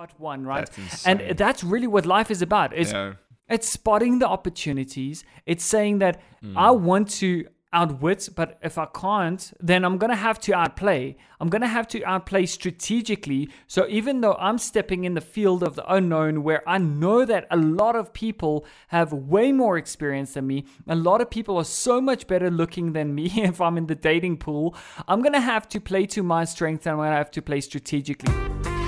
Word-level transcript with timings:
spot 0.00 0.20
one, 0.20 0.44
right? 0.44 0.70
That's 0.70 1.06
and 1.06 1.20
that's 1.36 1.62
really 1.64 1.86
what 1.86 2.06
life 2.06 2.30
is 2.30 2.42
about. 2.42 2.72
Is 2.74 2.92
Yeah. 2.92 3.14
it's 3.48 3.68
spotting 3.68 4.18
the 4.20 4.28
opportunities. 4.28 5.24
It's 5.46 5.64
saying 5.64 5.98
that 6.00 6.20
Hmm. 6.40 6.56
I 6.56 6.70
want 6.70 7.10
to 7.20 7.44
outwit, 7.72 8.28
but 8.34 8.58
if 8.62 8.78
I 8.78 8.86
can't, 8.86 9.52
then 9.60 9.84
I'm 9.84 9.96
to 10.10 10.16
have 10.16 10.40
to 10.40 10.52
outplay. 10.54 11.16
I'm 11.40 11.48
to 11.62 11.68
have 11.68 11.86
to 11.88 12.02
outplay 12.04 12.46
strategically. 12.46 13.48
So 13.68 13.86
even 13.88 14.22
though 14.22 14.36
I'm 14.40 14.58
stepping 14.58 15.04
in 15.04 15.14
the 15.14 15.20
field 15.20 15.62
of 15.62 15.74
the 15.76 15.84
unknown 15.92 16.42
where 16.42 16.62
I 16.66 16.78
know 16.78 17.24
that 17.26 17.46
a 17.50 17.56
lot 17.56 17.94
of 17.94 18.12
people 18.12 18.64
have 18.88 19.12
way 19.12 19.52
more 19.52 19.76
experience 19.78 20.32
than 20.34 20.46
me, 20.46 20.64
a 20.88 20.96
lot 20.96 21.20
of 21.20 21.30
people 21.30 21.56
are 21.58 21.70
so 21.86 22.00
much 22.00 22.26
better 22.26 22.50
looking 22.50 22.92
than 22.92 23.14
me 23.14 23.26
if 23.50 23.60
I'm 23.60 23.76
in 23.76 23.86
the 23.86 23.94
dating 23.94 24.38
pool, 24.38 24.74
I'm 25.06 25.20
to 25.40 25.46
have 25.54 25.68
to 25.68 25.80
play 25.80 26.06
to 26.06 26.22
my 26.22 26.44
strength 26.46 26.86
and 26.86 26.92
I'm 26.92 26.98
to 27.12 27.16
have 27.24 27.30
to 27.32 27.42
play 27.42 27.60
strategically. 27.60 28.79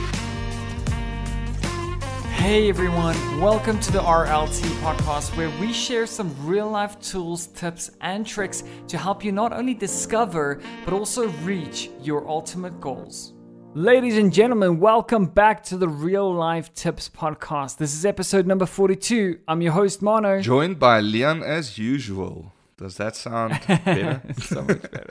Hey 2.43 2.69
everyone, 2.69 3.17
welcome 3.41 3.79
to 3.79 3.93
the 3.93 4.01
RLT 4.01 4.65
podcast 4.83 5.35
where 5.37 5.49
we 5.61 5.73
share 5.73 6.07
some 6.09 6.35
real 6.45 6.69
life 6.69 7.01
tools, 7.01 7.47
tips, 7.47 7.93
and 8.01 8.27
tricks 8.27 8.65
to 8.89 8.99
help 8.99 9.25
you 9.25 9.31
not 9.31 9.53
only 9.53 9.75
discover 9.75 10.61
but 10.85 10.93
also 10.93 11.29
reach 11.45 11.89
your 12.01 12.29
ultimate 12.29 12.81
goals. 12.81 13.35
Ladies 13.75 14.19
and 14.19 14.33
gentlemen, 14.33 14.81
welcome 14.81 15.27
back 15.27 15.63
to 15.67 15.77
the 15.77 15.87
Real 15.87 16.35
Life 16.35 16.75
Tips 16.75 17.09
podcast. 17.09 17.79
This 17.79 17.95
is 17.95 18.05
episode 18.05 18.45
number 18.45 18.67
42. 18.67 19.39
I'm 19.47 19.63
your 19.63 19.73
host, 19.73 20.03
Mono. 20.03 20.41
Joined 20.41 20.81
by 20.81 20.99
Leon 20.99 21.45
as 21.45 21.79
usual. 21.79 22.53
Does 22.77 22.97
that 22.97 23.15
sound 23.15 23.61
better? 23.69 24.21
so 24.41 24.63
much 24.63 24.83
better. 24.83 25.11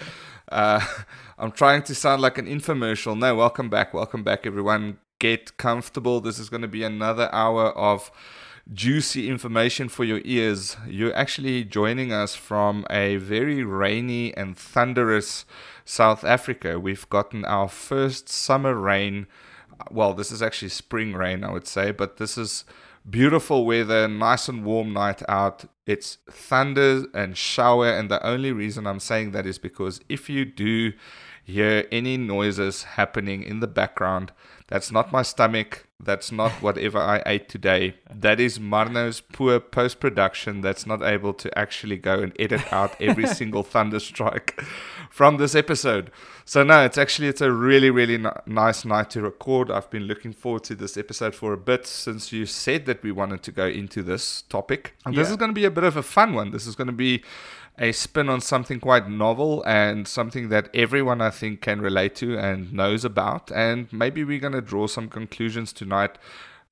Uh, 0.51 0.85
I'm 1.39 1.53
trying 1.53 1.83
to 1.83 1.95
sound 1.95 2.21
like 2.21 2.37
an 2.37 2.45
infomercial. 2.45 3.17
No, 3.17 3.35
welcome 3.35 3.69
back. 3.69 3.93
Welcome 3.93 4.21
back, 4.21 4.45
everyone. 4.45 4.97
Get 5.21 5.55
comfortable. 5.57 6.19
This 6.19 6.39
is 6.39 6.49
going 6.49 6.63
to 6.63 6.67
be 6.67 6.81
another 6.81 7.29
hour 7.31 7.77
of 7.77 8.09
juicy 8.73 9.29
information 9.29 9.87
for 9.87 10.03
your 10.03 10.19
ears. 10.25 10.77
You're 10.87 11.15
actually 11.15 11.63
joining 11.63 12.11
us 12.11 12.33
from 12.33 12.87
a 12.89 13.17
very 13.17 13.63
rainy 13.63 14.35
and 14.35 14.57
thunderous 14.57 15.45
South 15.85 16.23
Africa. 16.23 16.79
We've 16.79 17.07
gotten 17.09 17.45
our 17.45 17.69
first 17.69 18.29
summer 18.29 18.73
rain. 18.73 19.27
Well, 19.91 20.15
this 20.15 20.31
is 20.31 20.41
actually 20.41 20.69
spring 20.69 21.13
rain, 21.13 21.43
I 21.43 21.51
would 21.51 21.67
say, 21.67 21.91
but 21.91 22.17
this 22.17 22.35
is 22.35 22.65
beautiful 23.07 23.63
weather, 23.63 24.07
nice 24.07 24.49
and 24.49 24.65
warm 24.65 24.91
night 24.91 25.21
out. 25.29 25.65
It's 25.85 26.17
thunder 26.31 27.05
and 27.13 27.37
shower, 27.37 27.89
and 27.89 28.09
the 28.09 28.25
only 28.25 28.51
reason 28.51 28.87
I'm 28.87 28.99
saying 28.99 29.33
that 29.33 29.45
is 29.45 29.59
because 29.59 30.01
if 30.09 30.31
you 30.31 30.45
do 30.45 30.93
hear 31.43 31.85
any 31.91 32.17
noises 32.17 32.83
happening 32.83 33.43
in 33.43 33.59
the 33.59 33.67
background, 33.67 34.31
that's 34.71 34.89
not 34.89 35.11
my 35.11 35.21
stomach. 35.21 35.85
That's 35.99 36.31
not 36.31 36.49
whatever 36.61 36.97
I 36.97 37.21
ate 37.25 37.49
today. 37.49 37.95
That 38.09 38.39
is 38.39 38.57
Marno's 38.57 39.19
poor 39.19 39.59
post 39.59 39.99
production 39.99 40.61
that's 40.61 40.85
not 40.87 41.03
able 41.03 41.33
to 41.33 41.59
actually 41.59 41.97
go 41.97 42.19
and 42.19 42.33
edit 42.39 42.71
out 42.71 42.95
every 43.01 43.27
single 43.39 43.63
thunder 43.63 43.99
strike 43.99 44.61
from 45.09 45.35
this 45.35 45.55
episode. 45.55 46.09
So 46.45 46.63
no, 46.63 46.85
it's 46.85 46.97
actually 46.97 47.27
it's 47.27 47.41
a 47.41 47.51
really 47.51 47.89
really 47.89 48.15
n- 48.15 48.31
nice 48.45 48.85
night 48.85 49.09
to 49.09 49.21
record. 49.21 49.69
I've 49.69 49.89
been 49.89 50.03
looking 50.03 50.31
forward 50.31 50.63
to 50.63 50.75
this 50.75 50.95
episode 50.95 51.35
for 51.35 51.51
a 51.51 51.57
bit 51.57 51.85
since 51.85 52.31
you 52.31 52.45
said 52.45 52.85
that 52.85 53.03
we 53.03 53.11
wanted 53.11 53.43
to 53.43 53.51
go 53.51 53.67
into 53.67 54.01
this 54.01 54.43
topic. 54.43 54.95
And 55.05 55.17
this 55.17 55.29
is 55.29 55.35
going 55.35 55.49
to 55.49 55.53
be 55.53 55.65
a 55.65 55.71
bit 55.71 55.83
of 55.83 55.97
a 55.97 56.03
fun 56.03 56.33
one. 56.33 56.51
This 56.51 56.65
is 56.65 56.77
going 56.77 56.87
to 56.87 56.93
be 56.93 57.23
a 57.77 57.91
spin 57.91 58.29
on 58.29 58.41
something 58.41 58.79
quite 58.79 59.09
novel 59.09 59.63
and 59.65 60.07
something 60.07 60.49
that 60.49 60.69
everyone 60.73 61.21
I 61.21 61.29
think 61.29 61.61
can 61.61 61.81
relate 61.81 62.15
to 62.15 62.37
and 62.37 62.71
knows 62.71 63.03
about. 63.05 63.51
And 63.51 63.91
maybe 63.91 64.23
we're 64.23 64.39
going 64.39 64.53
to 64.53 64.61
draw 64.61 64.87
some 64.87 65.07
conclusions 65.07 65.73
tonight 65.73 66.17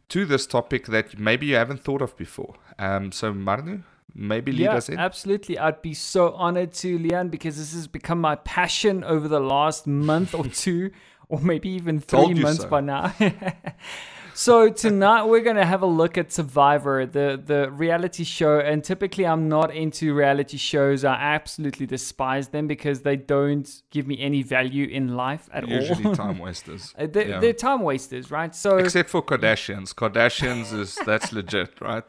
to 0.10 0.26
this 0.26 0.46
topic 0.46 0.88
that 0.88 1.18
maybe 1.18 1.48
you 1.48 1.56
haven't 1.56 1.84
thought 1.84 2.02
of 2.02 2.16
before. 2.18 2.56
Um, 2.78 3.12
so 3.12 3.34
Marnu, 3.34 3.84
maybe 4.14 4.52
lead 4.52 4.62
yeah, 4.62 4.76
us 4.76 4.90
in. 4.90 5.00
absolutely. 5.00 5.58
I'd 5.58 5.82
be 5.82 5.94
so 5.94 6.34
honored 6.34 6.74
to, 6.74 6.98
Leon, 6.98 7.30
because 7.30 7.58
this 7.58 7.74
has 7.74 7.88
become 7.88 8.20
my 8.20 8.36
passion 8.36 9.04
over 9.04 9.28
the 9.28 9.40
last 9.40 9.88
month 9.88 10.34
or 10.34 10.46
two, 10.48 10.92
or 11.28 11.40
maybe 11.40 11.70
even 11.70 12.00
three 12.00 12.34
months 12.34 12.64
so. 12.64 12.70
by 12.70 12.82
now. 12.82 13.14
so 14.46 14.70
tonight 14.70 15.24
we're 15.32 15.42
gonna 15.50 15.66
have 15.74 15.82
a 15.82 15.92
look 16.02 16.18
at 16.18 16.28
Survivor, 16.32 17.06
the 17.18 17.28
the 17.52 17.62
reality 17.86 18.24
show. 18.24 18.56
And 18.70 18.78
typically, 18.92 19.26
I'm 19.32 19.50
not 19.50 19.70
into 19.84 20.14
reality 20.26 20.58
shows. 20.72 21.00
I 21.04 21.16
absolutely 21.16 21.86
despise 21.98 22.46
them 22.56 22.66
because 22.76 22.98
they 23.08 23.18
don't 23.36 23.68
give 23.92 24.06
me 24.12 24.16
any 24.30 24.42
value 24.58 24.88
in 25.00 25.06
life 25.26 25.50
at 25.58 25.68
Usually 25.68 26.06
all. 26.06 26.16
time 26.16 26.38
wasters. 26.48 26.84
Uh, 26.98 27.08
they're, 27.14 27.28
Yeah. 27.28 27.40
they're 27.42 27.60
time 27.70 27.82
wasters, 27.82 28.26
right? 28.32 28.54
So 28.56 28.78
Except 28.78 29.10
for 29.10 29.22
Kardashians. 29.22 29.94
Kardashians 29.94 30.68
is 30.84 30.90
that's 31.06 31.30
legit, 31.34 31.72
right? 31.82 32.06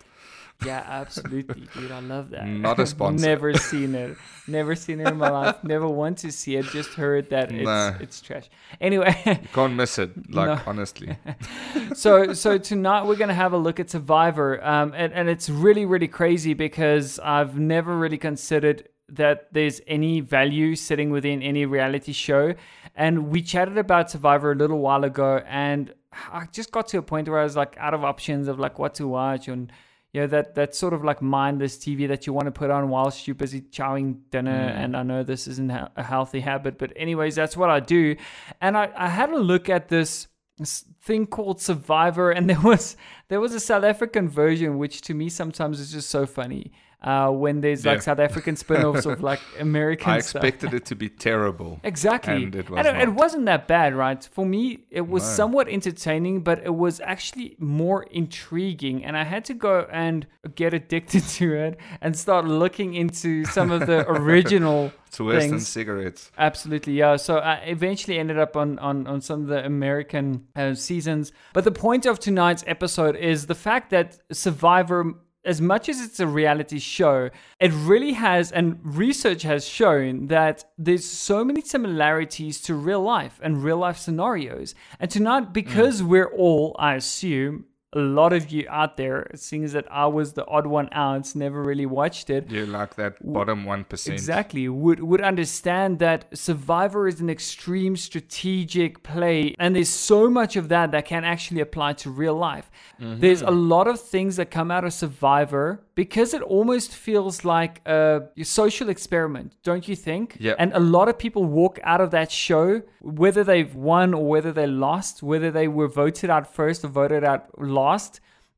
Yeah, 0.65 0.85
absolutely, 0.87 1.67
dude. 1.75 1.91
I 1.91 2.01
love 2.01 2.31
that. 2.31 2.47
Not 2.47 2.79
a 2.79 2.87
sponsor. 2.87 3.25
Never 3.27 3.55
seen 3.55 3.95
it. 3.95 4.17
Never 4.47 4.75
seen 4.75 5.01
it 5.01 5.09
in 5.09 5.17
my 5.17 5.31
life. 5.31 5.63
Never 5.65 5.89
want 5.89 6.19
to 6.19 6.31
see 6.33 6.57
it. 6.57 6.67
Just 6.67 6.95
heard 6.95 7.31
that 7.31 7.51
it's 7.53 8.01
it's 8.03 8.21
trash. 8.21 8.51
Anyway, 8.81 9.15
You 9.27 9.49
can't 9.53 9.75
miss 9.75 9.99
it. 9.99 10.11
Like 10.31 10.49
No. 10.49 10.61
honestly. 10.67 11.17
so 11.95 12.33
so 12.35 12.59
tonight 12.59 13.05
we're 13.07 13.17
gonna 13.17 13.35
have 13.35 13.53
a 13.53 13.59
look 13.59 13.81
at 13.81 13.91
Survivor, 13.91 14.63
um, 14.65 14.93
and 14.97 15.13
and 15.13 15.29
it's 15.29 15.49
really 15.49 15.85
really 15.87 16.09
crazy 16.09 16.55
because 16.55 17.19
I've 17.21 17.59
never 17.59 17.97
really 17.97 18.19
considered 18.19 18.89
that 19.09 19.49
there's 19.53 19.81
any 19.87 20.21
value 20.21 20.77
sitting 20.77 21.11
within 21.11 21.43
any 21.43 21.67
reality 21.67 22.13
show, 22.13 22.55
and 22.95 23.29
we 23.29 23.43
chatted 23.43 23.79
about 23.79 24.11
Survivor 24.11 24.53
a 24.53 24.55
little 24.55 24.79
while 24.79 25.05
ago, 25.05 25.43
and 25.47 25.93
I 26.33 26.47
just 26.53 26.71
got 26.71 26.89
to 26.89 26.99
a 26.99 27.03
point 27.03 27.29
where 27.29 27.39
I 27.41 27.45
was 27.45 27.57
like 27.57 27.77
out 27.79 27.95
of 27.95 28.05
options 28.05 28.47
of 28.49 28.59
like 28.59 28.79
what 28.79 28.95
to 28.97 29.07
watch 29.09 29.49
and. 29.49 29.73
You 30.13 30.23
know, 30.23 30.27
that, 30.29 30.57
that 30.57 30.75
sort 30.75 30.93
of 30.93 31.05
like 31.05 31.23
mindless 31.23 31.77
TV 31.77 32.09
that 32.09 32.27
you 32.27 32.33
want 32.33 32.47
to 32.47 32.53
put 32.53 32.71
on 32.71 32.89
whilst 32.89 33.29
you're 33.29 33.35
busy 33.37 33.61
chowing 33.61 34.19
dinner. 34.31 34.51
Mm. 34.51 34.85
And 34.85 34.97
I 34.97 35.03
know 35.05 35.23
this 35.23 35.47
isn't 35.47 35.71
a 35.71 36.03
healthy 36.03 36.41
habit, 36.41 36.79
but, 36.79 36.93
anyways, 36.97 37.37
that's 37.37 37.57
what 37.57 37.71
I 37.71 37.79
do. 37.79 38.17
And 38.61 38.77
I, 38.77 38.91
I 38.97 39.09
had 39.09 39.31
a 39.31 39.39
look 39.39 39.69
at 39.69 39.89
this 39.89 40.27
this 40.61 40.85
thing 41.01 41.27
called 41.27 41.61
Survivor, 41.61 42.31
and 42.31 42.49
there 42.51 42.61
was 42.61 42.97
there 43.29 43.41
was 43.41 43.55
a 43.55 43.61
South 43.61 43.83
African 43.83 44.29
version, 44.29 44.79
which 44.79 45.01
to 45.03 45.15
me 45.15 45.29
sometimes 45.29 45.81
is 45.81 45.91
just 45.91 46.11
so 46.11 46.27
funny. 46.27 46.73
Uh, 47.03 47.31
when 47.31 47.63
there's 47.63 47.87
like 47.87 47.97
Yeah. 47.97 48.01
South 48.03 48.19
African 48.19 48.57
spin-offs 48.57 49.07
of 49.07 49.23
like 49.23 49.41
American 49.59 50.11
I 50.13 50.17
expected 50.19 50.75
it 50.75 50.85
to 50.87 50.95
be 50.95 51.09
terrible. 51.09 51.81
Exactly. 51.83 52.45
And 52.45 52.55
it 52.55 52.69
was 52.69 52.87
And 52.87 53.01
it, 53.01 53.09
wasn't 53.15 53.47
that 53.47 53.67
bad, 53.67 53.95
right? 53.95 54.23
For 54.33 54.45
me, 54.45 54.81
it 54.91 55.09
was 55.09 55.23
No. 55.23 55.29
somewhat 55.41 55.67
entertaining, 55.69 56.41
but 56.43 56.61
it 56.63 56.75
was 56.75 57.01
actually 57.01 57.57
more 57.59 58.03
intriguing. 58.05 59.03
And 59.05 59.17
I 59.17 59.25
had 59.25 59.45
to 59.47 59.55
go 59.55 59.87
and 59.91 60.27
get 60.55 60.75
addicted 60.75 61.23
to 61.39 61.55
it 61.55 61.79
and 62.03 62.15
start 62.17 62.45
looking 62.45 62.93
into 62.95 63.45
some 63.47 63.71
of 63.71 63.87
the 63.87 64.07
original 64.21 64.93
It's 65.07 65.19
worse 65.21 65.43
than 65.43 65.51
things. 65.53 65.69
cigarettes. 65.69 66.31
Absolutely, 66.37 66.95
yeah. 66.95 67.17
So 67.17 67.39
I 67.39 67.55
eventually 67.67 68.19
ended 68.19 68.39
up 68.39 68.57
on, 68.57 68.79
on, 68.79 69.07
on 69.07 69.21
some 69.23 69.41
of 69.43 69.47
the 69.49 69.65
American 69.65 70.47
uh, 70.55 70.75
seasons. 70.75 71.33
But 71.55 71.65
the 71.65 71.73
point 71.73 72.05
of 72.07 72.19
tonight's 72.19 72.65
episode 72.67 73.17
is 73.17 73.47
the 73.47 73.55
fact 73.55 73.89
that 73.91 74.19
Survivor, 74.33 75.15
as 75.45 75.61
much 75.61 75.89
as 75.89 76.01
it's 76.01 76.21
a 76.21 76.27
reality 76.27 76.79
show, 76.79 77.31
it 77.59 77.73
really 77.73 78.13
has, 78.13 78.53
and 78.53 78.79
research 78.83 79.43
has 79.43 79.67
shown 79.67 80.27
that 80.27 80.65
there's 80.77 81.07
so 81.07 81.45
many 81.45 81.63
similarities 81.63 82.61
to 82.63 82.75
real 82.75 83.03
life 83.03 83.41
and 83.43 83.65
real 83.65 83.79
life 83.79 83.97
scenarios. 83.97 84.75
And 84.99 85.11
tonight, 85.11 85.45
mm. 85.45 85.53
because 85.53 86.03
we're 86.03 86.31
all, 86.31 86.77
I 86.79 86.95
assume, 86.95 87.65
a 87.93 87.99
lot 87.99 88.33
of 88.33 88.51
you 88.51 88.67
out 88.69 88.97
there, 88.97 89.31
seeing 89.35 89.65
as 89.65 89.73
that 89.73 89.87
I 89.91 90.07
was 90.07 90.35
the 90.35 90.47
odd 90.47 90.67
one 90.67 90.89
out, 90.93 91.35
never 91.35 91.63
really 91.63 91.87
watched 91.87 92.31
it. 92.31 92.49
You're 92.51 92.67
like 92.67 92.95
that 92.95 93.15
bottom 93.21 93.65
one 93.65 93.85
percent. 93.85 94.15
Exactly. 94.15 94.69
Would 94.69 95.01
would 95.01 95.21
understand 95.21 95.99
that 95.99 96.27
Survivor 96.33 97.09
is 97.09 97.21
an 97.21 97.29
extreme 97.29 97.97
strategic 97.97 99.03
play 99.03 99.55
and 99.59 99.75
there's 99.75 99.89
so 99.89 100.31
much 100.31 100.57
of 100.57 100.69
that 100.69 100.93
that 100.93 101.05
can 101.05 101.25
actually 101.25 101.61
apply 101.61 101.95
to 101.95 102.11
real 102.11 102.35
life. 102.35 102.71
Mm-hmm. 103.01 103.21
There's 103.21 103.43
a 103.43 103.51
lot 103.51 103.89
of 103.89 104.01
things 104.01 104.37
that 104.37 104.51
come 104.51 104.71
out 104.71 104.85
of 104.85 104.93
Survivor 104.93 105.83
because 105.97 106.33
it 106.33 106.43
almost 106.43 106.95
feels 106.95 107.45
like 107.45 107.87
a 107.87 108.23
social 108.43 108.89
experiment, 108.89 109.57
don't 109.63 109.87
you 109.89 109.97
think? 109.97 110.37
Yep. 110.39 110.57
And 110.59 110.73
a 110.73 110.81
lot 110.81 111.09
of 111.09 111.19
people 111.19 111.45
walk 111.45 111.79
out 111.83 112.01
of 112.01 112.11
that 112.13 112.31
show 112.31 112.83
whether 113.01 113.43
they've 113.43 113.75
won 113.75 114.15
or 114.15 114.27
whether 114.27 114.53
they 114.53 114.67
lost, 114.67 115.23
whether 115.23 115.51
they 115.51 115.69
were 115.69 115.89
voted 115.89 116.31
out 116.31 116.55
first 116.55 116.85
or 116.85 116.89
voted 116.89 117.25
out 117.25 117.47
last, 117.59 117.80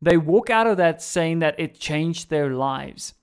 they 0.01 0.17
walk 0.17 0.51
out 0.51 0.67
of 0.67 0.77
that 0.79 1.01
saying 1.01 1.39
that 1.41 1.55
it 1.59 1.79
changed 1.79 2.29
their 2.29 2.51
lives. 2.51 3.15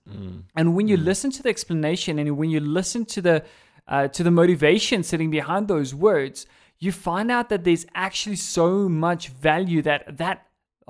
And 0.56 0.76
when 0.76 0.88
you 0.88 0.98
listen 0.98 1.30
to 1.32 1.44
the 1.44 1.50
explanation 1.50 2.18
and 2.20 2.38
when 2.38 2.50
you 2.50 2.62
listen 2.62 3.06
to 3.06 3.22
the 3.22 3.44
uh, 3.88 4.08
to 4.08 4.24
the 4.24 4.32
motivation 4.32 5.04
sitting 5.04 5.32
behind 5.32 5.68
those 5.68 5.96
words, 5.96 6.46
you 6.78 6.92
find 6.92 7.30
out 7.32 7.50
that 7.50 7.64
there's 7.64 7.86
actually 7.96 8.38
so 8.38 8.88
much 8.88 9.30
value 9.30 9.82
that 9.82 10.18
that 10.18 10.38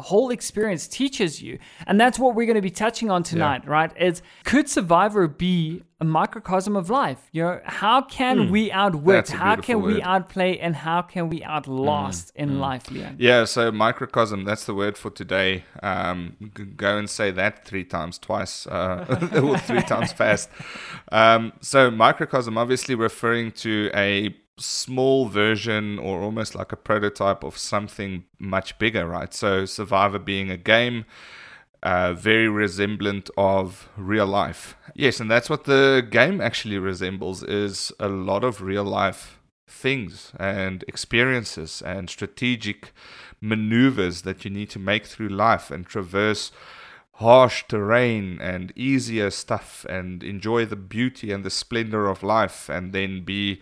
whole 0.02 0.30
experience 0.32 0.88
teaches 0.88 1.42
you. 1.42 1.60
And 1.88 2.00
that's 2.00 2.18
what 2.20 2.36
we're 2.36 2.46
going 2.46 2.56
to 2.56 2.62
be 2.62 2.70
touching 2.72 3.10
on 3.10 3.24
tonight, 3.24 3.64
yeah. 3.66 3.72
right? 3.72 3.92
It's 3.96 4.22
could 4.44 4.70
Survivor 4.70 5.28
be 5.28 5.84
a 6.02 6.06
microcosm 6.06 6.76
of 6.76 6.90
life? 6.90 7.30
You 7.32 7.44
know, 7.44 7.62
how 7.66 8.02
can 8.02 8.38
mm. 8.38 8.50
we 8.50 8.72
outwit? 8.72 9.30
How 9.30 9.58
can 9.58 9.82
word. 9.82 9.96
we 9.96 10.02
outplay? 10.02 10.58
And 10.58 10.76
how 10.76 11.02
can 11.02 11.30
we 11.30 11.44
outlast 11.44 12.34
mm. 12.34 12.42
in 12.42 12.50
mm. 12.52 12.60
life, 12.60 12.90
Leon? 12.90 13.18
Yeah, 13.20 13.46
so 13.46 13.72
microcosm, 13.72 14.46
that's 14.46 14.66
the 14.66 14.74
word 14.74 14.98
for 14.98 15.10
today. 15.10 15.66
Um, 15.84 16.52
go 16.76 16.98
and 16.98 17.10
say 17.10 17.32
that 17.32 17.66
three 17.66 17.84
times, 17.84 18.18
twice, 18.18 18.68
uh, 18.68 19.30
or 19.44 19.58
three 19.58 19.82
times 19.82 20.12
fast. 20.22 20.50
Um, 21.12 21.54
so 21.62 21.92
microcosm, 21.92 22.58
obviously 22.58 22.96
referring 22.96 23.52
to 23.54 23.92
a 23.94 24.36
small 24.60 25.28
version 25.28 25.98
or 26.00 26.22
almost 26.22 26.56
like 26.56 26.72
a 26.72 26.78
prototype 26.78 27.44
of 27.44 27.58
something 27.58 28.26
much 28.38 28.78
bigger, 28.80 29.08
right? 29.08 29.34
So 29.34 29.66
Survivor 29.66 30.20
being 30.20 30.50
a 30.50 30.58
game, 30.58 31.06
uh, 31.82 32.14
very 32.14 32.48
resemblant 32.50 33.30
of 33.38 33.90
real 33.96 34.28
life. 34.28 34.76
Yes, 34.94 35.20
and 35.20 35.32
that's 35.32 35.50
what 35.50 35.64
the 35.64 36.06
game 36.10 36.42
actually 36.42 36.78
resembles 36.78 37.44
is 37.44 37.92
a 38.00 38.10
lot 38.10 38.44
of 38.44 38.62
real 38.62 38.84
life 38.84 39.40
things 39.68 40.34
and 40.40 40.84
experiences 40.88 41.82
and 41.86 42.10
strategic 42.10 42.92
maneuvers 43.40 44.24
that 44.24 44.44
you 44.44 44.52
need 44.52 44.70
to 44.72 44.80
make 44.80 45.06
through 45.06 45.30
life 45.30 45.72
and 45.72 45.86
traverse 45.86 46.52
harsh 47.14 47.66
terrain 47.68 48.40
and 48.42 48.72
easier 48.76 49.30
stuff 49.30 49.86
and 49.90 50.24
enjoy 50.24 50.66
the 50.66 50.76
beauty 50.76 51.32
and 51.32 51.44
the 51.44 51.50
splendor 51.50 52.08
of 52.08 52.24
life 52.24 52.70
and 52.70 52.94
then 52.94 53.24
be 53.24 53.62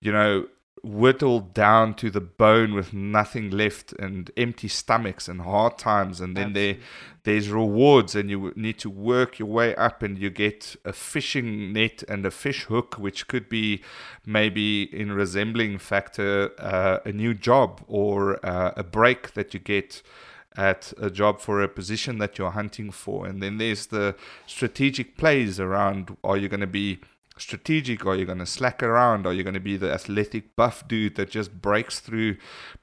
you 0.00 0.12
know, 0.12 0.46
whittled 0.82 1.52
down 1.52 1.94
to 1.94 2.10
the 2.10 2.20
bone 2.20 2.72
with 2.72 2.92
nothing 2.92 3.50
left 3.50 3.92
and 3.94 4.30
empty 4.36 4.68
stomachs 4.68 5.26
and 5.26 5.40
hard 5.40 5.78
times. 5.78 6.20
And 6.20 6.36
then 6.36 6.52
there 6.52 6.76
there's 7.24 7.48
rewards 7.48 8.14
and 8.14 8.30
you 8.30 8.52
need 8.54 8.78
to 8.78 8.88
work 8.88 9.40
your 9.40 9.48
way 9.48 9.74
up 9.74 10.00
and 10.00 10.16
you 10.16 10.30
get 10.30 10.76
a 10.84 10.92
fishing 10.92 11.72
net 11.72 12.04
and 12.08 12.24
a 12.24 12.30
fish 12.30 12.64
hook 12.64 12.94
which 12.98 13.26
could 13.26 13.48
be 13.48 13.82
maybe 14.24 14.84
in 14.94 15.10
resembling 15.10 15.76
factor 15.78 16.52
uh, 16.60 17.00
a 17.04 17.10
new 17.10 17.34
job 17.34 17.82
or 17.88 18.38
uh, 18.46 18.72
a 18.76 18.84
break 18.84 19.34
that 19.34 19.52
you 19.52 19.58
get 19.58 20.02
at 20.56 20.92
a 20.98 21.10
job 21.10 21.40
for 21.40 21.60
a 21.60 21.68
position 21.68 22.18
that 22.18 22.38
you're 22.38 22.52
hunting 22.52 22.92
for. 22.92 23.26
And 23.26 23.42
then 23.42 23.58
there's 23.58 23.86
the 23.86 24.14
strategic 24.46 25.16
plays 25.16 25.58
around 25.58 26.16
are 26.22 26.36
you 26.36 26.48
going 26.48 26.60
to 26.60 26.66
be 26.66 27.00
strategic? 27.38 28.04
or 28.04 28.16
you're 28.16 28.26
going 28.26 28.38
to 28.38 28.46
slack 28.46 28.82
around? 28.82 29.26
or 29.26 29.32
you're 29.32 29.44
going 29.44 29.54
to 29.54 29.60
be 29.60 29.76
the 29.76 29.92
athletic 29.92 30.56
buff 30.56 30.86
dude 30.88 31.16
that 31.16 31.30
just 31.30 31.60
breaks 31.60 32.00
through 32.00 32.36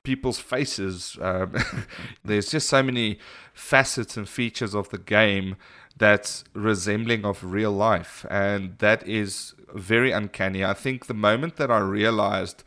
people's 0.04 0.40
faces? 0.40 1.18
Um, 1.22 1.56
there's 2.26 2.50
just 2.52 2.70
so 2.70 2.84
many 2.84 3.20
facets 3.54 4.18
and 4.18 4.28
features 4.28 4.74
of 4.74 4.90
the 4.90 4.98
game 4.98 5.56
that's 5.98 6.44
resembling 6.54 7.26
of 7.26 7.44
real 7.44 7.72
life, 7.72 8.26
and 8.30 8.78
that 8.80 9.08
is 9.08 9.54
very 9.74 10.12
uncanny. 10.12 10.64
I 10.64 10.74
think 10.74 11.06
the 11.06 11.14
moment 11.14 11.58
that 11.58 11.72
I 11.72 11.80
realized. 11.80 12.64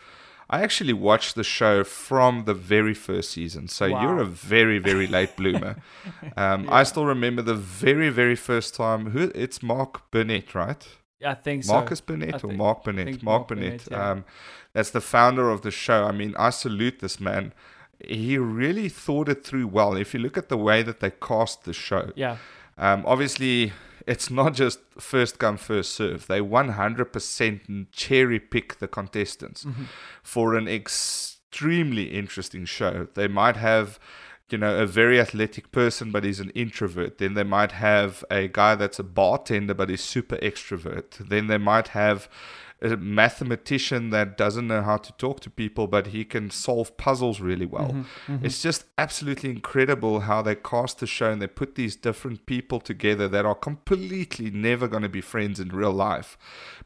I 0.48 0.62
actually 0.62 0.92
watched 0.92 1.34
the 1.34 1.42
show 1.42 1.82
from 1.82 2.44
the 2.44 2.54
very 2.54 2.94
first 2.94 3.32
season. 3.32 3.66
So 3.66 3.90
wow. 3.90 4.00
you're 4.00 4.18
a 4.18 4.24
very, 4.24 4.78
very 4.78 5.06
late 5.16 5.34
bloomer. 5.34 5.74
Um, 6.36 6.66
yeah. 6.66 6.72
I 6.72 6.82
still 6.84 7.04
remember 7.04 7.42
the 7.42 7.56
very, 7.56 8.10
very 8.10 8.36
first 8.36 8.72
time. 8.76 9.10
Who? 9.10 9.32
It's 9.34 9.60
Mark 9.60 10.08
Burnett, 10.12 10.54
right? 10.54 10.86
I 11.24 11.34
think 11.34 11.64
so. 11.64 11.72
Marcus 11.72 12.00
Burnett 12.00 12.44
or 12.44 12.52
Mark 12.52 12.84
Burnett? 12.84 13.06
Mark, 13.06 13.22
Mark 13.22 13.48
Burnett. 13.48 13.84
Burnett 13.84 13.88
yeah. 13.90 14.10
um, 14.10 14.24
that's 14.72 14.90
the 14.90 15.00
founder 15.00 15.50
of 15.50 15.62
the 15.62 15.70
show. 15.70 16.04
I 16.04 16.12
mean, 16.12 16.34
I 16.38 16.50
salute 16.50 17.00
this 17.00 17.18
man. 17.18 17.54
He 18.04 18.36
really 18.36 18.90
thought 18.90 19.28
it 19.28 19.44
through 19.44 19.68
well. 19.68 19.96
If 19.96 20.12
you 20.12 20.20
look 20.20 20.36
at 20.36 20.50
the 20.50 20.58
way 20.58 20.82
that 20.82 21.00
they 21.00 21.10
cast 21.10 21.64
the 21.64 21.72
show, 21.72 22.12
yeah. 22.14 22.36
Um, 22.78 23.04
obviously, 23.06 23.72
it's 24.06 24.30
not 24.30 24.54
just 24.54 24.80
first 24.98 25.38
come 25.38 25.56
first 25.56 25.92
serve. 25.92 26.26
They 26.26 26.40
100% 26.40 27.86
cherry 27.90 28.38
pick 28.38 28.78
the 28.78 28.88
contestants 28.88 29.64
mm-hmm. 29.64 29.84
for 30.22 30.54
an 30.54 30.68
extremely 30.68 32.14
interesting 32.14 32.64
show. 32.64 33.08
They 33.14 33.28
might 33.28 33.56
have 33.56 33.98
you 34.48 34.58
know, 34.58 34.78
a 34.78 34.86
very 34.86 35.20
athletic 35.20 35.72
person, 35.72 36.12
but 36.12 36.24
he's 36.24 36.40
an 36.40 36.50
introvert. 36.50 37.18
Then 37.18 37.34
they 37.34 37.42
might 37.42 37.72
have 37.72 38.24
a 38.30 38.46
guy 38.46 38.76
that's 38.76 38.98
a 38.98 39.04
bartender, 39.04 39.74
but 39.74 39.90
he's 39.90 40.04
super 40.04 40.36
extrovert. 40.36 41.18
Then 41.18 41.48
they 41.48 41.58
might 41.58 41.88
have 41.88 42.28
a 42.82 42.96
mathematician 42.96 44.10
that 44.10 44.36
doesn't 44.36 44.68
know 44.68 44.82
how 44.82 44.98
to 44.98 45.12
talk 45.14 45.40
to 45.40 45.50
people, 45.50 45.86
but 45.86 46.08
he 46.08 46.24
can 46.24 46.50
solve 46.50 46.96
puzzles 46.98 47.40
really 47.40 47.64
well. 47.64 47.88
Mm-hmm, 47.88 48.32
mm-hmm. 48.32 48.46
It's 48.46 48.60
just 48.60 48.84
absolutely 48.98 49.50
incredible 49.50 50.20
how 50.20 50.42
they 50.42 50.54
cast 50.54 50.98
the 50.98 51.06
show 51.06 51.30
and 51.30 51.40
they 51.40 51.46
put 51.46 51.74
these 51.74 51.96
different 51.96 52.44
people 52.44 52.80
together 52.80 53.28
that 53.28 53.46
are 53.46 53.54
completely 53.54 54.50
never 54.50 54.88
going 54.88 55.02
to 55.02 55.08
be 55.08 55.22
friends 55.22 55.58
in 55.58 55.68
real 55.70 55.92
life, 55.92 56.36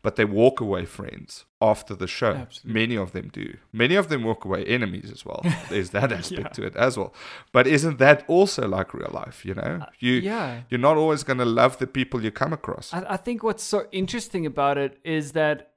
but 0.03 0.17
they 0.17 0.25
walk 0.25 0.61
away 0.61 0.85
friends 0.85 1.45
after 1.61 1.95
the 1.95 2.07
show. 2.07 2.33
Absolutely. 2.33 2.81
Many 2.81 2.97
of 2.97 3.13
them 3.13 3.29
do. 3.33 3.57
Many 3.73 3.95
of 3.95 4.09
them 4.09 4.25
walk 4.25 4.45
away 4.45 4.65
enemies 4.65 5.11
as 5.11 5.25
well. 5.25 5.45
There's 5.69 5.91
that 5.91 6.11
aspect 6.11 6.41
yeah. 6.41 6.49
to 6.49 6.67
it 6.67 6.77
as 6.77 6.97
well. 6.97 7.13
But 7.53 7.67
isn't 7.67 7.99
that 7.99 8.25
also 8.29 8.67
like 8.67 8.95
real 8.95 9.11
life? 9.13 9.45
You 9.45 9.55
know, 9.55 9.81
uh, 9.83 9.87
you 9.99 10.15
yeah. 10.15 10.63
you're 10.71 10.81
not 10.81 10.97
always 10.97 11.23
going 11.23 11.39
to 11.39 11.45
love 11.45 11.79
the 11.79 11.87
people 11.87 12.25
you 12.25 12.31
come 12.31 12.53
across. 12.53 12.95
I, 12.95 13.05
I 13.11 13.17
think 13.17 13.43
what's 13.43 13.63
so 13.63 13.87
interesting 13.93 14.47
about 14.47 14.79
it 14.79 14.99
is 15.05 15.33
that 15.33 15.73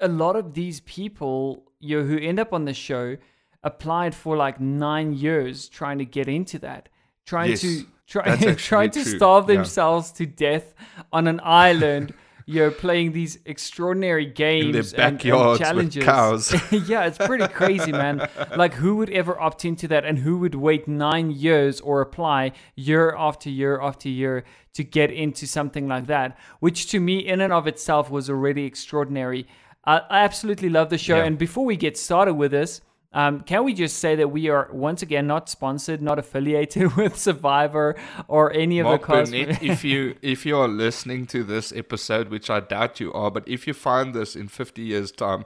a 0.00 0.08
lot 0.08 0.36
of 0.36 0.54
these 0.54 0.80
people 0.80 1.64
you 1.80 2.00
know, 2.00 2.06
who 2.06 2.18
end 2.18 2.38
up 2.38 2.52
on 2.52 2.64
the 2.64 2.74
show 2.74 3.16
applied 3.62 4.14
for 4.14 4.36
like 4.36 4.60
nine 4.60 5.12
years 5.14 5.68
trying 5.68 5.98
to 5.98 6.04
get 6.04 6.28
into 6.28 6.58
that, 6.58 6.88
trying 7.24 7.50
yes, 7.50 7.60
to 7.62 7.86
try, 8.06 8.36
trying 8.54 8.90
to 8.90 9.04
starve 9.04 9.46
themselves 9.46 10.12
yeah. 10.12 10.26
to 10.26 10.32
death 10.32 10.74
on 11.12 11.26
an 11.26 11.40
island. 11.42 12.12
you're 12.52 12.70
playing 12.70 13.12
these 13.12 13.38
extraordinary 13.46 14.26
games 14.26 14.92
in 14.92 15.00
and, 15.00 15.24
and, 15.24 15.58
challenges. 15.58 16.04
cows. 16.04 16.72
yeah, 16.88 17.06
it's 17.06 17.18
pretty 17.18 17.48
crazy, 17.48 17.92
man. 17.92 18.28
Like, 18.56 18.74
who 18.74 18.96
would 18.96 19.08
ever 19.10 19.40
opt 19.40 19.64
into 19.64 19.88
that, 19.88 20.04
and 20.04 20.18
who 20.18 20.38
would 20.38 20.54
wait 20.54 20.86
nine 20.86 21.30
years 21.30 21.80
or 21.80 22.00
apply 22.00 22.52
year 22.74 23.14
after 23.16 23.48
year 23.48 23.80
after 23.80 24.08
year 24.08 24.44
to 24.74 24.84
get 24.84 25.10
into 25.10 25.46
something 25.46 25.88
like 25.88 26.06
that? 26.06 26.36
Which, 26.60 26.90
to 26.90 27.00
me, 27.00 27.18
in 27.18 27.40
and 27.40 27.52
of 27.52 27.66
itself, 27.66 28.10
was 28.10 28.28
already 28.28 28.64
extraordinary. 28.64 29.46
I, 29.84 29.98
I 30.10 30.18
absolutely 30.20 30.68
love 30.68 30.90
the 30.90 30.98
show. 30.98 31.16
Yeah. 31.16 31.24
And 31.24 31.38
before 31.38 31.64
we 31.64 31.76
get 31.76 31.96
started 31.96 32.34
with 32.34 32.50
this, 32.50 32.82
um, 33.14 33.40
can 33.40 33.64
we 33.64 33.74
just 33.74 33.98
say 33.98 34.16
that 34.16 34.28
we 34.28 34.48
are 34.48 34.68
once 34.72 35.02
again 35.02 35.26
not 35.26 35.48
sponsored, 35.48 36.00
not 36.00 36.18
affiliated 36.18 36.96
with 36.96 37.16
Survivor 37.18 37.96
or 38.28 38.52
any 38.52 38.78
of 38.78 38.84
Mark 38.84 39.02
the 39.02 39.06
cast? 39.06 39.32
if 39.34 39.84
you 39.84 40.16
if 40.22 40.46
you 40.46 40.56
are 40.56 40.68
listening 40.68 41.26
to 41.26 41.44
this 41.44 41.72
episode, 41.72 42.28
which 42.28 42.48
I 42.50 42.60
doubt 42.60 43.00
you 43.00 43.12
are, 43.12 43.30
but 43.30 43.46
if 43.46 43.66
you 43.66 43.74
find 43.74 44.14
this 44.14 44.34
in 44.34 44.48
fifty 44.48 44.82
years' 44.82 45.12
time, 45.12 45.44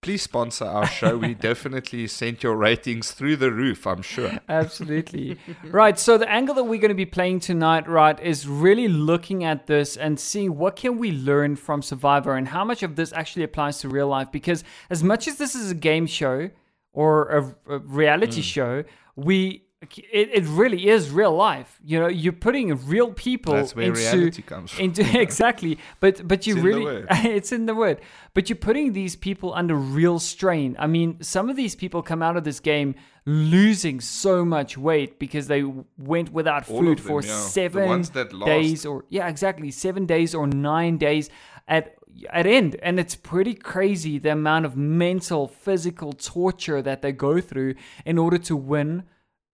please 0.00 0.22
sponsor 0.22 0.64
our 0.64 0.86
show. 0.86 1.16
we 1.16 1.34
definitely 1.50 2.06
sent 2.06 2.42
your 2.42 2.56
ratings 2.56 3.12
through 3.12 3.36
the 3.36 3.50
roof, 3.50 3.86
I'm 3.86 4.02
sure. 4.02 4.38
Absolutely. 4.48 5.38
right. 5.64 5.98
So 5.98 6.18
the 6.18 6.30
angle 6.30 6.54
that 6.56 6.64
we're 6.64 6.80
going 6.80 6.90
to 6.90 6.94
be 6.94 7.06
playing 7.06 7.40
tonight, 7.40 7.88
right, 7.88 8.18
is 8.20 8.46
really 8.46 8.88
looking 8.88 9.44
at 9.44 9.66
this 9.66 9.96
and 9.96 10.18
seeing 10.18 10.56
what 10.56 10.76
can 10.76 10.98
we 10.98 11.12
learn 11.12 11.56
from 11.56 11.82
Survivor 11.82 12.34
and 12.36 12.48
how 12.48 12.64
much 12.64 12.82
of 12.82 12.96
this 12.96 13.12
actually 13.12 13.44
applies 13.44 13.78
to 13.80 13.88
real 13.88 14.08
life. 14.08 14.30
Because 14.30 14.64
as 14.90 15.02
much 15.02 15.26
as 15.26 15.38
this 15.38 15.54
is 15.54 15.70
a 15.70 15.74
game 15.74 16.06
show 16.06 16.50
or 16.96 17.28
a, 17.28 17.74
a 17.74 17.78
reality 17.80 18.40
mm. 18.40 18.44
show, 18.44 18.84
we 19.14 19.62
it, 19.96 20.30
it 20.32 20.44
really 20.44 20.88
is 20.88 21.10
real 21.10 21.34
life. 21.34 21.78
You 21.84 22.00
know, 22.00 22.08
you're 22.08 22.32
putting 22.32 22.74
real 22.86 23.12
people 23.12 23.54
That's 23.54 23.74
where 23.74 23.86
into, 23.86 24.00
reality 24.00 24.42
comes 24.42 24.72
from. 24.72 24.84
into 24.84 25.20
exactly. 25.20 25.78
But 26.00 26.26
but 26.26 26.46
you 26.46 26.56
it's 26.56 26.64
really 26.64 27.04
it's 27.10 27.52
in 27.52 27.66
the 27.66 27.74
word. 27.74 28.00
But 28.34 28.48
you're 28.48 28.56
putting 28.56 28.92
these 28.92 29.16
people 29.16 29.54
under 29.54 29.74
real 29.74 30.18
strain. 30.18 30.76
I 30.78 30.86
mean, 30.86 31.22
some 31.22 31.48
of 31.50 31.56
these 31.56 31.74
people 31.74 32.02
come 32.02 32.22
out 32.22 32.36
of 32.36 32.44
this 32.44 32.60
game 32.60 32.94
losing 33.26 34.00
so 34.00 34.44
much 34.44 34.78
weight 34.78 35.18
because 35.18 35.48
they 35.48 35.64
went 35.98 36.32
without 36.32 36.68
All 36.70 36.80
food 36.80 36.98
them, 36.98 37.06
for 37.06 37.22
yeah. 37.22 37.38
seven 37.40 38.02
days 38.44 38.86
or 38.86 39.04
yeah, 39.08 39.28
exactly 39.28 39.70
seven 39.70 40.06
days 40.06 40.34
or 40.34 40.46
nine 40.46 40.96
days 40.96 41.28
at 41.66 41.96
at 42.30 42.46
end 42.46 42.76
and 42.82 42.98
it's 42.98 43.14
pretty 43.14 43.52
crazy 43.52 44.18
the 44.18 44.30
amount 44.30 44.64
of 44.64 44.76
mental 44.76 45.46
physical 45.46 46.12
torture 46.12 46.80
that 46.80 47.02
they 47.02 47.12
go 47.12 47.40
through 47.40 47.74
in 48.06 48.16
order 48.16 48.38
to 48.38 48.56
win 48.56 49.02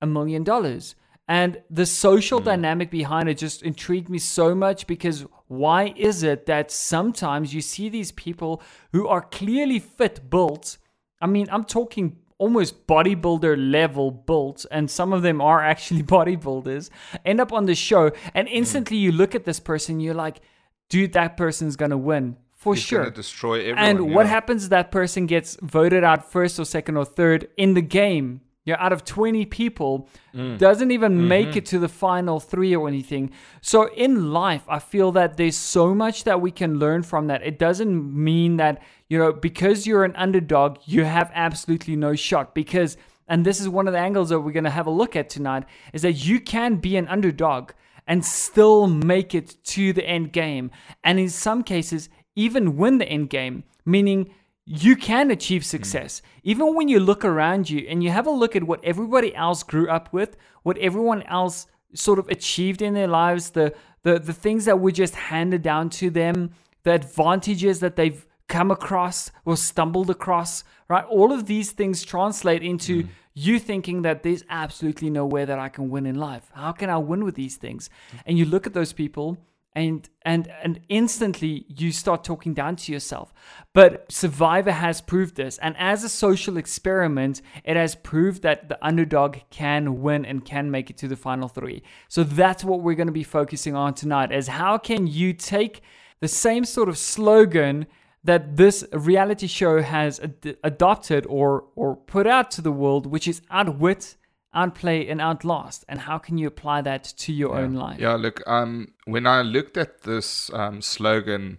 a 0.02 0.06
million 0.06 0.44
dollars. 0.44 0.94
And 1.28 1.62
the 1.70 1.86
social 1.86 2.40
mm. 2.40 2.44
dynamic 2.44 2.90
behind 2.90 3.28
it 3.28 3.38
just 3.38 3.62
intrigued 3.62 4.10
me 4.10 4.18
so 4.18 4.54
much 4.54 4.86
because 4.86 5.24
why 5.46 5.94
is 5.96 6.22
it 6.22 6.46
that 6.46 6.70
sometimes 6.70 7.54
you 7.54 7.60
see 7.60 7.88
these 7.88 8.12
people 8.12 8.60
who 8.92 9.06
are 9.06 9.22
clearly 9.22 9.78
fit 9.78 10.28
built? 10.28 10.78
I 11.20 11.26
mean, 11.26 11.46
I'm 11.50 11.64
talking 11.64 12.18
almost 12.38 12.86
bodybuilder 12.88 13.70
level 13.70 14.10
built, 14.10 14.66
and 14.72 14.90
some 14.90 15.12
of 15.12 15.22
them 15.22 15.40
are 15.40 15.62
actually 15.72 16.02
bodybuilders, 16.02 16.90
end 17.24 17.40
up 17.40 17.52
on 17.52 17.66
the 17.66 17.74
show, 17.74 18.10
and 18.34 18.48
hmm. 18.48 18.54
instantly 18.54 18.96
you 18.96 19.12
look 19.12 19.34
at 19.34 19.44
this 19.44 19.60
person, 19.60 20.00
you're 20.00 20.14
like, 20.14 20.40
dude, 20.88 21.12
that 21.12 21.36
person's 21.36 21.76
gonna 21.76 21.96
win 21.96 22.36
for 22.52 22.74
He's 22.74 22.82
sure. 22.82 23.10
destroy 23.10 23.60
everyone. 23.60 23.84
And 23.84 23.98
yeah. 24.08 24.14
what 24.14 24.26
happens? 24.26 24.68
That 24.68 24.90
person 24.90 25.26
gets 25.26 25.56
voted 25.62 26.02
out 26.02 26.30
first 26.30 26.58
or 26.58 26.64
second 26.64 26.96
or 26.96 27.04
third 27.04 27.48
in 27.56 27.74
the 27.74 27.82
game 27.82 28.40
you 28.64 28.72
know, 28.72 28.78
out 28.80 28.92
of 28.92 29.04
20 29.04 29.44
people 29.46 30.08
Mm. 30.34 30.56
doesn't 30.58 30.90
even 30.90 31.12
Mm-hmm. 31.12 31.28
make 31.28 31.56
it 31.56 31.66
to 31.66 31.78
the 31.78 31.88
final 31.88 32.40
three 32.40 32.74
or 32.74 32.88
anything. 32.88 33.30
So 33.60 33.92
in 33.94 34.32
life, 34.32 34.62
I 34.68 34.78
feel 34.78 35.12
that 35.12 35.36
there's 35.36 35.56
so 35.56 35.94
much 35.94 36.24
that 36.24 36.40
we 36.40 36.50
can 36.50 36.78
learn 36.78 37.02
from 37.02 37.26
that. 37.26 37.42
It 37.42 37.58
doesn't 37.58 38.14
mean 38.14 38.56
that, 38.58 38.80
you 39.08 39.18
know, 39.18 39.32
because 39.32 39.86
you're 39.86 40.04
an 40.04 40.16
underdog, 40.16 40.78
you 40.84 41.04
have 41.04 41.30
absolutely 41.34 41.96
no 41.96 42.14
shot. 42.14 42.54
Because, 42.54 42.96
and 43.28 43.44
this 43.44 43.60
is 43.60 43.68
one 43.68 43.86
of 43.88 43.92
the 43.92 43.98
angles 43.98 44.28
that 44.30 44.40
we're 44.40 44.52
going 44.52 44.64
to 44.64 44.70
have 44.70 44.86
a 44.86 44.90
look 44.90 45.16
at 45.16 45.28
tonight, 45.28 45.64
is 45.92 46.02
that 46.02 46.24
you 46.24 46.40
can 46.40 46.76
be 46.76 46.96
an 46.96 47.08
underdog 47.08 47.72
and 48.06 48.24
still 48.24 48.86
make 48.86 49.34
it 49.34 49.56
to 49.64 49.92
the 49.92 50.04
end 50.04 50.32
game. 50.32 50.70
And 51.04 51.18
in 51.18 51.28
some 51.28 51.62
cases, 51.62 52.08
even 52.34 52.76
win 52.76 52.98
the 52.98 53.06
end 53.08 53.28
game, 53.28 53.64
meaning 53.84 54.30
you 54.64 54.96
can 54.96 55.30
achieve 55.30 55.62
hmm. 55.62 55.66
success. 55.66 56.22
Even 56.42 56.74
when 56.74 56.88
you 56.88 57.00
look 57.00 57.24
around 57.24 57.68
you 57.70 57.86
and 57.88 58.02
you 58.02 58.10
have 58.10 58.26
a 58.26 58.30
look 58.30 58.56
at 58.56 58.64
what 58.64 58.84
everybody 58.84 59.34
else 59.34 59.62
grew 59.62 59.88
up 59.88 60.12
with, 60.12 60.36
what 60.62 60.78
everyone 60.78 61.22
else 61.24 61.66
sort 61.94 62.18
of 62.18 62.28
achieved 62.28 62.80
in 62.80 62.94
their 62.94 63.08
lives, 63.08 63.50
the 63.50 63.74
the, 64.02 64.18
the 64.18 64.32
things 64.32 64.64
that 64.64 64.80
were 64.80 64.90
just 64.90 65.14
handed 65.14 65.62
down 65.62 65.88
to 65.88 66.10
them, 66.10 66.50
the 66.82 66.92
advantages 66.92 67.78
that 67.80 67.94
they've 67.94 68.26
come 68.48 68.72
across 68.72 69.30
or 69.44 69.56
stumbled 69.56 70.10
across, 70.10 70.64
right? 70.88 71.04
All 71.04 71.32
of 71.32 71.46
these 71.46 71.70
things 71.70 72.02
translate 72.02 72.62
into 72.62 73.02
hmm. 73.02 73.08
you 73.34 73.58
thinking 73.58 74.02
that 74.02 74.22
there's 74.22 74.44
absolutely 74.50 75.08
no 75.08 75.24
way 75.24 75.44
that 75.44 75.58
I 75.58 75.68
can 75.68 75.88
win 75.88 76.06
in 76.06 76.16
life. 76.16 76.50
How 76.52 76.72
can 76.72 76.90
I 76.90 76.98
win 76.98 77.24
with 77.24 77.34
these 77.34 77.56
things? 77.56 77.88
Hmm. 78.10 78.16
And 78.26 78.38
you 78.38 78.44
look 78.44 78.66
at 78.66 78.74
those 78.74 78.92
people 78.92 79.38
and 79.74 80.08
and 80.22 80.52
and 80.62 80.80
instantly 80.88 81.64
you 81.68 81.92
start 81.92 82.24
talking 82.24 82.54
down 82.54 82.76
to 82.76 82.92
yourself. 82.92 83.32
But 83.72 84.10
survivor 84.12 84.72
has 84.72 85.00
proved 85.00 85.36
this. 85.36 85.58
And 85.58 85.74
as 85.78 86.04
a 86.04 86.08
social 86.08 86.56
experiment 86.56 87.42
it 87.64 87.76
has 87.76 87.94
proved 87.94 88.42
that 88.42 88.68
the 88.68 88.78
underdog 88.84 89.38
can 89.50 90.02
win 90.02 90.24
and 90.24 90.44
can 90.44 90.70
make 90.70 90.90
it 90.90 90.96
to 90.98 91.08
the 91.08 91.16
final 91.16 91.48
3 91.48 91.82
so 92.08 92.22
that's 92.24 92.64
what 92.64 92.80
we're 92.80 92.94
going 92.94 93.06
to 93.06 93.12
be 93.12 93.24
focusing 93.24 93.74
on 93.74 93.94
tonight 93.94 94.32
is 94.32 94.48
how 94.48 94.78
can 94.78 95.06
you 95.06 95.32
take 95.32 95.82
the 96.20 96.28
same 96.28 96.64
sort 96.64 96.88
of 96.88 96.96
slogan 96.98 97.86
that 98.24 98.56
this 98.56 98.84
reality 98.92 99.46
show 99.46 99.82
has 99.82 100.20
ad- 100.20 100.56
adopted 100.62 101.26
or 101.28 101.64
or 101.74 101.96
put 101.96 102.26
out 102.26 102.50
to 102.50 102.60
the 102.62 102.72
world 102.72 103.06
which 103.06 103.26
is 103.28 103.42
outwit 103.50 104.16
outplay 104.54 105.06
and 105.06 105.20
outlast 105.20 105.84
and 105.88 106.00
how 106.00 106.18
can 106.18 106.38
you 106.38 106.46
apply 106.46 106.82
that 106.82 107.04
to 107.04 107.32
your 107.32 107.56
own 107.56 107.74
life 107.74 107.98
Yeah, 107.98 108.14
look, 108.14 108.42
um, 108.46 108.92
when 109.04 109.26
I 109.26 109.42
looked 109.42 109.76
at 109.76 110.02
this 110.02 110.52
um, 110.52 110.82
slogan 110.82 111.58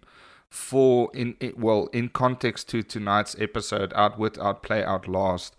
for 0.50 1.10
in 1.16 1.36
it, 1.40 1.58
well 1.58 1.88
in 1.94 2.10
context 2.10 2.70
to 2.70 2.84
tonight's 2.84 3.36
episode, 3.40 3.92
outwit, 3.96 4.38
outplay, 4.38 4.84
outlast, 4.84 5.56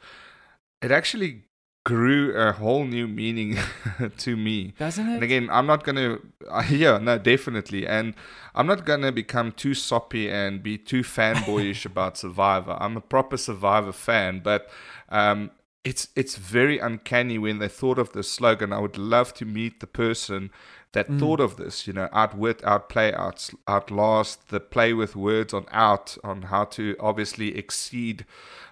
it 0.80 0.92
actually 0.92 1.42
grew 1.84 2.34
a 2.34 2.52
whole 2.52 2.84
new 2.84 3.06
meaning 3.06 3.58
to 4.18 4.36
me. 4.36 4.72
doesn't 4.78 5.06
it 5.06 5.14
And 5.14 5.22
again, 5.22 5.48
I'm 5.50 5.66
not 5.66 5.84
gonna, 5.84 6.18
uh, 6.50 6.64
yeah, 6.70 6.98
no, 6.98 7.18
definitely, 7.18 7.86
and 7.86 8.14
I'm 8.54 8.66
not 8.66 8.86
gonna 8.86 9.12
become 9.12 9.52
too 9.52 9.74
soppy 9.74 10.30
and 10.30 10.62
be 10.62 10.78
too 10.78 11.02
fanboyish 11.02 11.84
about 11.92 12.16
Survivor. 12.16 12.76
I'm 12.80 12.96
a 12.96 13.00
proper 13.00 13.36
Survivor 13.36 13.92
fan, 13.92 14.40
but 14.42 14.70
um, 15.10 15.50
it's 15.84 16.08
it's 16.16 16.36
very 16.36 16.78
uncanny 16.78 17.38
when 17.38 17.58
they 17.58 17.68
thought 17.68 17.98
of 17.98 18.12
this 18.12 18.30
slogan. 18.30 18.72
I 18.72 18.78
would 18.78 18.96
love 18.96 19.34
to 19.34 19.44
meet 19.44 19.80
the 19.80 19.86
person 19.86 20.50
that 20.92 21.08
thought 21.18 21.40
of 21.40 21.56
this. 21.56 21.86
You 21.86 21.92
know, 21.92 22.08
outwit, 22.12 22.64
outplay, 22.64 23.12
out, 23.12 23.50
outlast. 23.68 24.48
The 24.48 24.60
play 24.60 24.94
with 24.94 25.14
words 25.14 25.52
on 25.52 25.66
out 25.70 26.16
on 26.24 26.42
how 26.42 26.64
to 26.66 26.96
obviously 26.98 27.56
exceed 27.56 28.24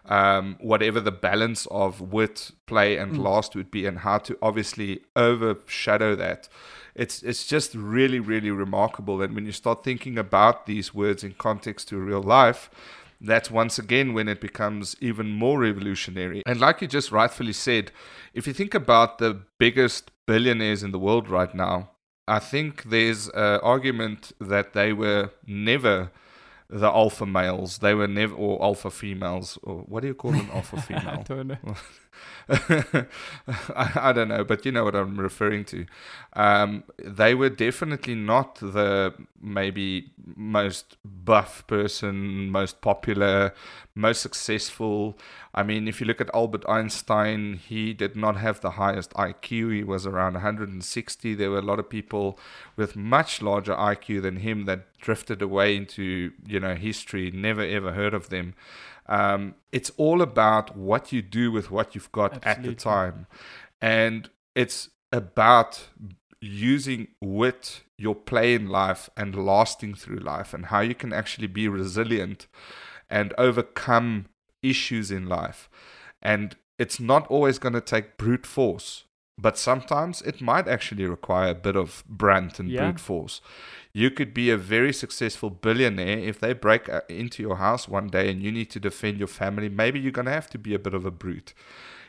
um, 0.07 0.57
whatever 0.61 1.01
the 1.01 1.13
balance 1.13 1.67
of 1.67 2.01
wit, 2.01 2.53
play, 2.67 2.97
and 2.97 3.19
last 3.19 3.55
would 3.55 3.71
be, 3.71 3.85
and 3.85 3.99
how 3.99 4.19
to 4.19 4.39
obviously 4.41 5.03
overshadow 5.15 6.17
that. 6.17 6.49
It's 6.95 7.23
it's 7.23 7.47
just 7.47 7.75
really 7.75 8.21
really 8.21 8.51
remarkable. 8.51 9.21
And 9.21 9.35
when 9.35 9.45
you 9.45 9.53
start 9.53 9.85
thinking 9.85 10.17
about 10.17 10.65
these 10.65 10.95
words 10.95 11.23
in 11.23 11.35
context 11.35 11.89
to 11.89 11.99
real 11.99 12.23
life, 12.23 12.71
that's 13.23 13.51
once 13.51 13.79
again 13.79 14.13
when 14.13 14.29
it 14.29 14.41
becomes 14.41 14.97
even 15.01 15.31
more 15.31 15.61
revolutionary. 15.61 16.43
And 16.45 16.61
like 16.61 16.83
you 16.83 16.89
just 16.89 17.13
rightfully 17.13 17.53
said, 17.53 17.93
if 18.35 18.47
you 18.47 18.53
think 18.53 18.75
about 18.75 19.19
the 19.19 19.43
biggest 19.59 20.11
billionaires 20.27 20.83
in 20.83 20.91
the 20.91 20.99
world 20.99 21.29
right 21.29 21.55
now, 21.55 21.91
I 22.27 22.39
think 22.39 22.85
there's 22.85 23.29
an 23.29 23.61
argument 23.63 24.33
that 24.41 24.73
they 24.73 24.93
were 24.93 25.31
never 25.47 26.11
the 26.69 26.89
alpha 26.89 27.27
males. 27.27 27.79
They 27.79 27.95
were 27.95 28.09
never, 28.09 28.35
or 28.35 28.63
alpha 28.63 28.91
females, 28.91 29.59
or 29.63 29.81
what 29.81 30.01
do 30.01 30.09
you 30.09 30.15
call 30.15 30.33
an 30.35 30.49
alpha 30.53 30.81
female? 30.89 31.23
don't 31.25 31.49
know 31.49 31.59
I, 32.49 33.07
I 33.77 34.13
don't 34.13 34.29
know, 34.29 34.45
but 34.45 34.65
you 34.65 34.73
know 34.73 34.85
what 34.85 34.95
I'm 34.95 35.19
referring 35.19 35.65
to. 35.67 35.87
Um, 36.35 36.85
they 36.99 37.35
were 37.35 37.51
definitely 37.51 38.15
not 38.15 38.57
the 38.57 39.15
maybe 39.41 40.13
most 40.37 40.97
buff 41.05 41.67
person, 41.67 42.51
most 42.51 42.81
popular, 42.81 43.55
most 43.95 44.23
successful. 44.23 45.19
I 45.55 45.63
mean, 45.63 45.87
if 45.87 46.01
you 46.01 46.07
look 46.07 46.21
at 46.21 46.31
Albert 46.35 46.65
Einstein, 46.69 47.55
he 47.55 47.93
did 47.93 48.17
not 48.17 48.37
have 48.37 48.61
the 48.61 48.73
highest 48.73 49.13
IQ. 49.13 49.75
He 49.75 49.85
was 49.85 50.07
around 50.07 50.35
160. 50.35 51.35
There 51.35 51.51
were 51.51 51.59
a 51.59 51.63
lot 51.63 51.79
of 51.79 51.89
people 51.89 52.39
with 52.77 52.97
much 52.97 53.43
larger 53.43 53.75
IQ 53.75 54.23
than 54.23 54.37
him 54.37 54.65
that 54.65 54.99
drifted 54.99 55.43
away 55.43 55.77
into 55.77 56.33
you 56.47 56.61
know 56.61 56.75
history. 56.75 57.31
Never 57.31 57.63
ever 57.63 57.93
heard 57.93 58.15
of 58.15 58.31
them. 58.31 58.55
Um, 59.07 59.55
it's 59.73 59.91
all 59.97 60.23
about 60.23 60.77
what 60.77 61.13
you 61.13 61.23
do 61.23 61.51
with 61.51 61.71
what 61.71 61.95
you've 61.95 62.13
got 62.13 62.35
at 62.47 62.63
the 62.63 62.75
time. 62.75 63.27
And 63.81 64.31
it's 64.55 64.91
about 65.11 65.89
using 66.41 67.09
wit, 67.21 67.83
your 67.99 68.15
play 68.15 68.55
in 68.55 68.69
life, 68.69 69.09
and 69.17 69.35
lasting 69.47 69.95
through 69.95 70.19
life, 70.19 70.53
and 70.55 70.67
how 70.67 70.81
you 70.81 70.95
can 70.95 71.13
actually 71.13 71.47
be 71.47 71.69
resilient 71.69 72.47
and 73.11 73.33
overcome 73.39 74.27
issues 74.63 75.11
in 75.11 75.27
life. 75.27 75.69
And 76.21 76.57
it's 76.79 76.99
not 76.99 77.27
always 77.29 77.59
going 77.59 77.75
to 77.75 77.81
take 77.81 78.17
brute 78.17 78.47
force, 78.47 79.05
but 79.39 79.59
sometimes 79.59 80.23
it 80.23 80.41
might 80.41 80.69
actually 80.69 81.07
require 81.07 81.51
a 81.51 81.55
bit 81.55 81.77
of 81.77 82.05
brunt 82.09 82.59
and 82.59 82.71
Yeah. 82.71 82.83
brute 82.83 83.01
force. 83.01 83.41
You 83.95 84.11
could 84.11 84.33
be 84.33 84.49
a 84.51 84.57
very 84.57 84.93
successful 84.93 85.51
billionaire 85.51 86.19
if 86.19 86.41
they 86.41 86.55
break 86.55 86.89
uh, 86.89 87.03
into 87.09 87.43
your 87.43 87.57
house 87.57 87.87
one 87.89 88.09
day 88.09 88.31
and 88.31 88.43
you 88.43 88.51
need 88.51 88.71
to 88.71 88.81
defend 88.81 89.19
your 89.19 89.29
family. 89.29 89.69
Maybe 89.69 90.01
you're 90.01 90.13
going 90.13 90.27
to 90.27 90.33
have 90.33 90.49
to 90.51 90.59
be 90.59 90.75
a 90.75 90.79
bit 90.79 90.95
of 90.95 91.05
a 91.05 91.11
brute. 91.11 91.53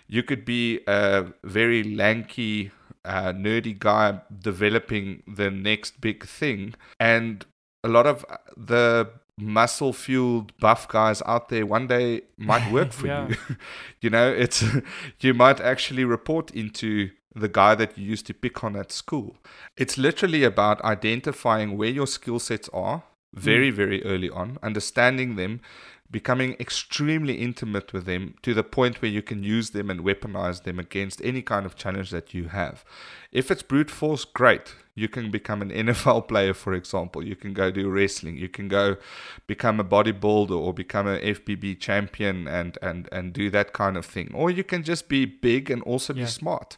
You 0.07 0.23
could 0.23 0.45
be 0.45 0.79
a 0.87 1.25
very 1.43 1.83
lanky, 1.83 2.71
uh, 3.03 3.33
nerdy 3.33 3.77
guy 3.77 4.21
developing 4.39 5.23
the 5.27 5.49
next 5.51 5.99
big 5.99 6.25
thing. 6.25 6.73
And 6.99 7.45
a 7.83 7.89
lot 7.89 8.05
of 8.07 8.25
uh, 8.29 8.37
the 8.55 9.09
muscle 9.37 9.91
fueled 9.91 10.55
buff 10.59 10.87
guys 10.87 11.21
out 11.25 11.49
there 11.49 11.65
one 11.65 11.87
day 11.87 12.21
might 12.37 12.71
work 12.71 12.91
for 12.99 13.07
Yeah. 13.07 13.27
you. 13.27 13.35
you 14.01 14.09
know, 14.09 14.31
it's 14.31 14.63
you 15.19 15.33
might 15.33 15.59
actually 15.59 16.05
report 16.05 16.51
into 16.51 17.09
the 17.35 17.47
guy 17.47 17.75
that 17.75 17.97
you 17.97 18.05
used 18.05 18.27
to 18.27 18.33
pick 18.33 18.63
on 18.63 18.75
at 18.75 18.91
school. 18.91 19.37
It's 19.77 19.97
literally 19.97 20.43
about 20.43 20.81
identifying 20.83 21.77
where 21.77 21.89
your 21.89 22.07
skill 22.07 22.39
sets 22.39 22.69
are 22.73 23.03
very, 23.33 23.69
hmm. 23.69 23.75
very 23.75 24.03
early 24.03 24.29
on, 24.29 24.57
understanding 24.61 25.35
them, 25.35 25.61
becoming 26.11 26.55
extremely 26.59 27.33
intimate 27.33 27.91
with 27.91 28.05
them 28.05 28.35
to 28.43 28.53
the 28.53 28.63
point 28.63 29.01
where 29.01 29.09
you 29.09 29.23
can 29.23 29.43
use 29.43 29.71
them 29.71 29.89
and 29.89 30.01
weaponize 30.01 30.63
them 30.63 30.77
against 30.77 31.19
any 31.23 31.41
kind 31.41 31.65
of 31.65 31.75
challenge 31.75 32.11
that 32.11 32.35
you 32.35 32.49
have. 32.49 32.85
If 33.31 33.49
it's 33.49 33.63
brute 33.63 33.89
force, 33.89 34.23
great. 34.23 34.75
You 34.93 35.09
can 35.09 35.31
become 35.31 35.63
an 35.63 35.71
NFL 35.71 36.27
player, 36.27 36.53
for 36.53 36.73
example. 36.75 37.25
You 37.25 37.35
can 37.35 37.53
go 37.53 37.71
do 37.71 37.89
wrestling. 37.89 38.37
You 38.37 38.47
can 38.47 38.67
go 38.67 38.97
become 39.47 39.79
a 39.79 39.83
bodybuilder 39.83 40.51
or 40.51 40.71
become 40.71 41.07
an 41.07 41.19
FBB 41.19 41.79
champion 41.79 42.47
and, 42.47 42.77
and, 42.83 43.09
and 43.11 43.33
do 43.33 43.49
that 43.49 43.73
kind 43.73 43.97
of 43.97 44.05
thing. 44.05 44.29
Or 44.35 44.51
you 44.51 44.63
can 44.63 44.83
just 44.83 45.09
be 45.09 45.25
big 45.25 45.71
and 45.71 45.81
also 45.81 46.13
Yeah. 46.13 46.25
be 46.25 46.29
smart. 46.29 46.77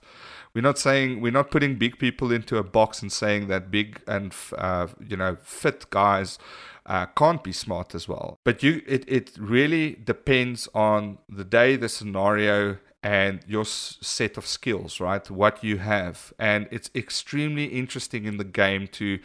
We're 0.55 0.61
not 0.61 0.79
saying 0.79 1.21
we're 1.21 1.33
not 1.33 1.51
putting 1.51 1.75
big 1.75 1.99
people 1.99 2.31
into 2.31 2.57
a 2.57 2.63
box 2.63 3.01
and 3.01 3.11
saying 3.11 3.49
that 3.49 3.69
big 3.69 4.01
and 4.07 4.33
uh, 4.57 4.87
you 5.05 5.17
know 5.17 5.37
fit 5.43 5.89
guys 5.89 6.39
uh, 6.85 7.07
can't 7.07 7.43
be 7.43 7.51
smart 7.51 7.93
as 7.93 8.07
well. 8.07 8.39
But 8.43 8.63
you, 8.63 8.81
it 8.87 9.03
it 9.07 9.31
really 9.37 9.95
depends 10.03 10.69
on 10.73 11.17
the 11.27 11.43
day, 11.43 11.75
the 11.75 11.89
scenario, 11.89 12.77
and 13.03 13.41
your 13.47 13.65
set 13.65 14.37
of 14.37 14.45
skills, 14.47 14.99
right? 14.99 15.29
What 15.29 15.63
you 15.63 15.77
have, 15.79 16.33
and 16.39 16.67
it's 16.71 16.89
extremely 16.95 17.65
interesting 17.65 18.25
in 18.25 18.37
the 18.37 18.43
game 18.43 18.87
to. 18.93 19.19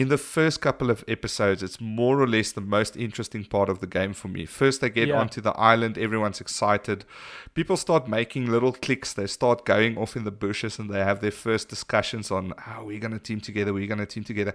In 0.00 0.08
the 0.08 0.16
first 0.16 0.62
couple 0.62 0.88
of 0.88 1.04
episodes, 1.08 1.62
it's 1.62 1.78
more 1.78 2.22
or 2.22 2.26
less 2.26 2.52
the 2.52 2.62
most 2.62 2.96
interesting 2.96 3.44
part 3.44 3.68
of 3.68 3.80
the 3.80 3.86
game 3.86 4.14
for 4.14 4.28
me. 4.28 4.46
First, 4.46 4.80
they 4.80 4.88
get 4.88 5.08
Yeah. 5.08 5.20
onto 5.20 5.42
the 5.42 5.50
island, 5.72 5.98
everyone's 5.98 6.40
excited. 6.40 7.04
People 7.52 7.76
start 7.76 8.08
making 8.08 8.50
little 8.50 8.72
cliques. 8.72 9.12
They 9.12 9.26
start 9.26 9.66
going 9.66 9.98
off 9.98 10.16
in 10.16 10.24
the 10.24 10.30
bushes 10.30 10.78
and 10.78 10.88
they 10.88 11.04
have 11.04 11.20
their 11.20 11.30
first 11.46 11.68
discussions 11.68 12.30
on 12.30 12.54
how 12.56 12.84
we're 12.84 12.98
going 12.98 13.12
to 13.12 13.18
team 13.18 13.42
together, 13.42 13.74
we're 13.74 13.86
going 13.94 13.98
to 13.98 14.06
team 14.06 14.24
together. 14.24 14.54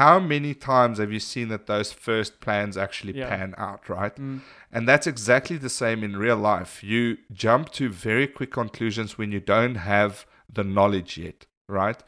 How 0.00 0.18
many 0.18 0.52
times 0.52 0.98
have 0.98 1.10
you 1.10 1.20
seen 1.20 1.48
that 1.48 1.66
those 1.66 1.90
first 1.90 2.40
plans 2.40 2.76
actually 2.76 3.14
Yeah. 3.16 3.30
pan 3.30 3.54
out, 3.56 3.88
right? 3.88 4.14
Mm. 4.14 4.42
And 4.70 4.86
that's 4.86 5.06
exactly 5.06 5.56
the 5.56 5.70
same 5.70 6.04
in 6.04 6.18
real 6.18 6.36
life. 6.36 6.84
You 6.84 7.16
jump 7.32 7.70
to 7.78 7.88
very 7.88 8.26
quick 8.26 8.50
conclusions 8.50 9.16
when 9.16 9.32
you 9.32 9.40
don't 9.40 9.76
have 9.76 10.26
the 10.52 10.64
knowledge 10.64 11.16
yet, 11.16 11.46
right? 11.66 12.02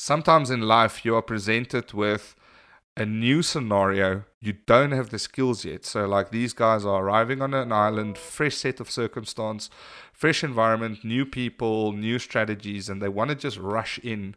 Sometimes 0.00 0.48
in 0.48 0.60
life, 0.60 1.04
you 1.04 1.16
are 1.16 1.22
presented 1.22 1.92
with 1.92 2.36
a 2.96 3.04
new 3.04 3.42
scenario, 3.42 4.22
you 4.40 4.52
don't 4.52 4.92
have 4.92 5.10
the 5.10 5.18
skills 5.18 5.64
yet. 5.64 5.84
So, 5.84 6.06
like 6.06 6.30
these 6.30 6.52
guys 6.52 6.84
are 6.84 7.02
arriving 7.02 7.42
on 7.42 7.52
an 7.52 7.72
island, 7.72 8.16
fresh 8.16 8.54
set 8.54 8.78
of 8.78 8.92
circumstance, 8.92 9.70
fresh 10.12 10.44
environment, 10.44 11.04
new 11.04 11.26
people, 11.26 11.90
new 11.90 12.20
strategies, 12.20 12.88
and 12.88 13.02
they 13.02 13.08
want 13.08 13.30
to 13.30 13.34
just 13.34 13.58
rush 13.58 13.98
in 13.98 14.36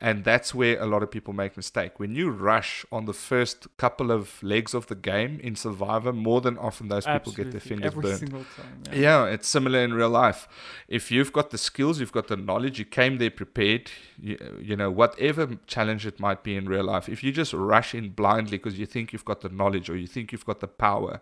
and 0.00 0.24
that's 0.24 0.54
where 0.54 0.80
a 0.80 0.86
lot 0.86 1.02
of 1.02 1.10
people 1.10 1.34
make 1.34 1.56
mistake. 1.56 1.98
When 1.98 2.14
you 2.14 2.30
rush 2.30 2.86
on 2.92 3.06
the 3.06 3.12
first 3.12 3.66
couple 3.78 4.12
of 4.12 4.40
legs 4.42 4.72
of 4.72 4.86
the 4.86 4.94
game 4.94 5.40
in 5.40 5.56
Survivor, 5.56 6.12
more 6.12 6.40
than 6.40 6.56
often 6.56 6.88
those 6.88 7.04
people 7.04 7.32
get 7.32 7.50
their 7.50 7.60
fingers 7.60 7.86
Every 7.86 8.02
burned. 8.02 8.18
Single 8.18 8.44
time, 8.56 8.82
yeah. 8.92 8.98
yeah, 8.98 9.24
it's 9.26 9.48
similar 9.48 9.80
in 9.80 9.92
real 9.92 10.10
life. 10.10 10.46
If 10.86 11.10
you've 11.10 11.32
got 11.32 11.50
the 11.50 11.58
skills, 11.58 11.98
you've 11.98 12.12
got 12.12 12.28
the 12.28 12.36
knowledge, 12.36 12.78
you 12.78 12.84
came 12.84 13.18
there 13.18 13.30
prepared, 13.30 13.90
you, 14.20 14.38
you 14.60 14.76
know, 14.76 14.90
whatever 14.90 15.48
challenge 15.66 16.06
it 16.06 16.20
might 16.20 16.44
be 16.44 16.56
in 16.56 16.68
real 16.68 16.84
life, 16.84 17.08
if 17.08 17.24
you 17.24 17.32
just 17.32 17.52
rush 17.52 17.92
in 17.92 18.10
blindly 18.10 18.58
because 18.58 18.78
you 18.78 18.86
think 18.86 19.12
you've 19.12 19.24
got 19.24 19.40
the 19.40 19.48
knowledge 19.48 19.90
or 19.90 19.96
you 19.96 20.06
think 20.06 20.30
you've 20.30 20.46
got 20.46 20.60
the 20.60 20.68
power 20.68 21.20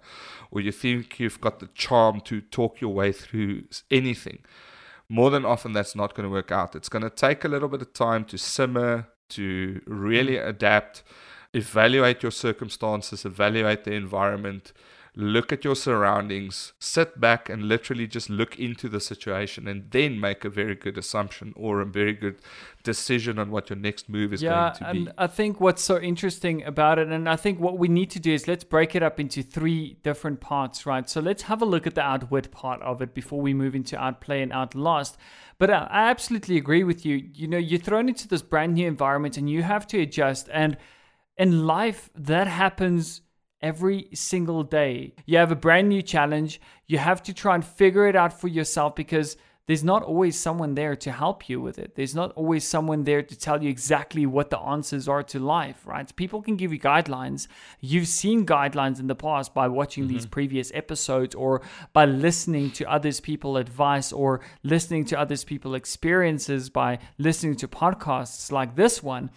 or 0.50 0.60
you 0.60 0.72
think 0.72 1.18
you've 1.18 1.40
got 1.40 1.60
the 1.60 1.68
charm 1.74 2.20
to 2.20 2.42
talk 2.42 2.80
your 2.80 2.92
way 2.92 3.10
through 3.10 3.64
anything, 3.90 4.40
more 5.08 5.30
than 5.30 5.44
often 5.44 5.72
that's 5.72 5.94
not 5.94 6.14
going 6.14 6.28
to 6.28 6.32
work 6.32 6.50
out. 6.50 6.74
It's 6.74 6.88
going 6.88 7.02
to 7.02 7.10
take 7.10 7.44
a 7.44 7.48
little 7.48 7.68
bit 7.68 7.82
of 7.82 7.92
time 7.92 8.24
to 8.26 8.38
simmer, 8.38 9.08
to 9.30 9.80
really 9.86 10.36
adapt, 10.36 11.02
evaluate 11.52 12.22
your 12.22 12.32
circumstances, 12.32 13.24
evaluate 13.24 13.84
the 13.84 13.92
environment, 13.92 14.72
look 15.18 15.50
at 15.50 15.64
your 15.64 15.74
surroundings, 15.74 16.74
sit 16.78 17.18
back 17.18 17.48
and 17.48 17.62
literally 17.62 18.06
just 18.06 18.28
look 18.28 18.58
into 18.58 18.86
the 18.86 19.00
situation 19.00 19.66
and 19.66 19.90
then 19.90 20.20
make 20.20 20.44
a 20.44 20.50
very 20.50 20.74
good 20.74 20.98
assumption 20.98 21.54
or 21.56 21.80
a 21.80 21.86
very 21.86 22.12
good 22.12 22.38
decision 22.82 23.38
on 23.38 23.50
what 23.50 23.70
your 23.70 23.78
next 23.78 24.10
move 24.10 24.34
is 24.34 24.42
yeah, 24.42 24.50
going 24.50 24.74
to 24.74 24.92
be. 24.92 24.98
and 24.98 25.12
I 25.16 25.26
think 25.26 25.58
what's 25.58 25.82
so 25.82 25.98
interesting 25.98 26.62
about 26.64 26.98
it, 26.98 27.08
and 27.08 27.28
I 27.30 27.36
think 27.36 27.58
what 27.58 27.78
we 27.78 27.88
need 27.88 28.10
to 28.10 28.20
do 28.20 28.34
is 28.34 28.46
let's 28.46 28.62
break 28.62 28.94
it 28.94 29.02
up 29.02 29.18
into 29.18 29.42
three 29.42 29.96
different 30.02 30.40
parts, 30.40 30.84
right? 30.84 31.08
So 31.08 31.22
let's 31.22 31.44
have 31.44 31.62
a 31.62 31.66
look 31.66 31.86
at 31.86 31.94
the 31.94 32.02
outwit 32.02 32.50
part 32.50 32.82
of 32.82 33.00
it 33.00 33.14
before 33.14 33.40
we 33.40 33.54
move 33.54 33.74
into 33.74 33.98
outplay 33.98 34.42
and 34.42 34.52
outlast. 34.52 35.16
But 35.58 35.70
I 35.70 35.88
absolutely 35.90 36.58
agree 36.58 36.84
with 36.84 37.06
you. 37.06 37.30
You 37.32 37.48
know, 37.48 37.56
you're 37.56 37.80
thrown 37.80 38.10
into 38.10 38.28
this 38.28 38.42
brand 38.42 38.74
new 38.74 38.86
environment 38.86 39.38
and 39.38 39.48
you 39.48 39.62
have 39.62 39.86
to 39.86 40.00
adjust. 40.00 40.50
And 40.52 40.76
in 41.38 41.66
life, 41.66 42.10
that 42.14 42.46
happens 42.46 43.22
every 43.66 44.08
single 44.14 44.62
day. 44.62 45.12
You 45.26 45.38
have 45.38 45.50
a 45.50 45.56
brand 45.66 45.88
new 45.88 46.02
challenge. 46.02 46.60
You 46.86 46.98
have 46.98 47.20
to 47.24 47.34
try 47.34 47.56
and 47.56 47.64
figure 47.64 48.06
it 48.06 48.14
out 48.14 48.32
for 48.40 48.46
yourself 48.46 48.94
because 48.94 49.36
there's 49.66 49.82
not 49.82 50.04
always 50.04 50.38
someone 50.38 50.76
there 50.76 50.94
to 50.94 51.10
help 51.10 51.48
you 51.48 51.60
with 51.60 51.76
it. 51.80 51.96
There's 51.96 52.14
not 52.14 52.30
always 52.36 52.62
someone 52.64 53.02
there 53.02 53.24
to 53.24 53.36
tell 53.36 53.60
you 53.60 53.68
exactly 53.68 54.24
what 54.24 54.50
the 54.50 54.60
answers 54.60 55.08
are 55.08 55.24
to 55.24 55.40
life, 55.40 55.84
right? 55.84 56.14
People 56.14 56.40
can 56.40 56.54
give 56.54 56.72
you 56.72 56.78
guidelines. 56.78 57.48
You've 57.80 58.06
seen 58.06 58.46
guidelines 58.46 59.00
in 59.00 59.08
the 59.08 59.16
past 59.16 59.52
by 59.52 59.66
watching 59.66 60.04
mm-hmm. 60.04 60.12
these 60.12 60.26
previous 60.26 60.70
episodes 60.72 61.34
or 61.34 61.62
by 61.92 62.04
listening 62.04 62.70
to 62.78 62.88
others 62.88 63.18
people 63.18 63.56
advice 63.56 64.12
or 64.12 64.40
listening 64.62 65.04
to 65.06 65.18
others 65.18 65.42
people 65.42 65.74
experiences 65.74 66.70
by 66.70 67.00
listening 67.18 67.56
to 67.56 67.66
podcasts 67.66 68.52
like 68.52 68.76
this 68.76 69.02
one 69.02 69.30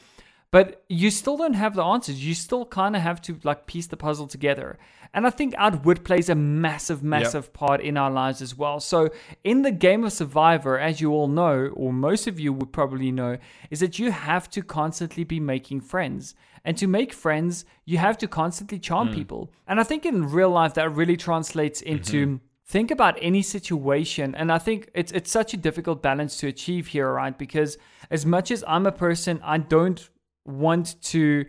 but 0.52 0.84
you 0.90 1.12
still 1.12 1.38
don't 1.38 1.54
have 1.54 1.76
the 1.76 1.84
answers. 1.84 2.26
You 2.26 2.34
still 2.34 2.66
kind 2.66 2.96
of 2.96 3.02
have 3.02 3.22
to 3.24 3.40
like 3.44 3.68
piece 3.68 3.88
the 3.88 3.98
puzzle 3.98 4.28
together. 4.28 4.80
And 5.14 5.26
I 5.26 5.32
think 5.32 5.56
outwit 5.58 6.04
plays 6.04 6.30
a 6.30 6.36
massive, 6.36 7.04
massive 7.04 7.46
yep. 7.46 7.54
part 7.54 7.82
in 7.82 7.98
our 7.98 8.12
lives 8.12 8.42
as 8.42 8.56
well. 8.56 8.80
So 8.80 9.10
in 9.44 9.64
the 9.64 9.72
game 9.72 10.04
of 10.04 10.14
Survivor, 10.14 10.78
as 10.78 11.02
you 11.02 11.12
all 11.12 11.28
know, 11.28 11.72
or 11.74 11.92
most 11.92 12.28
of 12.28 12.40
you 12.40 12.54
would 12.54 12.72
probably 12.72 13.12
know, 13.12 13.38
is 13.72 13.80
that 13.80 13.98
you 13.98 14.12
have 14.12 14.50
to 14.52 14.62
constantly 14.62 15.24
be 15.24 15.40
making 15.40 15.82
friends. 15.82 16.36
And 16.64 16.78
to 16.78 16.88
make 16.88 17.14
friends, 17.14 17.66
you 17.86 17.98
have 17.98 18.18
to 18.20 18.28
constantly 18.28 18.78
charm 18.78 19.10
mm. 19.10 19.16
people. 19.16 19.52
And 19.68 19.80
I 19.80 19.84
think 19.84 20.06
in 20.06 20.30
real 20.30 20.52
life 20.52 20.76
that 20.76 20.94
really 20.94 21.18
translates 21.18 21.82
into 21.82 22.26
mm-hmm 22.26 22.36
think 22.70 22.92
about 22.92 23.18
any 23.20 23.42
situation 23.42 24.36
and 24.36 24.52
i 24.52 24.60
think 24.60 24.92
it's 24.94 25.12
it's 25.12 25.32
such 25.32 25.56
a 25.56 25.58
difficult 25.58 26.04
balance 26.04 26.38
to 26.38 26.46
achieve 26.46 26.86
here 26.86 27.12
right 27.12 27.36
because 27.40 27.80
as 28.12 28.28
much 28.28 28.52
as 28.52 28.64
i'm 28.68 28.86
a 28.86 28.92
person 28.92 29.40
i 29.44 29.58
don't 29.58 30.12
want 30.46 31.02
to 31.04 31.46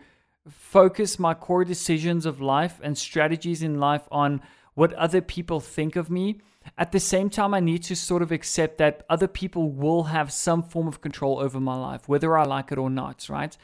focus 0.48 1.18
my 1.18 1.34
core 1.34 1.64
decisions 1.64 2.26
of 2.26 2.40
life 2.40 2.80
and 2.82 2.96
strategies 2.96 3.62
in 3.62 3.78
life 3.78 4.08
on 4.10 4.40
what 4.74 4.92
other 4.94 5.20
people 5.20 5.60
think 5.60 5.96
of 5.96 6.10
me. 6.10 6.40
At 6.76 6.92
the 6.92 7.00
same 7.00 7.30
time, 7.30 7.54
I 7.54 7.60
need 7.60 7.82
to 7.84 7.96
sort 7.96 8.22
of 8.22 8.32
accept 8.32 8.78
that 8.78 9.04
other 9.08 9.28
people 9.28 9.70
will 9.70 10.04
have 10.04 10.32
some 10.32 10.62
form 10.62 10.88
of 10.88 11.00
control 11.00 11.38
over 11.38 11.60
my 11.60 11.76
life, 11.76 12.08
whether 12.08 12.36
I 12.36 12.44
like 12.44 12.70
it 12.72 12.78
or 12.78 12.90
not, 12.90 13.26
right? 13.28 13.56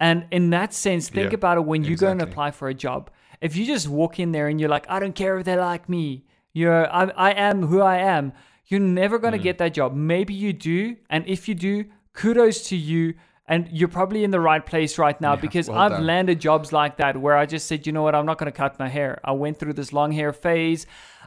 And 0.00 0.26
in 0.30 0.50
that 0.50 0.74
sense, 0.74 1.08
think 1.08 1.30
yeah, 1.30 1.36
about 1.36 1.58
it 1.58 1.64
when 1.64 1.84
you 1.84 1.92
exactly. 1.92 2.06
go 2.06 2.12
and 2.12 2.22
apply 2.22 2.50
for 2.50 2.68
a 2.68 2.74
job. 2.74 3.10
If 3.40 3.56
you 3.56 3.64
just 3.64 3.88
walk 3.88 4.18
in 4.18 4.32
there 4.32 4.48
and 4.48 4.60
you're 4.60 4.68
like, 4.68 4.86
I 4.88 4.98
don't 4.98 5.14
care 5.14 5.38
if 5.38 5.44
they 5.44 5.56
like 5.56 5.88
me, 5.88 6.24
you're, 6.52 6.92
I, 6.92 7.04
I 7.16 7.30
am 7.32 7.66
who 7.66 7.80
I 7.80 7.98
am, 7.98 8.32
you're 8.66 8.80
never 8.80 9.18
going 9.18 9.32
to 9.32 9.38
mm. 9.38 9.42
get 9.42 9.58
that 9.58 9.74
job. 9.74 9.94
Maybe 9.94 10.34
you 10.34 10.52
do. 10.52 10.96
And 11.10 11.26
if 11.26 11.48
you 11.48 11.54
do, 11.54 11.84
kudos 12.14 12.68
to 12.68 12.76
you 12.76 13.14
and 13.52 13.68
you're 13.70 13.86
probably 13.88 14.24
in 14.24 14.30
the 14.30 14.40
right 14.40 14.64
place 14.64 14.96
right 14.96 15.20
now 15.20 15.34
yeah, 15.34 15.40
because 15.42 15.68
well 15.68 15.78
I've 15.78 15.90
done. 15.90 16.06
landed 16.06 16.40
jobs 16.40 16.72
like 16.72 16.96
that 16.96 17.18
where 17.18 17.36
I 17.36 17.44
just 17.44 17.66
said, 17.66 17.86
you 17.86 17.92
know 17.92 18.02
what, 18.02 18.14
I'm 18.14 18.24
not 18.24 18.38
going 18.38 18.50
to 18.50 18.56
cut 18.56 18.78
my 18.78 18.88
hair. 18.88 19.20
I 19.22 19.32
went 19.32 19.58
through 19.58 19.74
this 19.74 19.92
long 19.92 20.10
hair 20.10 20.32
phase. 20.32 20.86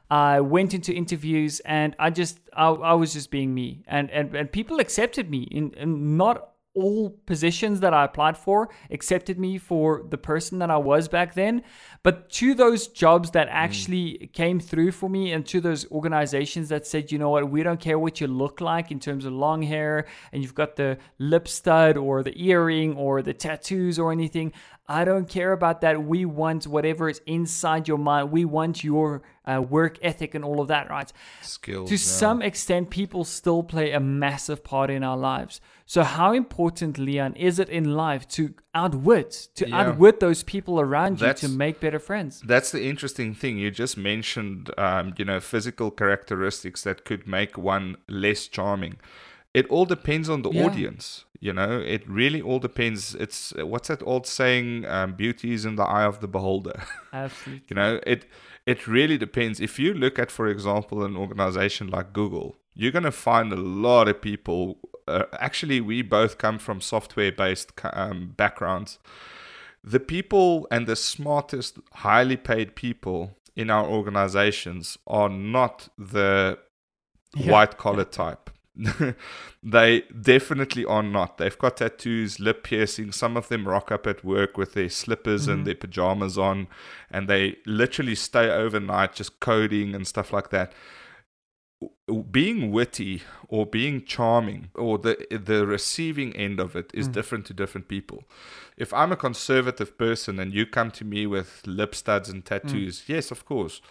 I 0.09 0.41
went 0.41 0.73
into 0.73 0.91
interviews 0.91 1.59
and 1.59 1.95
I 1.99 2.09
just, 2.09 2.39
I, 2.51 2.69
I 2.69 2.93
was 2.93 3.13
just 3.13 3.29
being 3.29 3.53
me. 3.53 3.83
And, 3.88 4.09
and, 4.09 4.33
and 4.35 4.51
people 4.51 4.79
accepted 4.79 5.29
me 5.29 5.43
in, 5.51 5.71
in 5.73 6.17
not 6.17 6.49
all 6.75 7.09
positions 7.25 7.79
that 7.79 7.93
I 7.93 8.03
applied 8.03 8.38
for 8.38 8.69
accepted 8.91 9.39
me 9.39 9.57
for 9.57 10.03
the 10.07 10.17
person 10.17 10.59
that 10.59 10.69
I 10.69 10.77
was 10.77 11.07
back 11.07 11.33
then. 11.33 11.63
But 12.03 12.29
to 12.31 12.53
those 12.53 12.88
jobs 12.88 13.31
that 13.31 13.47
mm. 13.47 13.53
actually 13.53 14.19
mm. 14.21 14.33
came 14.33 14.59
through 14.59 14.91
for 14.91 15.09
me 15.09 15.31
and 15.31 15.45
to 15.47 15.61
those 15.61 15.89
organizations 15.91 16.69
that 16.69 16.85
said, 16.85 17.11
you 17.11 17.17
know 17.17 17.29
what, 17.29 17.49
we 17.49 17.63
don't 17.63 17.79
care 17.79 17.97
what 17.97 18.21
you 18.21 18.27
look 18.27 18.61
like 18.61 18.91
in 18.91 18.99
terms 18.99 19.25
of 19.25 19.33
long 19.33 19.61
hair 19.61 20.05
and 20.31 20.43
you've 20.43 20.53
got 20.53 20.75
the 20.75 20.97
lip 21.17 21.47
stud 21.47 21.97
or 21.97 22.21
the 22.21 22.33
earring 22.35 22.95
or 22.95 23.21
the 23.21 23.33
tattoos 23.33 23.97
or 23.97 24.11
anything. 24.11 24.51
I 24.88 25.04
don't 25.04 25.28
care 25.28 25.52
about 25.52 25.82
that. 25.82 26.04
We 26.04 26.26
want 26.26 26.67
whatever 26.67 27.10
is 27.10 27.19
inside 27.26 27.88
your 27.88 27.98
mind. 27.98 28.32
We 28.32 28.45
want 28.45 28.84
your 28.84 29.24
uh, 29.45 29.62
work 29.62 29.98
ethic 30.04 30.36
and 30.36 30.45
all 30.45 30.62
of 30.62 30.67
that, 30.67 30.89
right? 30.89 31.12
Skills. 31.41 31.89
To 31.89 31.95
yeah. 31.95 32.00
some 32.00 32.41
extent, 32.43 32.91
people 32.91 33.24
still 33.24 33.63
play 33.63 33.91
a 33.91 34.00
massive 34.00 34.63
part 34.63 34.91
in 34.91 35.04
our 35.04 35.17
lives. 35.17 35.60
So, 35.88 36.04
how 36.04 36.34
important, 36.34 37.00
Leon, 37.00 37.36
is 37.36 37.58
it 37.58 37.69
in 37.69 37.95
life 37.95 38.28
to 38.30 38.54
outwit, 38.76 39.50
to 39.56 39.67
yeah. 39.67 39.82
outwit 39.82 40.19
those 40.19 40.43
people 40.43 40.80
around 40.80 41.21
you 41.21 41.34
to 41.34 41.50
make 41.50 41.80
better 41.80 42.00
friends? 42.00 42.41
That's 42.45 42.71
the 42.71 42.84
interesting 42.88 43.34
thing. 43.34 43.58
You 43.58 43.71
just 43.71 43.98
mentioned, 43.98 44.69
um, 44.78 45.13
you 45.17 45.26
know, 45.26 45.39
physical 45.39 45.89
characteristics 45.89 46.84
that 46.84 47.06
could 47.06 47.28
make 47.28 47.58
one 47.58 47.98
less 48.08 48.48
charming. 48.48 48.98
It 49.54 49.67
all 49.67 49.86
depends 49.86 50.30
on 50.30 50.41
the 50.41 50.52
yeah. 50.52 50.65
audience. 50.65 51.26
You 51.45 51.53
know, 51.53 51.79
it 51.79 52.10
really 52.10 52.41
all 52.41 52.58
depends. 52.58 53.13
It's 53.13 53.53
what's 53.58 53.89
that 53.89 54.01
old 54.01 54.25
saying? 54.25 54.86
Um, 54.88 55.13
beauty 55.13 55.53
is 55.53 55.63
in 55.63 55.75
the 55.75 55.84
eye 55.84 56.03
of 56.03 56.19
the 56.19 56.27
beholder. 56.27 56.81
Absolutely. 57.13 57.65
you 57.69 57.75
know, 57.75 57.99
it 58.08 58.25
it 58.65 58.88
really 58.88 59.19
depends. 59.19 59.60
If 59.60 59.77
you 59.77 59.93
look 59.93 60.17
at, 60.17 60.31
for 60.31 60.47
example, 60.47 61.05
an 61.05 61.15
organization 61.15 61.88
like 61.88 62.13
Google, 62.13 62.55
you're 62.73 62.91
going 62.91 63.03
to 63.03 63.12
find 63.12 63.53
a 63.53 63.58
lot 63.58 64.08
of 64.08 64.21
people. 64.21 64.79
Uh, 65.08 65.25
actually, 65.39 65.79
we 65.81 66.01
both 66.01 66.39
come 66.39 66.58
from 66.58 66.81
software-based 66.81 67.73
um, 67.93 68.34
backgrounds. 68.36 68.97
The 69.84 69.99
people 69.99 70.67
and 70.71 70.88
the 70.88 70.95
smartest, 70.95 71.77
highly 71.93 72.38
paid 72.38 72.75
people 72.75 73.38
in 73.55 73.69
our 73.69 73.86
organizations 73.86 74.97
are 75.05 75.29
not 75.29 75.89
the 75.95 76.58
yeah. 77.36 77.51
white 77.51 77.77
collar 77.77 78.05
type. 78.05 78.49
they 79.63 80.01
definitely 80.01 80.85
are 80.85 81.03
not. 81.03 81.38
They've 81.38 81.57
got 81.57 81.77
tattoos, 81.77 82.39
lip 82.39 82.63
piercing. 82.63 83.11
Some 83.11 83.38
of 83.38 83.47
them 83.47 83.67
rock 83.67 83.91
up 83.91 84.05
at 84.05 84.23
work 84.23 84.57
with 84.57 84.73
their 84.73 84.89
slippers 84.89 85.43
mm-hmm. 85.43 85.51
and 85.51 85.67
their 85.67 85.75
pajamas 85.75 86.38
on, 86.38 86.67
and 87.09 87.27
they 87.27 87.57
literally 87.65 88.15
stay 88.15 88.49
overnight 88.49 89.13
just 89.13 89.39
coding 89.39 89.95
and 89.95 90.05
stuff 90.05 90.33
like 90.33 90.49
that. 90.49 90.73
Being 92.31 92.71
witty 92.71 93.23
or 93.47 93.65
being 93.65 94.03
charming 94.03 94.69
or 94.75 94.97
the 94.97 95.25
the 95.29 95.65
receiving 95.65 96.35
end 96.35 96.59
of 96.59 96.75
it 96.75 96.91
is 96.93 97.09
mm. 97.09 97.13
different 97.13 97.45
to 97.47 97.53
different 97.53 97.88
people. 97.88 98.23
If 98.77 98.93
I'm 98.93 99.11
a 99.11 99.17
conservative 99.17 99.97
person 99.97 100.39
and 100.39 100.53
you 100.53 100.65
come 100.65 100.91
to 100.91 101.05
me 101.05 101.27
with 101.27 101.61
lip 101.65 101.93
studs 101.93 102.29
and 102.29 102.45
tattoos, 102.45 103.01
mm. 103.01 103.09
yes, 103.09 103.31
of 103.31 103.45
course 103.45 103.81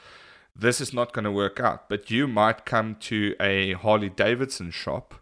this 0.56 0.80
is 0.80 0.92
not 0.92 1.12
going 1.12 1.24
to 1.24 1.30
work 1.30 1.60
out. 1.60 1.88
But 1.88 2.10
you 2.10 2.26
might 2.26 2.64
come 2.64 2.96
to 3.00 3.34
a 3.40 3.72
Harley 3.72 4.08
Davidson 4.08 4.70
shop 4.70 5.14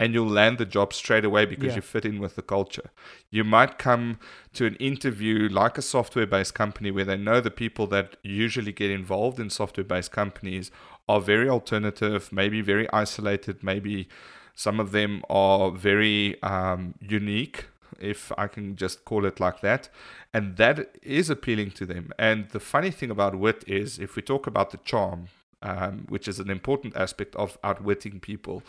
and 0.00 0.14
you'll 0.14 0.28
land 0.28 0.58
the 0.58 0.64
job 0.64 0.92
straight 0.92 1.24
away 1.24 1.44
because 1.44 1.68
yeah. 1.70 1.76
you 1.76 1.82
fit 1.82 2.04
in 2.04 2.20
with 2.20 2.36
the 2.36 2.42
culture. 2.42 2.90
You 3.30 3.42
might 3.42 3.78
come 3.78 4.18
to 4.54 4.66
an 4.66 4.76
interview 4.76 5.48
like 5.48 5.76
a 5.76 5.82
software 5.82 6.26
based 6.26 6.54
company 6.54 6.90
where 6.90 7.04
they 7.04 7.16
know 7.16 7.40
the 7.40 7.50
people 7.50 7.86
that 7.88 8.16
usually 8.22 8.72
get 8.72 8.90
involved 8.90 9.40
in 9.40 9.50
software 9.50 9.84
based 9.84 10.12
companies 10.12 10.70
are 11.08 11.20
very 11.20 11.48
alternative, 11.48 12.30
maybe 12.30 12.60
very 12.60 12.88
isolated, 12.92 13.64
maybe 13.64 14.08
some 14.54 14.78
of 14.78 14.92
them 14.92 15.22
are 15.28 15.70
very 15.70 16.40
um, 16.42 16.94
unique, 17.00 17.66
if 17.98 18.32
I 18.38 18.46
can 18.46 18.76
just 18.76 19.04
call 19.04 19.24
it 19.24 19.40
like 19.40 19.60
that. 19.60 19.88
And 20.32 20.56
that 20.56 20.96
is 21.02 21.30
appealing 21.30 21.72
to 21.72 21.86
them. 21.86 22.12
And 22.18 22.48
the 22.50 22.60
funny 22.60 22.90
thing 22.90 23.10
about 23.10 23.34
wit 23.34 23.64
is, 23.66 23.98
if 23.98 24.16
we 24.16 24.22
talk 24.22 24.46
about 24.46 24.70
the 24.70 24.78
charm, 24.78 25.28
um, 25.62 26.06
which 26.08 26.28
is 26.28 26.38
an 26.38 26.50
important 26.50 26.96
aspect 26.96 27.34
of 27.36 27.58
outwitting 27.64 28.20
people, 28.20 28.62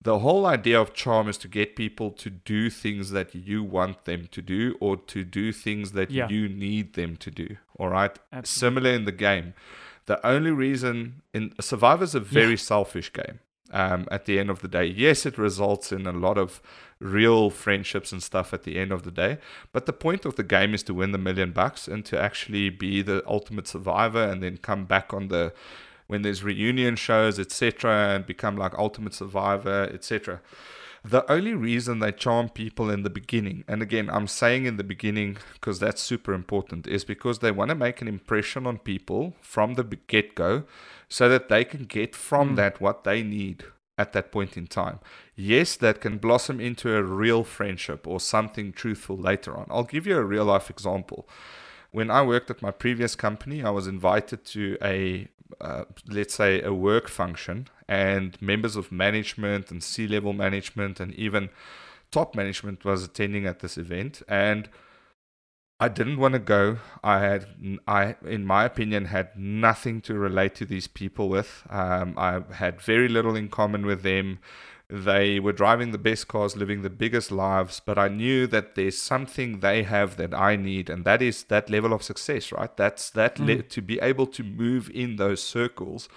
the 0.00 0.18
whole 0.18 0.44
idea 0.44 0.78
of 0.80 0.92
charm 0.92 1.28
is 1.28 1.38
to 1.38 1.48
get 1.48 1.76
people 1.76 2.10
to 2.10 2.30
do 2.30 2.68
things 2.68 3.10
that 3.10 3.34
you 3.34 3.64
want 3.64 4.04
them 4.04 4.28
to 4.32 4.42
do 4.42 4.76
or 4.78 4.96
to 4.98 5.24
do 5.24 5.50
things 5.50 5.92
that 5.92 6.10
yeah. 6.10 6.28
you 6.28 6.48
need 6.48 6.94
them 6.94 7.16
to 7.16 7.30
do. 7.30 7.56
All 7.78 7.88
right. 7.88 8.16
Absolutely. 8.32 8.80
Similar 8.82 8.96
in 8.96 9.04
the 9.06 9.12
game. 9.12 9.54
The 10.06 10.24
only 10.26 10.50
reason 10.50 11.22
in 11.32 11.54
Survivor 11.58 12.04
is 12.04 12.14
a 12.14 12.20
very 12.20 12.50
yeah. 12.50 12.56
selfish 12.56 13.12
game. 13.12 13.40
Um, 13.74 14.06
at 14.08 14.24
the 14.26 14.38
end 14.38 14.50
of 14.50 14.60
the 14.60 14.68
day, 14.68 14.84
yes, 14.84 15.26
it 15.26 15.36
results 15.36 15.90
in 15.90 16.06
a 16.06 16.12
lot 16.12 16.38
of 16.38 16.62
real 17.00 17.50
friendships 17.50 18.12
and 18.12 18.22
stuff 18.22 18.54
at 18.54 18.62
the 18.62 18.78
end 18.78 18.92
of 18.92 19.02
the 19.02 19.10
day. 19.10 19.38
But 19.72 19.86
the 19.86 19.92
point 19.92 20.24
of 20.24 20.36
the 20.36 20.44
game 20.44 20.74
is 20.74 20.84
to 20.84 20.94
win 20.94 21.10
the 21.10 21.18
million 21.18 21.50
bucks 21.50 21.88
and 21.88 22.04
to 22.04 22.20
actually 22.20 22.70
be 22.70 23.02
the 23.02 23.24
ultimate 23.26 23.66
survivor 23.66 24.22
and 24.22 24.44
then 24.44 24.58
come 24.58 24.84
back 24.84 25.12
on 25.12 25.26
the 25.26 25.52
when 26.06 26.22
there's 26.22 26.42
reunion 26.42 26.96
shows, 26.96 27.38
etc., 27.38 28.14
and 28.14 28.26
become 28.26 28.56
like 28.56 28.74
Ultimate 28.78 29.14
Survivor, 29.14 29.90
etc. 29.92 30.40
The 31.04 31.30
only 31.30 31.52
reason 31.52 31.98
they 31.98 32.12
charm 32.12 32.48
people 32.48 32.88
in 32.88 33.02
the 33.02 33.10
beginning, 33.10 33.64
and 33.68 33.82
again, 33.82 34.08
I'm 34.08 34.26
saying 34.26 34.64
in 34.64 34.78
the 34.78 34.84
beginning 34.84 35.36
because 35.52 35.78
that's 35.78 36.00
super 36.00 36.32
important, 36.32 36.86
is 36.86 37.04
because 37.04 37.40
they 37.40 37.50
want 37.50 37.68
to 37.68 37.74
make 37.74 38.00
an 38.00 38.08
impression 38.08 38.66
on 38.66 38.78
people 38.78 39.34
from 39.42 39.74
the 39.74 39.84
get 39.84 40.34
go 40.34 40.64
so 41.06 41.28
that 41.28 41.50
they 41.50 41.62
can 41.64 41.84
get 41.84 42.16
from 42.16 42.52
mm. 42.52 42.56
that 42.56 42.80
what 42.80 43.04
they 43.04 43.22
need 43.22 43.64
at 43.98 44.14
that 44.14 44.32
point 44.32 44.56
in 44.56 44.66
time. 44.66 44.98
Yes, 45.36 45.76
that 45.76 46.00
can 46.00 46.16
blossom 46.16 46.58
into 46.58 46.96
a 46.96 47.02
real 47.02 47.44
friendship 47.44 48.06
or 48.06 48.18
something 48.18 48.72
truthful 48.72 49.16
later 49.16 49.54
on. 49.54 49.66
I'll 49.68 49.84
give 49.84 50.06
you 50.06 50.16
a 50.16 50.24
real 50.24 50.46
life 50.46 50.70
example. 50.70 51.28
When 51.94 52.10
I 52.10 52.22
worked 52.22 52.50
at 52.50 52.60
my 52.60 52.72
previous 52.72 53.14
company, 53.14 53.62
I 53.62 53.70
was 53.70 53.86
invited 53.86 54.44
to 54.46 54.76
a 54.82 55.28
uh, 55.60 55.84
let's 56.08 56.34
say, 56.34 56.60
a 56.62 56.72
work 56.72 57.08
function, 57.08 57.68
and 57.88 58.40
members 58.40 58.74
of 58.76 58.90
management 58.90 59.70
and 59.70 59.82
C 59.82 60.06
level 60.06 60.32
management 60.32 61.00
and 61.00 61.14
even 61.14 61.50
top 62.10 62.34
management 62.34 62.84
was 62.84 63.04
attending 63.04 63.46
at 63.46 63.60
this 63.60 63.76
event. 63.76 64.22
And 64.28 64.68
I 65.78 65.88
didn't 65.88 66.18
want 66.18 66.34
to 66.34 66.40
go. 66.40 66.78
I 67.02 67.20
had, 67.20 67.46
I, 67.86 68.16
in 68.24 68.44
my 68.44 68.64
opinion, 68.64 69.06
had 69.06 69.36
nothing 69.36 70.00
to 70.02 70.14
relate 70.14 70.54
to 70.56 70.64
these 70.64 70.86
people 70.86 71.28
with. 71.28 71.62
Um, 71.68 72.14
I 72.16 72.42
had 72.54 72.80
very 72.80 73.08
little 73.08 73.36
in 73.36 73.48
common 73.48 73.84
with 73.84 74.02
them. 74.02 74.38
They 74.94 75.40
were 75.40 75.52
driving 75.52 75.90
the 75.90 75.98
best 75.98 76.28
cars, 76.28 76.56
living 76.56 76.82
the 76.82 76.90
biggest 76.90 77.32
lives, 77.32 77.80
but 77.84 77.98
I 77.98 78.06
knew 78.06 78.46
that 78.46 78.76
there's 78.76 78.96
something 78.96 79.58
they 79.58 79.82
have 79.82 80.16
that 80.18 80.32
I 80.32 80.54
need, 80.54 80.88
and 80.88 81.04
that 81.04 81.20
is 81.20 81.42
that 81.44 81.68
level 81.68 81.92
of 81.92 82.04
success, 82.04 82.52
right? 82.52 82.74
That's 82.76 83.10
that 83.10 83.36
mm. 83.36 83.46
le- 83.46 83.62
to 83.62 83.82
be 83.82 83.98
able 83.98 84.28
to 84.28 84.44
move 84.44 84.88
in 84.94 85.16
those 85.16 85.42
circles 85.42 86.08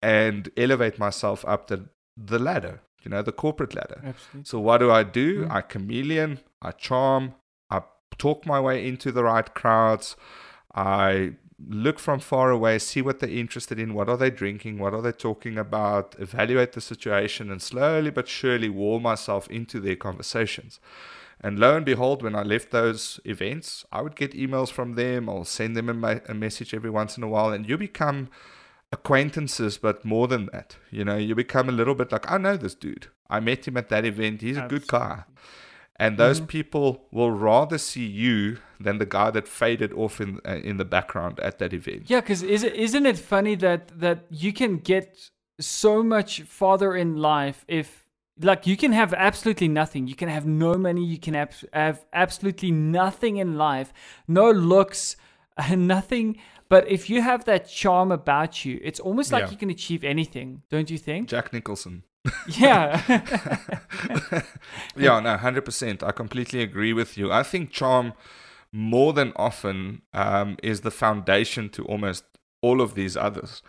and 0.00 0.50
elevate 0.56 1.00
myself 1.00 1.44
up 1.48 1.66
the 1.66 1.88
the 2.16 2.38
ladder, 2.38 2.82
you 3.02 3.10
know, 3.10 3.22
the 3.22 3.32
corporate 3.32 3.74
ladder. 3.74 4.00
Absolutely. 4.04 4.44
So 4.44 4.60
what 4.60 4.78
do 4.78 4.92
I 4.92 5.02
do? 5.02 5.46
Mm. 5.46 5.50
I 5.50 5.60
chameleon, 5.62 6.38
I 6.60 6.70
charm, 6.70 7.34
I 7.70 7.82
talk 8.18 8.46
my 8.46 8.60
way 8.60 8.86
into 8.86 9.10
the 9.10 9.24
right 9.24 9.52
crowds. 9.52 10.14
I 10.76 11.32
look 11.68 11.98
from 11.98 12.20
far 12.20 12.50
away, 12.50 12.78
see 12.78 13.02
what 13.02 13.20
they're 13.20 13.30
interested 13.30 13.78
in, 13.78 13.94
what 13.94 14.08
are 14.08 14.16
they 14.16 14.30
drinking, 14.30 14.78
what 14.78 14.94
are 14.94 15.02
they 15.02 15.12
talking 15.12 15.58
about, 15.58 16.14
evaluate 16.18 16.72
the 16.72 16.80
situation, 16.80 17.50
and 17.50 17.62
slowly 17.62 18.10
but 18.10 18.28
surely 18.28 18.68
wall 18.68 19.00
myself 19.00 19.48
into 19.48 19.80
their 19.80 19.96
conversations. 19.96 20.80
And 21.40 21.58
lo 21.58 21.76
and 21.76 21.84
behold, 21.84 22.22
when 22.22 22.36
I 22.36 22.42
left 22.42 22.70
those 22.70 23.18
events, 23.24 23.84
I 23.90 24.00
would 24.00 24.14
get 24.14 24.32
emails 24.32 24.70
from 24.70 24.94
them. 24.94 25.28
I'll 25.28 25.44
send 25.44 25.76
them 25.76 25.88
a, 25.88 25.94
ma- 25.94 26.20
a 26.28 26.34
message 26.34 26.72
every 26.72 26.90
once 26.90 27.16
in 27.16 27.24
a 27.24 27.28
while, 27.28 27.50
and 27.50 27.68
you 27.68 27.76
become 27.76 28.28
acquaintances, 28.92 29.78
but 29.78 30.04
more 30.04 30.28
than 30.28 30.48
that. 30.52 30.76
You 30.90 31.04
know, 31.04 31.16
you 31.16 31.34
become 31.34 31.68
a 31.68 31.72
little 31.72 31.94
bit 31.94 32.12
like, 32.12 32.30
I 32.30 32.38
know 32.38 32.56
this 32.56 32.74
dude. 32.74 33.08
I 33.28 33.40
met 33.40 33.66
him 33.66 33.76
at 33.76 33.88
that 33.88 34.04
event. 34.04 34.42
He's 34.42 34.56
Absolutely. 34.58 34.76
a 34.76 34.80
good 34.80 34.88
guy. 34.88 35.24
And 36.02 36.18
those 36.18 36.38
mm-hmm. 36.38 36.46
people 36.46 37.06
will 37.12 37.30
rather 37.30 37.78
see 37.78 38.04
you 38.04 38.58
than 38.80 38.98
the 38.98 39.06
guy 39.06 39.30
that 39.30 39.46
faded 39.46 39.92
off 39.92 40.20
in 40.20 40.40
uh, 40.44 40.56
in 40.70 40.76
the 40.76 40.84
background 40.84 41.38
at 41.38 41.60
that 41.60 41.72
event. 41.72 42.10
Yeah, 42.10 42.20
because 42.20 42.42
is 42.42 42.64
it, 42.64 42.74
isn't 42.74 43.06
it 43.06 43.18
funny 43.18 43.54
that 43.66 44.00
that 44.00 44.24
you 44.28 44.52
can 44.52 44.78
get 44.78 45.30
so 45.60 46.02
much 46.02 46.42
farther 46.42 46.96
in 46.96 47.16
life 47.16 47.64
if 47.68 48.02
like 48.40 48.66
you 48.66 48.76
can 48.76 48.92
have 48.92 49.14
absolutely 49.14 49.68
nothing 49.68 50.08
you 50.08 50.16
can 50.16 50.28
have 50.28 50.46
no 50.46 50.74
money 50.74 51.04
you 51.04 51.18
can 51.18 51.34
have, 51.34 51.64
have 51.72 52.04
absolutely 52.12 52.70
nothing 52.70 53.36
in 53.36 53.56
life 53.56 53.92
no 54.26 54.50
looks 54.50 55.16
nothing 55.70 56.36
but 56.68 56.88
if 56.90 57.10
you 57.10 57.20
have 57.20 57.44
that 57.44 57.68
charm 57.68 58.10
about 58.10 58.64
you 58.64 58.80
it's 58.82 58.98
almost 58.98 59.30
like 59.30 59.44
yeah. 59.44 59.50
you 59.50 59.56
can 59.56 59.70
achieve 59.70 60.02
anything 60.02 60.62
don't 60.70 60.90
you 60.90 60.98
think 60.98 61.28
jack 61.28 61.52
nicholson 61.52 62.02
yeah. 62.46 63.02
yeah, 64.96 65.20
no, 65.20 65.36
100%. 65.36 66.02
I 66.02 66.12
completely 66.12 66.62
agree 66.62 66.92
with 66.92 67.18
you. 67.18 67.32
I 67.32 67.42
think 67.42 67.70
charm 67.70 68.12
more 68.72 69.12
than 69.12 69.32
often 69.36 70.02
um, 70.14 70.56
is 70.62 70.80
the 70.80 70.90
foundation 70.90 71.68
to 71.70 71.84
almost 71.84 72.24
all 72.60 72.80
of 72.80 72.94
these 72.94 73.16
others. 73.16 73.62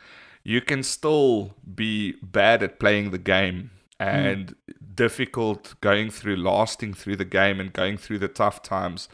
You 0.44 0.62
can 0.62 0.84
still 0.84 1.56
be 1.76 2.13
bad 2.22 2.63
at 2.63 2.80
playing 2.80 3.12
the 3.12 3.18
game 3.18 3.72
and 4.00 4.48
mm. 4.48 4.96
difficult 4.96 5.76
going 5.82 6.10
through, 6.10 6.38
lasting 6.38 6.94
through 6.94 7.16
the 7.16 7.26
game 7.26 7.60
and 7.60 7.72
going 7.74 7.98
through 7.98 8.20
the 8.20 8.28
tough 8.28 8.62
times. 8.62 9.10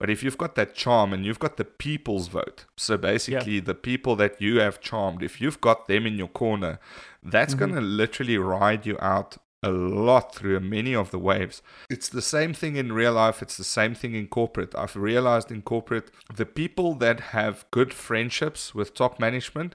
But 0.00 0.08
if 0.08 0.22
you've 0.22 0.38
got 0.38 0.54
that 0.54 0.74
charm 0.74 1.12
and 1.12 1.26
you've 1.26 1.38
got 1.38 1.58
the 1.58 1.64
people's 1.64 2.28
vote, 2.28 2.64
so 2.74 2.96
basically 2.96 3.56
yeah. 3.56 3.60
the 3.60 3.74
people 3.74 4.16
that 4.16 4.40
you 4.40 4.58
have 4.58 4.80
charmed, 4.80 5.22
if 5.22 5.42
you've 5.42 5.60
got 5.60 5.86
them 5.88 6.06
in 6.06 6.16
your 6.16 6.28
corner, 6.28 6.80
that's 7.22 7.54
mm-hmm. 7.54 7.72
going 7.72 7.74
to 7.74 7.82
literally 7.82 8.38
ride 8.38 8.86
you 8.86 8.96
out 8.98 9.36
a 9.62 9.70
lot 9.70 10.34
through 10.34 10.58
many 10.58 10.94
of 10.94 11.10
the 11.10 11.18
waves. 11.18 11.60
It's 11.90 12.08
the 12.08 12.22
same 12.22 12.54
thing 12.54 12.76
in 12.76 12.94
real 12.94 13.12
life, 13.12 13.42
it's 13.42 13.58
the 13.58 13.62
same 13.62 13.94
thing 13.94 14.14
in 14.14 14.26
corporate. 14.28 14.74
I've 14.74 14.96
realized 14.96 15.52
in 15.52 15.60
corporate, 15.60 16.10
the 16.34 16.46
people 16.46 16.94
that 16.94 17.20
have 17.20 17.66
good 17.70 17.92
friendships 17.92 18.74
with 18.74 18.94
top 18.94 19.20
management 19.20 19.74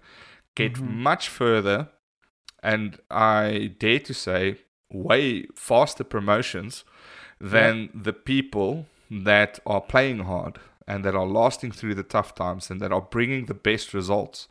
get 0.55 0.73
mm-hmm. 0.73 1.03
much 1.03 1.29
further, 1.29 1.89
and 2.63 2.97
I 3.11 3.75
dare 3.77 3.99
to 3.99 4.13
say, 4.15 4.57
way 4.91 5.45
faster 5.53 6.03
promotions 6.03 6.83
than 7.39 7.81
yeah. 7.83 7.89
the 7.93 8.13
people 8.13 8.87
that 9.23 9.59
are 9.65 9.81
playing 9.81 10.19
hard 10.19 10.59
and 10.87 11.03
that 11.03 11.15
are 11.15 11.25
lasting 11.25 11.71
through 11.71 11.95
the 11.95 12.03
tough 12.03 12.35
times 12.35 12.69
and 12.69 12.79
that 12.81 12.91
are 12.91 13.01
bringing 13.01 13.45
the 13.45 13.53
best 13.53 13.93
results. 13.93 14.47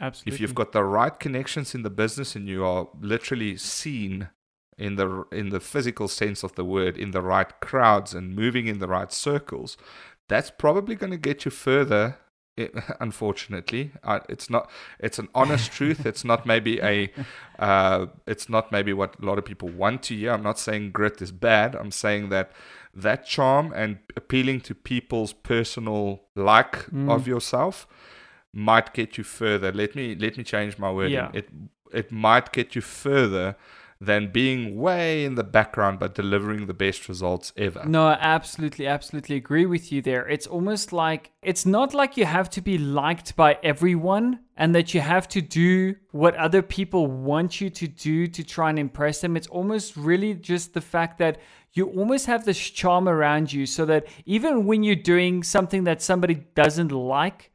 Absolutely. 0.00 0.32
If 0.32 0.40
you've 0.40 0.54
got 0.54 0.72
the 0.72 0.84
right 0.84 1.18
connections 1.18 1.74
in 1.74 1.82
the 1.82 1.90
business 1.90 2.36
and 2.36 2.48
you 2.48 2.64
are 2.64 2.88
literally 3.00 3.56
seen 3.56 4.28
in 4.76 4.94
the 4.94 5.24
in 5.32 5.48
the 5.48 5.58
physical 5.58 6.06
sense 6.06 6.44
of 6.44 6.54
the 6.54 6.64
word 6.64 6.96
in 6.96 7.10
the 7.10 7.22
right 7.22 7.60
crowds 7.60 8.14
and 8.14 8.36
moving 8.36 8.68
in 8.68 8.78
the 8.78 8.86
right 8.86 9.12
circles, 9.12 9.76
that's 10.28 10.50
probably 10.50 10.94
going 10.94 11.10
to 11.10 11.18
get 11.18 11.44
you 11.44 11.50
further 11.50 12.18
unfortunately 13.00 13.92
uh, 14.02 14.20
it's 14.28 14.50
not 14.50 14.70
it's 14.98 15.18
an 15.18 15.28
honest 15.34 15.70
truth 15.78 16.04
it's 16.04 16.24
not 16.24 16.46
maybe 16.46 16.80
a 16.80 17.10
uh, 17.58 18.06
it's 18.26 18.48
not 18.48 18.72
maybe 18.72 18.92
what 18.92 19.14
a 19.20 19.24
lot 19.24 19.38
of 19.38 19.44
people 19.44 19.68
want 19.68 20.02
to 20.02 20.16
hear 20.16 20.32
i'm 20.32 20.42
not 20.42 20.58
saying 20.58 20.90
grit 20.90 21.20
is 21.22 21.32
bad 21.32 21.74
i'm 21.74 21.90
saying 21.90 22.28
that 22.30 22.50
that 22.94 23.26
charm 23.26 23.72
and 23.74 23.98
appealing 24.16 24.60
to 24.62 24.74
people's 24.74 25.32
personal 25.32 26.22
like 26.34 26.86
mm. 26.90 27.10
of 27.10 27.26
yourself 27.26 27.86
might 28.52 28.92
get 28.92 29.18
you 29.18 29.24
further. 29.24 29.72
Let 29.72 29.94
me 29.94 30.14
let 30.14 30.36
me 30.36 30.44
change 30.44 30.78
my 30.78 30.90
wording. 30.90 31.12
Yeah. 31.12 31.30
It 31.32 31.48
it 31.92 32.12
might 32.12 32.52
get 32.52 32.74
you 32.74 32.82
further 32.82 33.56
than 34.00 34.30
being 34.30 34.76
way 34.76 35.24
in 35.24 35.34
the 35.34 35.42
background 35.42 35.98
but 35.98 36.14
delivering 36.14 36.66
the 36.66 36.74
best 36.74 37.08
results 37.08 37.52
ever. 37.56 37.84
No, 37.84 38.06
I 38.06 38.16
absolutely, 38.20 38.86
absolutely 38.86 39.34
agree 39.34 39.66
with 39.66 39.90
you 39.90 40.00
there. 40.02 40.26
It's 40.28 40.46
almost 40.46 40.92
like 40.92 41.32
it's 41.42 41.66
not 41.66 41.94
like 41.94 42.16
you 42.16 42.24
have 42.24 42.48
to 42.50 42.60
be 42.60 42.78
liked 42.78 43.34
by 43.34 43.58
everyone 43.62 44.40
and 44.56 44.74
that 44.74 44.94
you 44.94 45.00
have 45.00 45.26
to 45.28 45.40
do 45.40 45.96
what 46.12 46.36
other 46.36 46.62
people 46.62 47.08
want 47.08 47.60
you 47.60 47.70
to 47.70 47.88
do 47.88 48.28
to 48.28 48.44
try 48.44 48.70
and 48.70 48.78
impress 48.78 49.20
them. 49.20 49.36
It's 49.36 49.48
almost 49.48 49.96
really 49.96 50.34
just 50.34 50.74
the 50.74 50.80
fact 50.80 51.18
that 51.18 51.38
you 51.72 51.86
almost 51.88 52.26
have 52.26 52.44
this 52.44 52.58
charm 52.58 53.08
around 53.08 53.52
you 53.52 53.66
so 53.66 53.84
that 53.86 54.06
even 54.24 54.66
when 54.66 54.82
you're 54.82 54.96
doing 54.96 55.42
something 55.42 55.84
that 55.84 56.02
somebody 56.02 56.46
doesn't 56.54 56.92
like, 56.92 57.50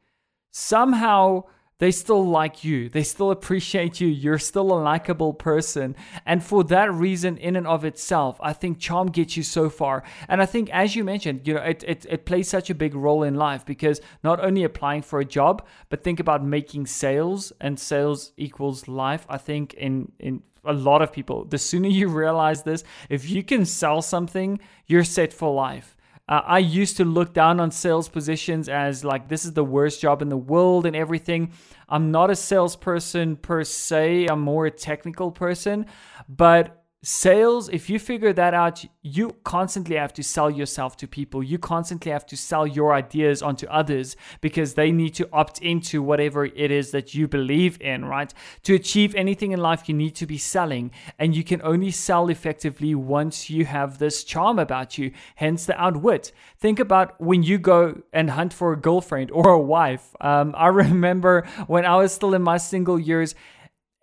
somehow 0.50 1.44
they 1.78 1.90
still 1.90 2.24
like 2.24 2.62
you. 2.62 2.88
They 2.88 3.02
still 3.02 3.30
appreciate 3.30 4.00
you. 4.00 4.06
You're 4.06 4.38
still 4.38 4.72
a 4.72 4.80
likable 4.80 5.34
person. 5.34 5.96
And 6.24 6.42
for 6.42 6.62
that 6.64 6.92
reason, 6.92 7.36
in 7.36 7.56
and 7.56 7.66
of 7.66 7.84
itself, 7.84 8.38
I 8.40 8.52
think 8.52 8.78
charm 8.78 9.08
gets 9.08 9.36
you 9.36 9.42
so 9.42 9.68
far. 9.68 10.04
And 10.28 10.40
I 10.40 10.46
think, 10.46 10.70
as 10.70 10.94
you 10.94 11.02
mentioned, 11.02 11.46
you 11.46 11.54
know, 11.54 11.62
it, 11.62 11.82
it, 11.86 12.06
it 12.08 12.26
plays 12.26 12.48
such 12.48 12.70
a 12.70 12.74
big 12.74 12.94
role 12.94 13.24
in 13.24 13.34
life 13.34 13.66
because 13.66 14.00
not 14.22 14.42
only 14.42 14.62
applying 14.62 15.02
for 15.02 15.18
a 15.18 15.24
job, 15.24 15.66
but 15.88 16.04
think 16.04 16.20
about 16.20 16.44
making 16.44 16.86
sales 16.86 17.52
and 17.60 17.78
sales 17.78 18.32
equals 18.36 18.86
life. 18.86 19.26
I 19.28 19.38
think 19.38 19.74
in, 19.74 20.12
in 20.20 20.42
a 20.64 20.72
lot 20.72 21.02
of 21.02 21.12
people, 21.12 21.44
the 21.44 21.58
sooner 21.58 21.88
you 21.88 22.08
realize 22.08 22.62
this, 22.62 22.84
if 23.08 23.28
you 23.28 23.42
can 23.42 23.64
sell 23.64 24.02
something, 24.02 24.60
you're 24.86 25.04
set 25.04 25.32
for 25.32 25.52
life. 25.52 25.96
Uh, 26.26 26.40
I 26.44 26.58
used 26.58 26.96
to 26.96 27.04
look 27.04 27.34
down 27.34 27.60
on 27.60 27.70
sales 27.70 28.08
positions 28.08 28.68
as 28.68 29.04
like 29.04 29.28
this 29.28 29.44
is 29.44 29.52
the 29.52 29.64
worst 29.64 30.00
job 30.00 30.22
in 30.22 30.30
the 30.30 30.38
world 30.38 30.86
and 30.86 30.96
everything. 30.96 31.52
I'm 31.88 32.10
not 32.10 32.30
a 32.30 32.36
salesperson 32.36 33.36
per 33.36 33.62
se, 33.62 34.26
I'm 34.26 34.40
more 34.40 34.66
a 34.66 34.70
technical 34.70 35.30
person, 35.30 35.86
but 36.28 36.83
Sales, 37.06 37.68
if 37.68 37.90
you 37.90 37.98
figure 37.98 38.32
that 38.32 38.54
out, 38.54 38.82
you 39.02 39.36
constantly 39.44 39.96
have 39.96 40.14
to 40.14 40.22
sell 40.22 40.50
yourself 40.50 40.96
to 40.96 41.06
people. 41.06 41.42
You 41.42 41.58
constantly 41.58 42.10
have 42.10 42.24
to 42.24 42.34
sell 42.34 42.66
your 42.66 42.94
ideas 42.94 43.42
onto 43.42 43.66
others 43.66 44.16
because 44.40 44.72
they 44.72 44.90
need 44.90 45.10
to 45.16 45.28
opt 45.30 45.60
into 45.60 46.02
whatever 46.02 46.46
it 46.46 46.70
is 46.70 46.92
that 46.92 47.14
you 47.14 47.28
believe 47.28 47.78
in, 47.82 48.06
right? 48.06 48.32
To 48.62 48.74
achieve 48.74 49.14
anything 49.16 49.52
in 49.52 49.60
life, 49.60 49.86
you 49.86 49.94
need 49.94 50.14
to 50.14 50.24
be 50.24 50.38
selling, 50.38 50.92
and 51.18 51.36
you 51.36 51.44
can 51.44 51.60
only 51.60 51.90
sell 51.90 52.30
effectively 52.30 52.94
once 52.94 53.50
you 53.50 53.66
have 53.66 53.98
this 53.98 54.24
charm 54.24 54.58
about 54.58 54.96
you, 54.96 55.12
hence 55.34 55.66
the 55.66 55.78
outwit. 55.78 56.32
Think 56.56 56.80
about 56.80 57.20
when 57.20 57.42
you 57.42 57.58
go 57.58 58.00
and 58.14 58.30
hunt 58.30 58.54
for 58.54 58.72
a 58.72 58.80
girlfriend 58.80 59.30
or 59.30 59.50
a 59.50 59.60
wife. 59.60 60.16
Um, 60.22 60.54
I 60.56 60.68
remember 60.84 61.46
when 61.66 61.84
I 61.84 61.96
was 61.96 62.14
still 62.14 62.32
in 62.32 62.40
my 62.40 62.56
single 62.56 62.98
years 62.98 63.34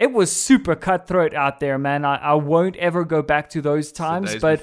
it 0.01 0.11
was 0.11 0.31
super 0.35 0.75
cutthroat 0.75 1.35
out 1.35 1.59
there, 1.59 1.77
man. 1.77 2.03
I, 2.05 2.15
I 2.15 2.33
won't 2.33 2.75
ever 2.77 3.05
go 3.05 3.21
back 3.21 3.51
to 3.51 3.61
those 3.61 3.91
times. 3.91 4.31
but 4.41 4.59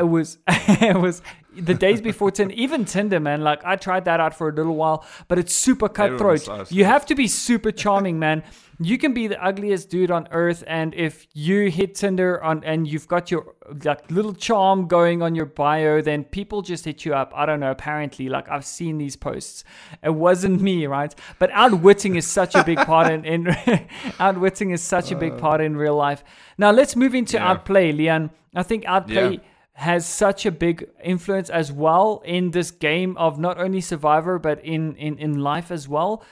it 0.00 0.08
was 0.08 0.38
it 0.48 0.96
was 0.96 1.22
the 1.56 1.74
days 1.74 2.00
before 2.00 2.30
Tinder, 2.30 2.54
even 2.56 2.84
Tinder, 2.84 3.20
man. 3.20 3.42
Like 3.42 3.64
I 3.64 3.76
tried 3.76 4.04
that 4.06 4.20
out 4.20 4.34
for 4.34 4.48
a 4.48 4.52
little 4.52 4.76
while, 4.76 5.04
but 5.28 5.38
it's 5.38 5.54
super 5.54 5.88
cutthroat. 5.88 6.70
You 6.70 6.84
have 6.84 7.06
to 7.06 7.14
be 7.14 7.26
super 7.28 7.72
charming, 7.72 8.18
man. 8.18 8.42
You 8.80 8.98
can 8.98 9.12
be 9.12 9.28
the 9.28 9.42
ugliest 9.42 9.90
dude 9.90 10.10
on 10.10 10.26
earth 10.32 10.64
and 10.66 10.92
if 10.94 11.28
you 11.34 11.70
hit 11.70 11.94
tinder 11.94 12.42
on 12.42 12.64
and 12.64 12.88
you've 12.88 13.06
got 13.06 13.30
your 13.30 13.54
like 13.84 14.10
little 14.10 14.32
charm 14.32 14.88
going 14.88 15.22
on 15.22 15.36
your 15.36 15.46
bio 15.46 16.00
then 16.00 16.24
people 16.24 16.62
just 16.62 16.84
hit 16.84 17.04
you 17.04 17.14
up. 17.14 17.32
I 17.36 17.46
don't 17.46 17.60
know 17.60 17.70
apparently 17.70 18.28
like 18.28 18.48
i've 18.48 18.64
seen 18.64 18.98
these 18.98 19.14
posts. 19.14 19.62
It 20.02 20.14
wasn't 20.14 20.60
me 20.60 20.86
right? 20.86 21.14
But 21.38 21.50
outwitting 21.52 22.16
is 22.16 22.26
such 22.26 22.56
a 22.56 22.64
big 22.64 22.78
part 22.78 23.12
in, 23.12 23.24
in 23.24 23.86
outwitting 24.18 24.70
is 24.70 24.82
such 24.82 25.12
a 25.12 25.16
big 25.16 25.38
part 25.38 25.60
in 25.60 25.76
real 25.76 25.94
life. 25.94 26.24
Now 26.58 26.72
let's 26.72 26.96
move 26.96 27.14
into 27.14 27.36
yeah. 27.36 27.50
outplay 27.50 27.92
leon. 27.92 28.30
I 28.54 28.64
think 28.64 28.84
outplay 28.86 29.34
yeah 29.34 29.38
has 29.74 30.06
such 30.06 30.44
a 30.44 30.50
big 30.50 30.88
influence 31.02 31.48
as 31.48 31.72
well 31.72 32.22
in 32.24 32.50
this 32.50 32.70
game 32.70 33.16
of 33.16 33.38
not 33.38 33.58
only 33.58 33.80
survivor 33.80 34.38
but 34.38 34.62
in 34.64 34.94
in, 34.96 35.18
in 35.18 35.40
life 35.40 35.70
as 35.70 35.88
well 35.88 36.22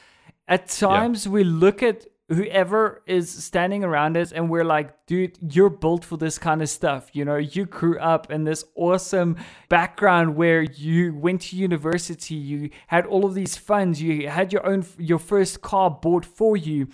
at 0.47 0.69
times 0.69 1.27
yeah. 1.27 1.33
we 1.33 1.45
look 1.45 1.83
at 1.83 2.07
whoever 2.29 3.03
is 3.07 3.29
standing 3.29 3.83
around 3.83 4.17
us 4.17 4.31
and 4.31 4.49
we're 4.49 4.65
like 4.65 5.07
dude 5.07 5.37
you're 5.53 5.71
built 5.71 6.05
for 6.05 6.17
this 6.17 6.39
kind 6.39 6.63
of 6.63 6.69
stuff 6.69 7.11
you 7.13 7.25
know 7.25 7.37
you 7.37 7.65
grew 7.65 7.99
up 7.99 8.31
in 8.31 8.45
this 8.45 8.65
awesome 8.77 9.37
background 9.69 10.37
where 10.37 10.63
you 10.63 11.13
went 11.15 11.41
to 11.41 11.57
university 11.57 12.37
you 12.37 12.71
had 12.87 13.05
all 13.07 13.27
of 13.27 13.35
these 13.35 13.57
funds 13.57 14.01
you 14.01 14.29
had 14.29 14.53
your 14.53 14.65
own 14.65 14.85
your 14.97 15.19
first 15.19 15.61
car 15.61 15.91
bought 15.91 16.25
for 16.25 16.57
you 16.57 16.87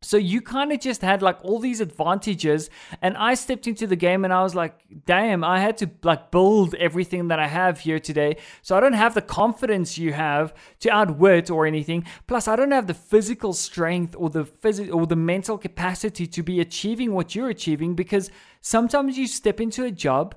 so 0.00 0.16
you 0.16 0.40
kind 0.40 0.72
of 0.72 0.78
just 0.78 1.02
had 1.02 1.22
like 1.22 1.44
all 1.44 1.58
these 1.58 1.80
advantages 1.80 2.70
and 3.02 3.16
I 3.16 3.34
stepped 3.34 3.66
into 3.66 3.84
the 3.84 3.96
game 3.96 4.24
and 4.24 4.32
I 4.32 4.44
was 4.44 4.54
like, 4.54 4.78
damn, 5.06 5.42
I 5.42 5.58
had 5.58 5.76
to 5.78 5.90
like 6.04 6.30
build 6.30 6.76
everything 6.76 7.28
that 7.28 7.40
I 7.40 7.48
have 7.48 7.80
here 7.80 7.98
today. 7.98 8.36
So 8.62 8.76
I 8.76 8.80
don't 8.80 8.92
have 8.92 9.14
the 9.14 9.22
confidence 9.22 9.98
you 9.98 10.12
have 10.12 10.54
to 10.80 10.90
outwit 10.90 11.50
or 11.50 11.66
anything. 11.66 12.04
Plus 12.28 12.46
I 12.46 12.54
don't 12.54 12.70
have 12.70 12.86
the 12.86 12.94
physical 12.94 13.52
strength 13.52 14.14
or 14.16 14.30
the 14.30 14.44
phys- 14.44 14.94
or 14.94 15.04
the 15.04 15.16
mental 15.16 15.58
capacity 15.58 16.28
to 16.28 16.42
be 16.44 16.60
achieving 16.60 17.12
what 17.12 17.34
you're 17.34 17.50
achieving 17.50 17.96
because 17.96 18.30
sometimes 18.60 19.18
you 19.18 19.26
step 19.26 19.60
into 19.60 19.84
a 19.84 19.90
job 19.90 20.36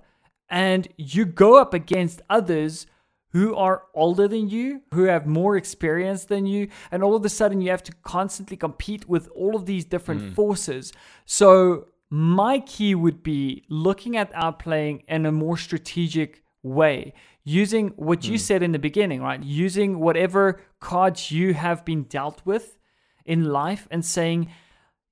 and 0.49 0.87
you 0.97 1.23
go 1.23 1.59
up 1.61 1.75
against 1.75 2.21
others 2.31 2.87
who 3.31 3.55
are 3.55 3.83
older 3.93 4.27
than 4.27 4.49
you, 4.49 4.81
who 4.93 5.03
have 5.03 5.25
more 5.25 5.55
experience 5.55 6.25
than 6.25 6.45
you, 6.45 6.67
and 6.91 7.03
all 7.03 7.15
of 7.15 7.25
a 7.25 7.29
sudden 7.29 7.61
you 7.61 7.69
have 7.69 7.83
to 7.83 7.93
constantly 8.03 8.57
compete 8.57 9.07
with 9.07 9.29
all 9.35 9.55
of 9.55 9.65
these 9.65 9.85
different 9.85 10.21
mm. 10.21 10.35
forces. 10.35 10.93
So, 11.25 11.87
my 12.09 12.59
key 12.59 12.93
would 12.93 13.23
be 13.23 13.63
looking 13.69 14.17
at 14.17 14.31
our 14.35 14.51
playing 14.51 15.03
in 15.07 15.25
a 15.25 15.31
more 15.31 15.55
strategic 15.57 16.43
way, 16.61 17.13
using 17.45 17.89
what 17.95 18.27
you 18.27 18.35
mm. 18.35 18.41
said 18.41 18.61
in 18.61 18.73
the 18.73 18.79
beginning, 18.79 19.21
right? 19.21 19.41
Using 19.41 19.97
whatever 19.99 20.59
cards 20.81 21.31
you 21.31 21.53
have 21.53 21.85
been 21.85 22.03
dealt 22.03 22.41
with 22.45 22.77
in 23.25 23.45
life 23.45 23.87
and 23.89 24.05
saying, 24.05 24.49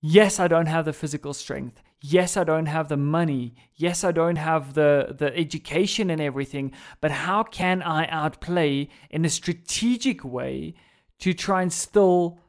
Yes, 0.01 0.39
I 0.39 0.47
don't 0.47 0.67
have 0.67 0.86
the 0.86 0.93
physical 0.93 1.34
strength 1.34 1.82
yes 2.02 2.38
i 2.38 2.44
don't 2.44 2.68
have 2.68 2.88
the 2.88 2.98
money 2.98 3.54
yes 3.76 4.04
i 4.04 4.12
don't 4.12 4.38
have 4.38 4.74
the 4.74 5.16
the 5.18 5.36
education 5.38 6.10
and 6.10 6.22
everything 6.22 6.72
but 7.02 7.12
how 7.12 7.44
can 7.44 7.82
i 7.82 8.08
outplay 8.08 8.88
in 9.10 9.26
a 9.26 9.30
strategic 9.30 10.24
way 10.24 10.74
to 11.20 11.34
try 11.34 11.62
and 11.62 11.74
still 11.74 12.40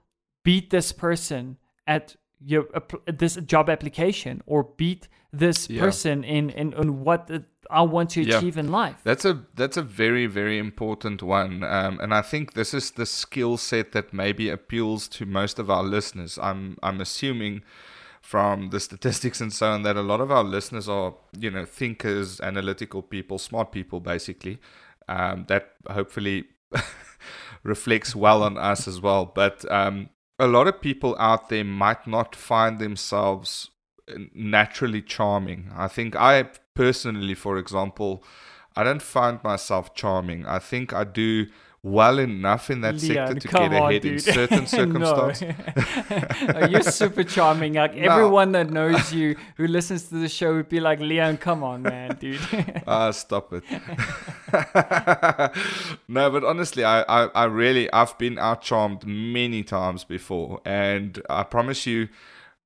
beat 0.45 0.71
this 0.71 0.93
person 0.93 1.57
at 1.87 2.17
your 2.41 2.67
this 3.07 3.37
job 3.37 3.69
application 3.69 4.43
or 4.47 4.65
beat 4.77 5.09
this 5.33 5.69
yeah. 5.69 5.81
person 5.81 6.25
in, 6.25 6.51
in 6.51 6.73
in 6.73 7.05
what 7.05 7.31
I 7.71 7.83
want 7.83 8.11
to 8.11 8.23
achieve 8.23 8.57
yeah. 8.57 8.61
in 8.61 8.73
life. 8.73 8.97
That's 9.05 9.25
a 9.25 9.45
that's 9.55 9.77
a 9.77 9.83
very 9.83 10.27
very 10.27 10.59
important 10.59 11.23
one, 11.23 11.63
um, 11.63 12.01
and 12.01 12.15
I 12.15 12.23
think 12.23 12.55
this 12.55 12.75
is 12.75 12.93
the 12.93 13.07
skill 13.07 13.57
set 13.57 13.93
that 13.93 14.13
maybe 14.13 14.49
appeals 14.49 15.07
to 15.09 15.27
most 15.27 15.59
of 15.59 15.71
our 15.71 15.83
listeners. 15.83 16.39
I'm 16.43 16.79
I'm 16.83 17.01
assuming 17.01 17.63
from 18.21 18.71
the 18.71 18.81
statistics 18.81 19.41
and 19.41 19.53
so 19.53 19.71
on 19.73 19.83
that 19.83 19.97
a 19.97 20.03
lot 20.03 20.21
of 20.21 20.31
our 20.31 20.45
listeners 20.45 20.89
are, 20.89 21.15
you 21.39 21.51
know, 21.51 21.65
thinkers, 21.65 22.41
analytical 22.41 23.03
people, 23.03 23.39
smart 23.39 23.73
people, 23.73 24.01
basically. 24.01 24.59
Um, 25.09 25.47
that 25.49 25.73
hopefully 25.91 26.45
reflects 27.65 28.15
well 28.15 28.43
on 28.43 28.57
us 28.57 28.87
as 28.87 29.01
well. 29.01 29.25
But 29.25 29.71
um, 29.71 30.11
a 30.39 30.47
lot 30.47 30.69
of 30.69 30.81
people 30.81 31.17
out 31.19 31.49
there 31.49 31.65
might 31.65 32.07
not 32.07 32.37
find 32.37 32.79
themselves 32.79 33.71
naturally 34.35 35.03
charming. 35.03 35.71
I 35.77 35.89
think 35.89 36.17
I 36.17 36.45
personally, 36.75 37.35
for 37.35 37.59
example, 37.59 38.25
I 38.77 38.85
don't 38.85 39.03
find 39.03 39.43
myself 39.43 39.95
charming. 39.95 40.47
I 40.47 40.59
think 40.59 40.93
I 40.93 41.05
do 41.05 41.47
well 41.83 42.19
enough 42.19 42.69
in 42.71 42.83
that 42.83 43.01
Leon, 43.01 43.29
sector 43.29 43.41
to 43.41 43.49
get 43.49 43.73
on, 43.73 43.91
ahead 43.91 44.03
dude. 44.03 44.13
in 44.13 44.19
certain 44.35 44.67
circumstances. 44.67 45.55
oh, 46.55 46.67
you're 46.67 46.83
super 46.83 47.25
charming. 47.25 47.75
Like 47.75 47.95
no. 47.97 48.03
everyone 48.03 48.53
that 48.53 48.71
knows 48.71 49.13
you 49.13 49.37
who 49.57 49.67
listens 49.67 50.09
to 50.09 50.17
the 50.17 50.29
show 50.29 50.55
would 50.55 50.69
be 50.69 50.81
like, 50.81 51.01
Leon, 51.01 51.39
come 51.39 51.63
on, 51.63 51.83
man, 51.83 52.17
dude. 52.17 52.41
Ah, 52.87 53.09
uh, 53.09 53.13
stop 53.13 53.53
it. 53.53 53.65
no, 56.09 56.31
but 56.31 56.45
honestly, 56.45 56.85
I, 56.85 57.03
I, 57.03 57.25
I 57.35 57.45
really, 57.45 57.91
I've 57.93 58.17
been 58.19 58.39
out 58.39 58.61
charmed 58.61 59.07
many 59.07 59.63
times 59.63 60.05
before, 60.05 60.61
and 60.65 61.21
I 61.31 61.45
promise 61.45 61.87
you 61.87 62.09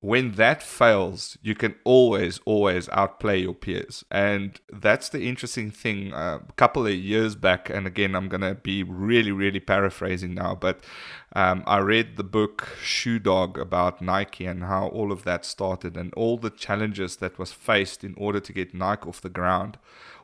when 0.05 0.33
that 0.33 0.61
fails, 0.61 1.35
you 1.41 1.55
can 1.55 1.73
always, 1.83 2.39
always 2.45 2.87
outplay 2.89 3.41
your 3.41 3.55
peers. 3.55 4.05
And 4.11 4.59
that's 4.71 5.09
the 5.09 5.27
interesting 5.27 5.71
thing. 5.71 6.13
Uh, 6.13 6.41
a 6.47 6.53
couple 6.53 6.85
of 6.85 6.93
years 6.93 7.35
back, 7.35 7.71
and 7.71 7.87
again, 7.87 8.13
I'm 8.13 8.29
going 8.29 8.41
to 8.41 8.53
be 8.53 8.83
really, 8.83 9.31
really 9.31 9.59
paraphrasing 9.59 10.35
now, 10.35 10.53
but 10.53 10.81
um, 11.35 11.63
I 11.65 11.79
read 11.79 12.17
the 12.17 12.23
book 12.23 12.69
Shoe 12.83 13.17
Dog 13.17 13.57
about 13.57 13.99
Nike 13.99 14.45
and 14.45 14.65
how 14.65 14.89
all 14.89 15.11
of 15.11 15.23
that 15.23 15.43
started 15.43 15.97
and 15.97 16.13
all 16.13 16.37
the 16.37 16.51
challenges 16.51 17.15
that 17.15 17.39
was 17.39 17.51
faced 17.51 18.03
in 18.03 18.13
order 18.15 18.39
to 18.39 18.53
get 18.53 18.75
Nike 18.75 19.09
off 19.09 19.21
the 19.21 19.29
ground 19.29 19.79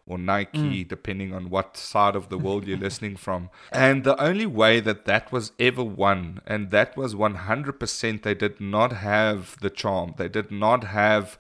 or 0.05 0.17
Nike, 0.17 0.83
mm. 0.83 0.87
depending 0.87 1.33
on 1.33 1.49
what 1.49 1.77
side 1.77 2.15
of 2.15 2.29
the 2.29 2.37
world 2.37 2.67
you're 2.67 2.77
listening 2.77 3.15
from. 3.15 3.49
And 3.71 4.03
the 4.03 4.21
only 4.21 4.45
way 4.45 4.79
that 4.79 5.05
that 5.05 5.31
was 5.31 5.51
ever 5.59 5.83
won, 5.83 6.41
and 6.45 6.71
that 6.71 6.97
was 6.97 7.15
100%, 7.15 8.23
they 8.23 8.33
did 8.33 8.59
not 8.59 8.93
have 8.93 9.57
the 9.61 9.69
charm. 9.69 10.15
They 10.17 10.27
did 10.27 10.51
not 10.51 10.83
have 10.85 11.37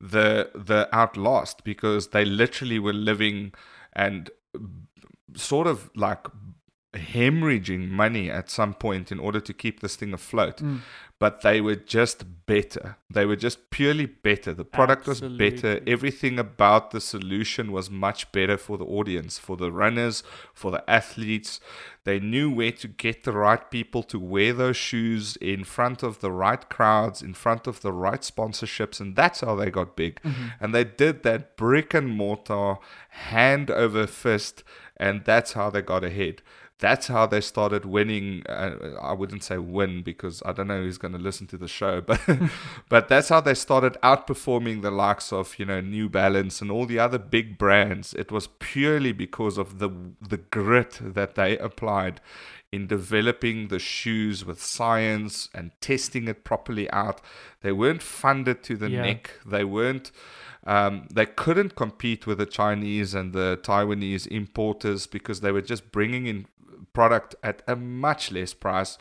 the 0.00 0.50
the 0.54 0.88
outlast 0.92 1.64
because 1.64 2.08
they 2.08 2.24
literally 2.24 2.78
were 2.78 2.92
living 2.92 3.52
and 3.92 4.30
sort 5.34 5.66
of 5.66 5.90
like 5.94 6.26
hemorrhaging 6.92 7.88
money 7.88 8.30
at 8.30 8.50
some 8.50 8.74
point 8.74 9.10
in 9.10 9.18
order 9.18 9.40
to 9.40 9.52
keep 9.52 9.80
this 9.80 9.96
thing 9.96 10.12
afloat. 10.12 10.58
Mm. 10.58 10.80
But 11.20 11.42
they 11.42 11.60
were 11.60 11.76
just 11.76 12.24
better. 12.44 12.96
They 13.08 13.24
were 13.24 13.36
just 13.36 13.70
purely 13.70 14.06
better. 14.06 14.52
The 14.52 14.64
product 14.64 15.06
was 15.06 15.20
better. 15.20 15.80
Everything 15.86 16.38
about 16.38 16.90
the 16.90 17.00
solution 17.00 17.70
was 17.70 17.88
much 17.88 18.30
better 18.32 18.58
for 18.58 18.76
the 18.76 18.84
audience, 18.84 19.38
for 19.38 19.56
the 19.56 19.70
runners, 19.70 20.24
for 20.52 20.72
the 20.72 20.88
athletes. 20.90 21.60
They 22.02 22.18
knew 22.18 22.50
where 22.50 22.72
to 22.72 22.88
get 22.88 23.22
the 23.22 23.32
right 23.32 23.70
people 23.70 24.02
to 24.02 24.18
wear 24.18 24.52
those 24.52 24.76
shoes 24.76 25.36
in 25.36 25.64
front 25.64 26.02
of 26.02 26.20
the 26.20 26.32
right 26.32 26.68
crowds, 26.68 27.22
in 27.22 27.32
front 27.32 27.66
of 27.66 27.80
the 27.80 27.92
right 27.92 28.20
sponsorships, 28.20 29.00
and 29.00 29.16
that's 29.16 29.40
how 29.40 29.54
they 29.54 29.70
got 29.70 29.96
big. 29.96 30.20
Mm-hmm. 30.22 30.46
And 30.60 30.74
they 30.74 30.84
did 30.84 31.22
that 31.22 31.56
brick 31.56 31.94
and 31.94 32.10
mortar, 32.10 32.76
hand 33.08 33.70
over 33.70 34.06
fist, 34.06 34.64
and 34.96 35.24
that's 35.24 35.52
how 35.52 35.70
they 35.70 35.80
got 35.80 36.04
ahead. 36.04 36.42
That's 36.84 37.06
how 37.14 37.24
they 37.26 37.40
started 37.40 37.84
winning. 37.86 38.42
Uh, 38.46 38.74
I 39.10 39.12
wouldn't 39.20 39.42
say 39.42 39.56
win 39.58 40.02
because 40.02 40.42
I 40.48 40.52
don't 40.52 40.68
know 40.72 40.82
who's 40.82 40.98
going 41.04 41.14
to 41.18 41.24
listen 41.28 41.46
to 41.48 41.56
the 41.64 41.68
show, 41.80 41.94
but 42.10 42.20
but 42.94 43.08
that's 43.08 43.30
how 43.32 43.40
they 43.40 43.54
started 43.54 43.94
outperforming 44.02 44.82
the 44.82 44.90
likes 44.90 45.32
of 45.32 45.58
you 45.58 45.66
know 45.70 45.80
New 45.80 46.08
Balance 46.08 46.60
and 46.62 46.70
all 46.70 46.86
the 46.86 46.98
other 47.06 47.18
big 47.36 47.56
brands. 47.56 48.12
It 48.14 48.30
was 48.30 48.46
purely 48.58 49.12
because 49.12 49.56
of 49.58 49.68
the 49.78 49.90
the 50.32 50.40
grit 50.56 50.92
that 51.00 51.34
they 51.34 51.56
applied 51.58 52.20
in 52.74 52.86
developing 52.88 53.68
the 53.68 53.78
shoes 53.78 54.44
with 54.44 54.60
science 54.60 55.48
and 55.54 55.70
testing 55.80 56.28
it 56.28 56.44
properly 56.44 56.86
out. 56.90 57.20
They 57.62 57.72
weren't 57.72 58.02
funded 58.02 58.62
to 58.64 58.76
the 58.76 58.90
Yeah. 58.90 59.02
neck. 59.02 59.30
They 59.46 59.64
weren't. 59.64 60.10
Um, 60.66 61.06
they 61.12 61.26
couldn't 61.26 61.76
compete 61.76 62.26
with 62.26 62.38
the 62.38 62.46
Chinese 62.46 63.14
and 63.14 63.32
the 63.32 63.58
Taiwanese 63.62 64.26
importers 64.40 65.06
because 65.06 65.40
they 65.40 65.52
were 65.52 65.66
just 65.72 65.92
bringing 65.92 66.26
in 66.26 66.46
product 66.94 67.34
at 67.42 67.62
a 67.68 67.76
much 67.76 68.32
less 68.32 68.54
price, 68.54 68.96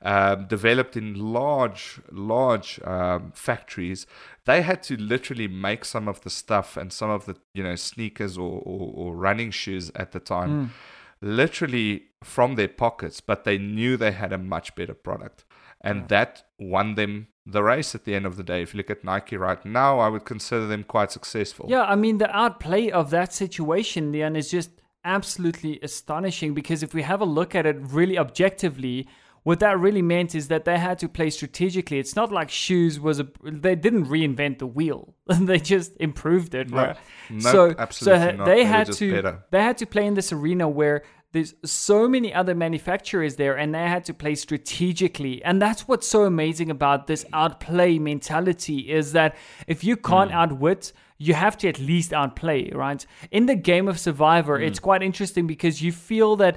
um, 0.00 0.46
developed 0.46 0.96
in 0.96 1.14
large, 1.14 2.00
large 2.10 2.80
um, 2.84 3.32
factories. 3.34 4.06
They 4.46 4.62
had 4.62 4.82
to 4.84 4.96
literally 4.96 5.48
make 5.48 5.84
some 5.84 6.08
of 6.08 6.22
the 6.22 6.30
stuff 6.30 6.76
and 6.76 6.92
some 6.92 7.10
of 7.10 7.26
the 7.26 7.36
you 7.52 7.62
know 7.62 7.76
sneakers 7.76 8.38
or, 8.38 8.62
or, 8.64 8.92
or 8.94 9.16
running 9.16 9.50
shoes 9.50 9.92
at 9.94 10.12
the 10.12 10.20
time, 10.20 10.72
literally 11.20 12.04
from 12.24 12.54
their 12.54 12.68
pockets. 12.68 13.20
But 13.20 13.44
they 13.44 13.58
knew 13.58 13.96
they 13.96 14.12
had 14.12 14.32
a 14.32 14.38
much 14.38 14.74
better 14.74 14.94
product, 14.94 15.44
and 15.80 16.08
that 16.08 16.44
won 16.58 16.94
them 16.94 17.28
the 17.44 17.62
race 17.62 17.94
at 17.94 18.04
the 18.04 18.14
end 18.14 18.26
of 18.26 18.36
the 18.36 18.42
day. 18.42 18.62
If 18.62 18.72
you 18.72 18.78
look 18.78 18.90
at 18.90 19.04
Nike 19.04 19.36
right 19.36 19.64
now, 19.64 19.98
I 19.98 20.08
would 20.08 20.24
consider 20.24 20.66
them 20.66 20.84
quite 20.84 21.10
successful. 21.10 21.66
Yeah, 21.68 21.82
I 21.82 21.96
mean, 21.96 22.18
the 22.18 22.30
outplay 22.36 22.90
of 22.90 23.10
that 23.10 23.32
situation, 23.32 24.12
Leon, 24.12 24.36
is 24.36 24.50
just 24.50 24.70
absolutely 25.04 25.78
astonishing 25.82 26.54
because 26.54 26.82
if 26.82 26.94
we 26.94 27.02
have 27.02 27.20
a 27.20 27.24
look 27.24 27.54
at 27.54 27.66
it 27.66 27.76
really 27.80 28.18
objectively, 28.18 29.06
what 29.44 29.58
that 29.60 29.78
really 29.78 30.02
meant 30.02 30.34
is 30.34 30.48
that 30.48 30.64
they 30.64 30.78
had 30.78 30.98
to 31.00 31.08
play 31.08 31.28
strategically. 31.30 31.98
It's 31.98 32.14
not 32.14 32.30
like 32.30 32.48
shoes 32.48 33.00
was 33.00 33.18
a 33.20 33.26
they 33.42 33.74
didn't 33.74 34.06
reinvent 34.06 34.58
the 34.58 34.66
wheel. 34.66 35.14
they 35.26 35.58
just 35.58 35.96
improved 35.98 36.54
it, 36.54 36.70
right? 36.70 36.96
No, 37.28 37.38
so 37.52 37.74
absolutely 37.78 38.36
so 38.38 38.44
they 38.44 38.64
had 38.64 38.92
to 38.92 39.10
better. 39.12 39.44
they 39.50 39.62
had 39.62 39.78
to 39.78 39.86
play 39.86 40.06
in 40.06 40.14
this 40.14 40.32
arena 40.32 40.68
where 40.68 41.02
there's 41.32 41.54
so 41.64 42.06
many 42.06 42.32
other 42.32 42.54
manufacturers 42.54 43.36
there 43.36 43.56
and 43.56 43.74
they 43.74 43.88
had 43.88 44.04
to 44.04 44.12
play 44.14 44.34
strategically 44.34 45.42
and 45.42 45.60
that's 45.62 45.88
what's 45.88 46.06
so 46.06 46.24
amazing 46.24 46.70
about 46.70 47.06
this 47.06 47.24
outplay 47.32 47.98
mentality 47.98 48.90
is 48.90 49.12
that 49.12 49.34
if 49.66 49.82
you 49.82 49.96
can't 49.96 50.30
Hmm. 50.30 50.36
outwit 50.36 50.92
you 51.26 51.34
have 51.44 51.56
to 51.60 51.66
at 51.72 51.78
least 51.92 52.10
outplay 52.20 52.60
right? 52.84 53.02
In 53.38 53.44
the 53.50 53.58
game 53.70 53.86
of 53.92 53.96
survivor 54.08 54.56
Hmm. 54.58 54.66
it's 54.68 54.82
quite 54.88 55.02
interesting 55.10 55.44
because 55.54 55.76
you 55.84 55.92
feel 56.10 56.30
that 56.44 56.54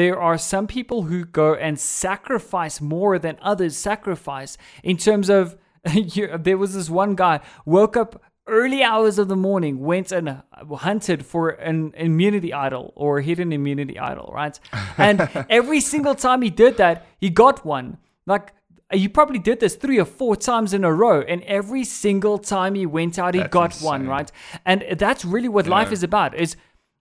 there 0.00 0.18
are 0.28 0.38
some 0.54 0.66
people 0.78 0.98
who 1.08 1.18
go 1.42 1.48
and 1.66 1.74
sacrifice 1.78 2.76
more 2.96 3.14
than 3.24 3.34
others 3.50 3.74
sacrifice 3.90 4.52
in 4.90 4.96
terms 4.96 5.28
of 5.38 5.56
you, 6.16 6.24
there 6.46 6.58
was 6.62 6.72
this 6.74 6.90
one 7.04 7.14
guy 7.24 7.36
woke 7.76 7.96
up 8.02 8.10
early 8.60 8.82
hours 8.90 9.18
of 9.18 9.26
the 9.28 9.36
morning 9.48 9.74
went 9.92 10.08
and 10.18 10.26
hunted 10.88 11.20
for 11.32 11.50
an 11.70 11.92
immunity 11.96 12.50
idol 12.66 12.84
or 12.96 13.20
hidden 13.28 13.50
immunity 13.58 13.96
idol 14.12 14.28
right? 14.40 14.56
And 15.08 15.16
every 15.60 15.80
single 15.92 16.14
time 16.26 16.40
he 16.46 16.50
did 16.64 16.76
that 16.82 16.96
he 17.22 17.28
got 17.44 17.56
one. 17.76 17.86
Like 18.34 18.46
he 18.92 19.06
probably 19.08 19.38
did 19.38 19.60
this 19.60 19.76
three 19.76 19.98
or 19.98 20.04
four 20.04 20.34
times 20.36 20.72
in 20.72 20.82
a 20.84 20.92
row 20.92 21.20
and 21.20 21.42
every 21.42 21.84
single 21.84 22.38
time 22.38 22.74
he 22.74 22.86
went 22.86 23.18
out 23.18 23.34
he 23.34 23.40
That's 23.40 23.50
got 23.52 23.74
one 23.80 24.06
right? 24.06 24.30
And 24.64 24.84
that's 24.98 25.24
really 25.24 25.48
what 25.48 25.66
life 25.66 25.92
is 25.92 26.02
about 26.02 26.34
is 26.34 26.56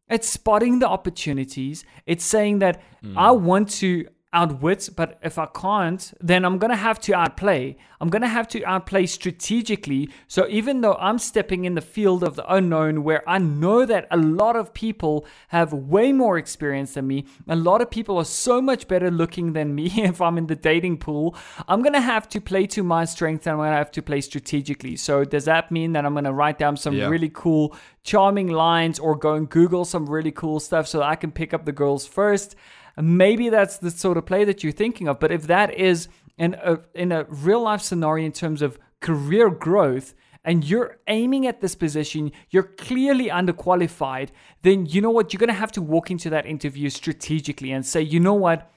it's 0.10 0.30
spotting 0.30 0.80
the 0.80 0.88
opportunities. 0.88 1.84
It's 2.06 2.26
saying 2.26 2.60
that 2.60 2.82
Mm. 3.04 3.14
i 3.16 3.30
want 3.32 3.70
to 3.70 4.08
outwit 4.34 4.90
but 4.96 5.18
if 5.24 5.38
i 5.38 5.46
can't 5.46 6.14
then 6.20 6.44
i'm 6.44 6.58
gonna 6.58 6.76
have 6.76 7.00
to 7.00 7.14
outplay 7.14 7.76
i'm 8.02 8.10
gonna 8.10 8.28
have 8.28 8.46
to 8.48 8.62
outplay 8.66 9.06
strategically 9.06 10.10
so 10.28 10.46
even 10.50 10.82
though 10.82 10.96
i'm 10.96 11.18
stepping 11.18 11.64
in 11.64 11.76
the 11.76 11.82
field 11.82 12.24
of 12.24 12.36
the 12.36 12.54
unknown 12.54 13.04
where 13.04 13.28
i 13.28 13.38
know 13.38 13.86
that 13.86 14.06
a 14.12 14.18
lot 14.18 14.58
of 14.58 14.74
people 14.74 15.26
have 15.48 15.72
way 15.72 16.12
more 16.12 16.38
experience 16.38 16.94
than 16.96 17.08
me 17.08 17.26
a 17.48 17.56
lot 17.56 17.82
of 17.82 17.90
people 17.90 18.18
are 18.18 18.26
so 18.26 18.62
much 18.62 18.88
better 18.90 19.10
looking 19.10 19.54
than 19.54 19.74
me 19.74 19.86
if 19.96 20.20
i'm 20.22 20.38
in 20.38 20.48
the 20.48 20.56
dating 20.56 20.98
pool 20.98 21.34
i'm 21.70 21.82
gonna 21.82 22.02
have 22.02 22.28
to 22.28 22.42
play 22.42 22.68
to 22.68 22.84
my 22.84 23.06
strength 23.06 23.48
and 23.48 23.54
i'm 23.54 23.60
gonna 23.60 23.76
have 23.78 23.92
to 23.92 24.02
play 24.02 24.20
strategically 24.20 24.96
so 24.98 25.24
does 25.24 25.46
that 25.46 25.72
mean 25.72 25.94
that 25.94 26.06
i'm 26.06 26.14
gonna 26.14 26.34
write 26.34 26.58
down 26.58 26.76
some 26.76 26.96
Yeah. 26.96 27.08
really 27.08 27.30
cool, 27.34 27.76
charming 28.04 28.48
lines 28.48 29.00
or 29.00 29.16
go 29.16 29.34
and 29.36 29.50
Google 29.50 29.86
some 29.86 30.10
really 30.10 30.32
cool 30.32 30.60
stuff 30.60 30.88
so 30.88 31.02
I 31.04 31.16
can 31.16 31.32
pick 31.32 31.54
up 31.54 31.66
the 31.66 31.72
girls 31.74 32.08
first. 32.08 32.56
Maybe 33.00 33.50
that's 33.50 33.78
the 33.78 33.92
sort 33.92 34.18
of 34.18 34.26
play 34.26 34.44
that 34.44 34.64
you're 34.64 34.72
thinking 34.74 35.08
of. 35.08 35.20
But 35.20 35.32
if 35.32 35.48
that 35.48 35.74
is 35.74 36.08
in 36.38 36.56
a, 36.56 36.80
in 36.94 37.12
a 37.12 37.26
real 37.26 37.62
life 37.62 37.82
scenario 37.82 38.26
in 38.26 38.32
terms 38.32 38.62
of 38.62 38.80
career 39.02 39.50
growth, 39.50 40.14
and 40.44 40.64
you're 40.64 40.98
aiming 41.08 41.46
at 41.46 41.60
this 41.60 41.76
position, 41.76 42.32
you're 42.52 42.64
clearly 42.64 43.28
underqualified, 43.28 44.30
then 44.62 44.86
you 44.86 45.02
know 45.02 45.10
what? 45.10 45.34
You're 45.34 45.40
going 45.40 45.50
to 45.50 45.54
have 45.54 45.74
to 45.74 45.82
walk 45.82 46.10
into 46.10 46.30
that 46.30 46.46
interview 46.46 46.90
strategically 46.90 47.72
and 47.72 47.86
say, 47.86 48.02
you 48.02 48.22
know 48.22 48.34
what? 48.34 48.72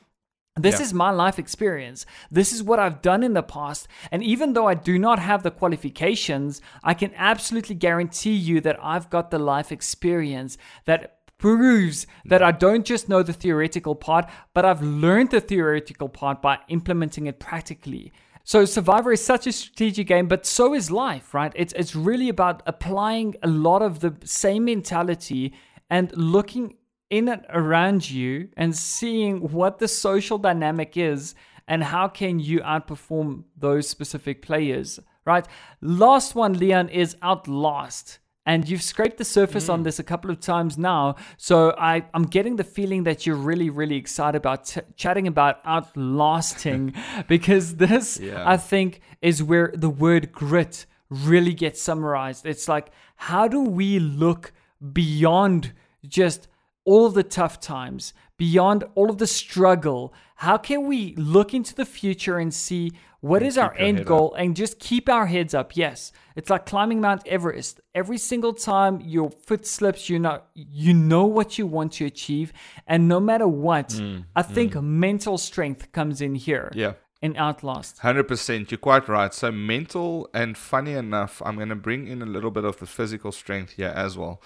This 0.56 0.80
Yeah. 0.80 0.86
is 0.86 0.92
my 0.92 1.10
life 1.10 1.38
experience. 1.38 2.06
This 2.28 2.52
is 2.52 2.60
what 2.60 2.80
I've 2.80 3.00
done 3.02 3.22
in 3.22 3.34
the 3.34 3.42
past. 3.42 3.86
And 4.10 4.20
even 4.24 4.52
though 4.52 4.66
I 4.66 4.74
do 4.74 4.98
not 4.98 5.20
have 5.20 5.44
the 5.44 5.52
qualifications, 5.52 6.60
I 6.82 6.92
can 6.92 7.12
absolutely 7.14 7.76
guarantee 7.76 8.34
you 8.34 8.60
that 8.62 8.78
I've 8.82 9.08
got 9.08 9.30
the 9.30 9.38
life 9.38 9.70
experience 9.70 10.58
that 10.86 11.19
proves 11.40 12.06
that 12.26 12.42
I 12.42 12.52
don't 12.52 12.84
just 12.84 13.08
know 13.08 13.22
the 13.22 13.32
theoretical 13.32 13.94
part, 13.94 14.26
but 14.54 14.64
I've 14.64 14.82
learned 14.82 15.30
the 15.30 15.40
theoretical 15.40 16.08
part 16.08 16.40
by 16.40 16.58
implementing 16.68 17.26
it 17.26 17.40
practically. 17.40 18.12
So 18.44 18.64
Survivor 18.64 19.12
is 19.12 19.24
such 19.24 19.46
a 19.46 19.52
strategic 19.52 20.06
game, 20.06 20.28
but 20.28 20.46
so 20.46 20.74
is 20.74 20.90
life, 20.90 21.34
right? 21.34 21.52
It's 21.54 21.72
it's 21.74 21.96
really 21.96 22.28
about 22.28 22.62
applying 22.66 23.36
a 23.42 23.48
lot 23.48 23.82
of 23.82 24.00
the 24.00 24.14
same 24.24 24.66
mentality 24.66 25.54
and 25.88 26.16
looking 26.16 26.74
in 27.10 27.28
and 27.28 27.44
around 27.50 28.08
you 28.08 28.48
and 28.56 28.76
seeing 28.76 29.50
what 29.50 29.78
the 29.78 29.88
social 29.88 30.38
dynamic 30.38 30.96
is 30.96 31.34
and 31.66 31.84
how 31.84 32.08
can 32.08 32.38
you 32.38 32.60
outperform 32.60 33.44
those 33.56 33.88
specific 33.88 34.42
players 34.42 35.00
right 35.24 35.46
last 35.80 36.36
one 36.36 36.52
leon 36.52 36.88
is 36.88 37.16
outlast 37.20 38.20
and 38.50 38.68
you've 38.68 38.82
scraped 38.82 39.18
the 39.22 39.24
surface 39.38 39.68
on 39.68 39.80
mm. 39.80 39.84
this 39.84 39.98
a 39.98 40.06
couple 40.12 40.30
of 40.34 40.38
times 40.40 40.72
now. 40.92 41.02
So 41.48 41.56
I, 41.90 41.92
i'm 42.14 42.26
getting 42.36 42.56
the 42.62 42.68
feeling 42.76 43.04
that 43.08 43.18
you're 43.24 43.42
really 43.50 43.70
really 43.80 43.98
excited 44.04 44.38
about 44.44 44.60
t- 44.70 44.88
chatting 45.02 45.26
about 45.34 45.54
outlasting 45.74 46.82
because 47.34 47.66
this 47.84 48.06
Yeah. 48.18 48.54
i 48.54 48.56
think 48.70 48.90
is 49.30 49.36
where 49.50 49.68
the 49.84 49.92
word 50.04 50.24
grit 50.32 50.86
really 51.10 51.54
gets 51.54 51.82
summarized. 51.82 52.46
It's 52.46 52.68
like 52.68 52.86
how 53.16 53.48
do 53.48 53.60
we 53.60 53.98
look 53.98 54.52
beyond 54.92 55.72
just 56.06 56.48
all 56.84 57.04
of 57.06 57.14
the 57.14 57.22
tough 57.22 57.60
times, 57.60 58.14
beyond 58.36 58.84
all 58.94 59.10
of 59.10 59.18
the 59.18 59.26
struggle, 59.26 60.14
how 60.36 60.56
can 60.56 60.86
we 60.86 61.14
look 61.16 61.52
into 61.52 61.74
the 61.74 61.84
future 61.84 62.38
and 62.38 62.52
see 62.54 62.92
what 63.20 63.42
And 63.42 63.48
is 63.48 63.58
our 63.58 63.74
end 63.76 64.06
goal 64.06 64.34
and 64.34 64.56
just 64.56 64.78
keep 64.78 65.08
our 65.08 65.26
heads 65.26 65.54
up? 65.54 65.76
Yes, 65.76 66.12
it's 66.36 66.50
like 66.50 66.66
climbing 66.66 67.00
Mount 67.00 67.26
Everest. 67.26 67.80
Every 67.94 68.18
single 68.18 68.52
time 68.54 69.00
your 69.00 69.30
foot 69.30 69.66
slips, 69.66 70.08
you 70.08 70.18
know 70.18 70.42
you 70.54 70.94
know 70.94 71.26
what 71.26 71.58
you 71.58 71.66
want 71.66 71.92
to 71.94 72.06
achieve, 72.06 72.52
and 72.86 73.08
no 73.08 73.20
matter 73.20 73.46
what, 73.48 74.00
I 74.34 74.42
think 74.42 74.74
mental 74.80 75.38
strength 75.38 75.92
comes 75.92 76.20
in 76.20 76.34
here. 76.34 76.70
Mm, 76.72 76.76
Yeah. 76.76 76.92
In 77.22 77.36
Outlast. 77.36 77.98
100%. 77.98 78.70
You're 78.70 78.78
quite 78.78 79.06
right. 79.06 79.34
So, 79.34 79.52
mental 79.52 80.30
and 80.32 80.56
funny 80.56 80.92
enough, 80.92 81.42
I'm 81.44 81.56
going 81.56 81.68
to 81.68 81.74
bring 81.74 82.06
in 82.08 82.22
a 82.22 82.26
little 82.26 82.50
bit 82.50 82.64
of 82.64 82.78
the 82.78 82.86
physical 82.86 83.30
strength 83.30 83.72
here 83.72 83.92
as 83.94 84.16
well. 84.16 84.40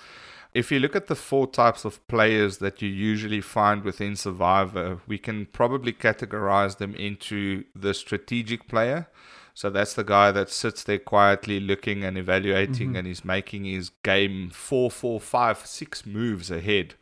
If 0.55 0.71
you 0.71 0.79
look 0.79 0.95
at 0.95 1.09
the 1.09 1.17
four 1.17 1.49
types 1.49 1.85
of 1.85 2.07
players 2.07 2.59
that 2.59 2.81
you 2.81 2.89
usually 2.89 3.41
find 3.41 3.83
within 3.83 4.15
Survivor, 4.15 5.01
we 5.09 5.19
can 5.19 5.47
probably 5.47 5.93
categorize 5.93 6.79
them 6.79 6.95
into 6.95 7.65
the 7.75 7.93
strategic 7.93 8.69
player. 8.69 9.09
So 9.53 9.69
that's 9.69 9.95
the 9.95 10.05
guy 10.05 10.31
that 10.31 10.51
sits 10.51 10.85
there 10.85 10.99
quietly 10.99 11.59
looking 11.59 12.05
and 12.05 12.17
evaluating 12.17 12.89
mm-hmm. 12.89 12.97
and 12.97 13.07
he's 13.07 13.25
making 13.25 13.65
his 13.65 13.91
game 14.03 14.51
four, 14.51 14.91
four, 14.93 15.21
five, 15.21 15.59
six 15.67 16.07
moves 16.07 16.51
ahead. 16.51 16.95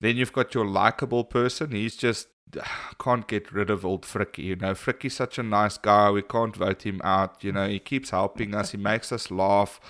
Then 0.00 0.16
you've 0.16 0.32
got 0.32 0.54
your 0.54 0.66
likable 0.66 1.24
person. 1.24 1.72
He's 1.72 1.96
just 1.96 2.28
can't 2.98 3.26
get 3.26 3.52
rid 3.52 3.70
of 3.70 3.84
old 3.84 4.02
Fricky. 4.02 4.44
You 4.44 4.56
know, 4.56 4.74
Fricky's 4.74 5.14
such 5.14 5.38
a 5.38 5.42
nice 5.42 5.78
guy. 5.78 6.10
We 6.10 6.22
can't 6.22 6.54
vote 6.56 6.82
him 6.82 7.00
out. 7.04 7.42
You 7.42 7.52
know, 7.52 7.68
he 7.68 7.78
keeps 7.78 8.10
helping 8.10 8.54
us. 8.54 8.72
He 8.72 8.78
makes 8.78 9.12
us 9.12 9.30
laugh. 9.30 9.80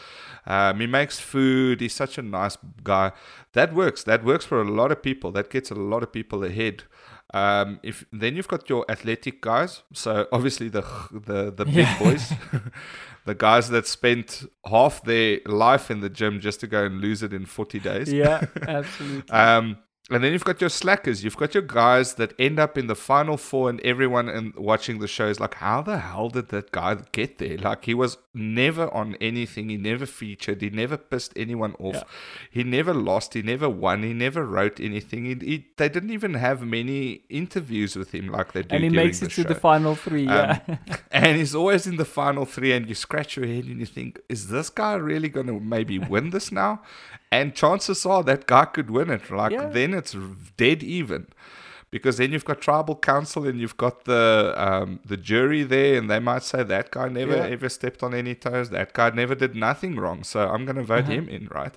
Um, 0.46 0.80
he 0.80 0.86
makes 0.86 1.18
food. 1.20 1.80
He's 1.80 1.94
such 1.94 2.18
a 2.18 2.22
nice 2.22 2.56
guy. 2.82 3.12
That 3.52 3.74
works. 3.74 4.02
That 4.04 4.24
works 4.24 4.44
for 4.44 4.60
a 4.60 4.64
lot 4.68 4.92
of 4.92 5.02
people. 5.02 5.32
That 5.32 5.50
gets 5.50 5.70
a 5.70 5.74
lot 5.74 6.02
of 6.02 6.12
people 6.12 6.44
ahead. 6.44 6.84
Um, 7.34 7.78
if 7.82 8.06
then 8.10 8.36
you've 8.36 8.48
got 8.48 8.68
your 8.70 8.90
athletic 8.90 9.40
guys. 9.40 9.82
So 9.92 10.26
obviously 10.32 10.68
the 10.68 10.82
the 11.12 11.50
the 11.50 11.64
big 11.64 11.74
yeah. 11.74 11.98
boys, 11.98 12.32
the 13.26 13.34
guys 13.34 13.68
that 13.68 13.86
spent 13.86 14.44
half 14.66 15.02
their 15.04 15.40
life 15.44 15.90
in 15.90 16.00
the 16.00 16.08
gym 16.08 16.40
just 16.40 16.60
to 16.60 16.66
go 16.66 16.84
and 16.84 17.00
lose 17.00 17.22
it 17.22 17.32
in 17.32 17.44
forty 17.44 17.78
days. 17.78 18.12
Yeah, 18.12 18.46
absolutely. 18.66 19.30
um, 19.30 19.78
and 20.10 20.24
then 20.24 20.32
you've 20.32 20.44
got 20.44 20.60
your 20.60 20.70
slackers. 20.70 21.22
You've 21.22 21.36
got 21.36 21.52
your 21.52 21.62
guys 21.62 22.14
that 22.14 22.32
end 22.38 22.58
up 22.58 22.78
in 22.78 22.86
the 22.86 22.94
final 22.94 23.36
four, 23.36 23.68
and 23.68 23.78
everyone 23.82 24.28
in 24.30 24.54
watching 24.56 25.00
the 25.00 25.08
show 25.08 25.26
is 25.26 25.38
like, 25.38 25.54
"How 25.54 25.82
the 25.82 25.98
hell 25.98 26.30
did 26.30 26.48
that 26.48 26.72
guy 26.72 26.96
get 27.12 27.36
there?" 27.36 27.58
Like 27.58 27.84
he 27.84 27.92
was 27.92 28.16
never 28.32 28.92
on 28.94 29.16
anything. 29.20 29.68
He 29.68 29.76
never 29.76 30.06
featured. 30.06 30.62
He 30.62 30.70
never 30.70 30.96
pissed 30.96 31.34
anyone 31.36 31.74
off. 31.78 31.96
Yeah. 31.96 32.02
He 32.50 32.64
never 32.64 32.94
lost. 32.94 33.34
He 33.34 33.42
never 33.42 33.68
won. 33.68 34.02
He 34.02 34.14
never 34.14 34.46
wrote 34.46 34.80
anything. 34.80 35.26
He, 35.26 35.34
he, 35.34 35.66
they 35.76 35.90
didn't 35.90 36.10
even 36.10 36.34
have 36.34 36.62
many 36.62 37.24
interviews 37.28 37.94
with 37.94 38.12
him 38.12 38.28
like 38.28 38.52
they 38.52 38.62
do. 38.62 38.74
And 38.74 38.84
he 38.84 38.90
makes 38.90 39.20
it 39.20 39.30
to 39.32 39.44
the 39.44 39.54
final 39.54 39.94
three. 39.94 40.26
Um, 40.26 40.60
yeah, 40.66 40.76
and 41.10 41.36
he's 41.36 41.54
always 41.54 41.86
in 41.86 41.96
the 41.96 42.06
final 42.06 42.46
three. 42.46 42.72
And 42.72 42.88
you 42.88 42.94
scratch 42.94 43.36
your 43.36 43.46
head 43.46 43.64
and 43.64 43.78
you 43.78 43.86
think, 43.86 44.20
"Is 44.30 44.48
this 44.48 44.70
guy 44.70 44.94
really 44.94 45.28
going 45.28 45.48
to 45.48 45.60
maybe 45.60 45.98
win 45.98 46.30
this 46.30 46.50
now?" 46.50 46.80
And 47.30 47.54
chances 47.54 48.06
are 48.06 48.22
that 48.22 48.46
guy 48.46 48.64
could 48.64 48.90
win 48.90 49.10
it. 49.10 49.30
Like 49.30 49.52
yeah. 49.52 49.66
then 49.66 49.92
it's 49.98 50.16
dead 50.56 50.82
even. 50.82 51.26
Because 51.90 52.18
then 52.18 52.32
you've 52.32 52.44
got 52.44 52.60
tribal 52.60 52.96
council 52.96 53.46
and 53.46 53.58
you've 53.58 53.78
got 53.78 54.04
the 54.04 54.54
um, 54.56 55.00
the 55.04 55.16
jury 55.16 55.62
there, 55.62 55.96
and 55.96 56.10
they 56.10 56.18
might 56.18 56.42
say 56.42 56.62
that 56.62 56.90
guy 56.90 57.08
never 57.08 57.36
yeah. 57.36 57.46
ever 57.46 57.68
stepped 57.70 58.02
on 58.02 58.12
any 58.14 58.34
toes. 58.34 58.68
That 58.68 58.92
guy 58.92 59.08
never 59.10 59.34
did 59.34 59.54
nothing 59.54 59.96
wrong, 59.96 60.22
so 60.22 60.48
I'm 60.48 60.66
going 60.66 60.76
to 60.76 60.82
vote 60.82 61.04
uh-huh. 61.04 61.12
him 61.12 61.28
in, 61.28 61.48
right? 61.50 61.74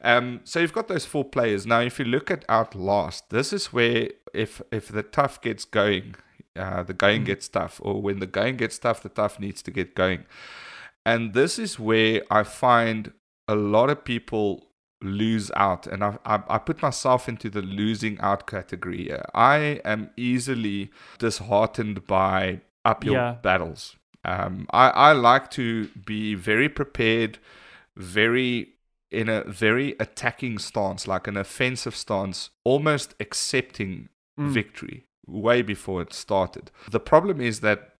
Um, 0.00 0.40
so 0.44 0.60
you've 0.60 0.72
got 0.72 0.86
those 0.86 1.04
four 1.04 1.24
players. 1.24 1.66
Now, 1.66 1.80
if 1.80 1.98
you 1.98 2.04
look 2.04 2.30
at 2.30 2.44
Outlast, 2.48 3.30
this 3.30 3.52
is 3.52 3.72
where 3.72 4.10
if 4.32 4.62
if 4.70 4.88
the 4.88 5.02
tough 5.02 5.40
gets 5.40 5.64
going, 5.64 6.14
uh, 6.54 6.84
the 6.84 6.94
going 6.94 7.22
mm. 7.22 7.26
gets 7.26 7.48
tough, 7.48 7.80
or 7.82 8.00
when 8.00 8.20
the 8.20 8.26
going 8.26 8.58
gets 8.58 8.78
tough, 8.78 9.02
the 9.02 9.08
tough 9.08 9.40
needs 9.40 9.60
to 9.62 9.72
get 9.72 9.96
going. 9.96 10.24
And 11.04 11.34
this 11.34 11.58
is 11.58 11.80
where 11.80 12.22
I 12.30 12.44
find 12.44 13.12
a 13.48 13.56
lot 13.56 13.90
of 13.90 14.04
people 14.04 14.67
lose 15.02 15.50
out 15.54 15.86
and 15.86 16.02
I, 16.02 16.18
I, 16.24 16.42
I 16.48 16.58
put 16.58 16.82
myself 16.82 17.28
into 17.28 17.48
the 17.48 17.62
losing 17.62 18.18
out 18.20 18.46
category 18.46 19.10
i 19.34 19.80
am 19.84 20.10
easily 20.16 20.90
disheartened 21.18 22.06
by 22.06 22.62
uphill 22.84 23.12
yeah. 23.12 23.36
battles 23.42 23.96
um, 24.24 24.66
I, 24.70 24.90
I 24.90 25.12
like 25.12 25.50
to 25.52 25.86
be 26.04 26.34
very 26.34 26.68
prepared 26.68 27.38
very 27.96 28.70
in 29.10 29.28
a 29.28 29.44
very 29.44 29.94
attacking 30.00 30.58
stance 30.58 31.06
like 31.06 31.26
an 31.26 31.36
offensive 31.36 31.94
stance 31.94 32.50
almost 32.64 33.14
accepting 33.20 34.08
mm. 34.38 34.48
victory 34.50 35.06
way 35.26 35.62
before 35.62 36.02
it 36.02 36.12
started 36.12 36.72
the 36.90 37.00
problem 37.00 37.40
is 37.40 37.60
that 37.60 37.94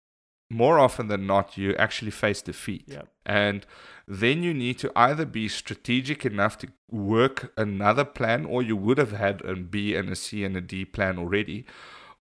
more 0.50 0.78
often 0.78 1.08
than 1.08 1.26
not 1.26 1.58
you 1.58 1.74
actually 1.76 2.10
face 2.10 2.40
defeat 2.40 2.84
yep. 2.86 3.08
and 3.26 3.66
then 4.08 4.42
you 4.42 4.54
need 4.54 4.78
to 4.78 4.90
either 4.96 5.26
be 5.26 5.48
strategic 5.48 6.24
enough 6.24 6.56
to 6.58 6.68
work 6.90 7.52
another 7.58 8.06
plan, 8.06 8.46
or 8.46 8.62
you 8.62 8.74
would 8.74 8.96
have 8.96 9.12
had 9.12 9.44
a 9.44 9.54
B 9.54 9.94
and 9.94 10.08
a 10.08 10.16
C 10.16 10.44
and 10.44 10.56
a 10.56 10.62
D 10.62 10.86
plan 10.86 11.18
already. 11.18 11.66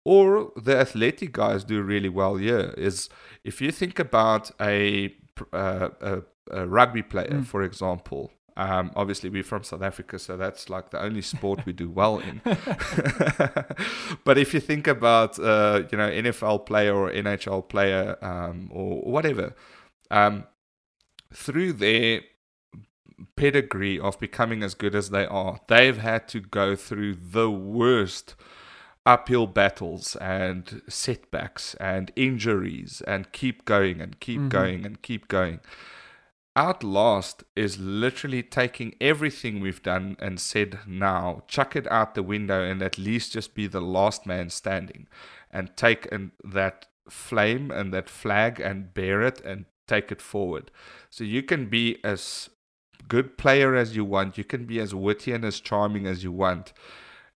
Or 0.03 0.53
the 0.57 0.77
athletic 0.79 1.33
guys 1.33 1.63
do 1.63 1.83
really 1.83 2.09
well 2.09 2.37
here. 2.37 2.73
Is 2.79 3.11
if 3.45 3.61
you 3.61 3.71
think 3.71 3.99
about 3.99 4.51
a, 4.59 5.15
uh, 5.53 5.91
a, 6.01 6.23
a 6.51 6.67
rugby 6.67 7.03
player, 7.03 7.41
mm. 7.41 7.47
for 7.47 7.63
example, 7.63 8.33
um, 8.57 8.93
obviously, 8.95 9.31
we're 9.31 9.43
from 9.43 9.65
South 9.65 9.83
Africa, 9.83 10.19
so 10.19 10.37
that's 10.37 10.71
like 10.71 10.91
the 10.91 11.03
only 11.03 11.23
sport 11.23 11.67
we 11.67 11.73
do 11.73 11.91
well 11.91 12.19
in. 12.19 12.41
but 14.25 14.39
if 14.39 14.55
you 14.55 14.61
think 14.61 14.87
about, 14.87 15.39
uh, 15.41 15.83
you 15.91 15.99
know, 15.99 16.09
NFL 16.09 16.67
player 16.67 16.95
or 16.95 17.11
NHL 17.11 17.69
player 17.69 18.17
um, 18.23 18.71
or 18.73 19.01
whatever, 19.03 19.55
um, 20.11 20.45
through 21.33 21.73
their 21.73 22.21
pedigree 23.37 23.99
of 23.99 24.19
becoming 24.21 24.63
as 24.63 24.75
good 24.75 24.95
as 24.95 25.11
they 25.11 25.27
are, 25.27 25.61
they've 25.67 25.99
had 25.99 26.29
to 26.29 26.41
go 26.41 26.77
through 26.77 27.15
the 27.15 27.51
worst 27.51 28.37
uphill 29.07 29.47
battles 29.47 30.17
and 30.17 30.81
setbacks 30.89 31.75
and 31.75 32.11
injuries 32.17 33.03
and 33.07 33.33
keep 33.33 33.65
going 33.65 34.01
and 34.01 34.19
keep 34.21 34.39
mm-hmm. 34.39 34.49
going 34.49 34.87
and 34.87 35.03
keep 35.03 35.29
going. 35.29 35.61
Outlast 36.57 37.43
is 37.57 37.81
literally 37.81 38.43
taking 38.43 38.95
everything 39.01 39.61
we've 39.61 39.83
done 39.83 40.17
and 40.21 40.39
said 40.39 40.79
now, 40.87 41.43
chuck 41.49 41.75
it 41.75 41.91
out 41.91 42.15
the 42.15 42.23
window 42.23 42.63
and 42.63 42.81
at 42.81 42.97
least 42.97 43.33
just 43.33 43.55
be 43.55 43.67
the 43.67 43.81
last 43.81 44.25
man 44.25 44.51
standing 44.51 45.09
and 45.51 45.77
take 45.77 46.11
and 46.13 46.31
that 46.45 46.87
flame 47.09 47.73
and 47.73 47.93
that 47.93 48.09
flag 48.09 48.61
and 48.61 48.95
bear 48.95 49.23
it 49.23 49.41
and 49.41 49.65
take 49.89 50.13
it 50.13 50.23
forward. 50.23 50.71
So 51.11 51.25
you 51.25 51.43
can 51.43 51.67
be 51.67 51.99
as 52.05 52.51
good 53.09 53.37
player 53.37 53.75
as 53.75 53.97
you 53.97 54.05
want, 54.05 54.39
you 54.39 54.45
can 54.45 54.65
be 54.65 54.79
as 54.79 54.95
witty 54.95 55.33
and 55.33 55.45
as 55.45 55.59
charming 55.59 56.07
as 56.07 56.23
you 56.23 56.31
want. 56.31 56.73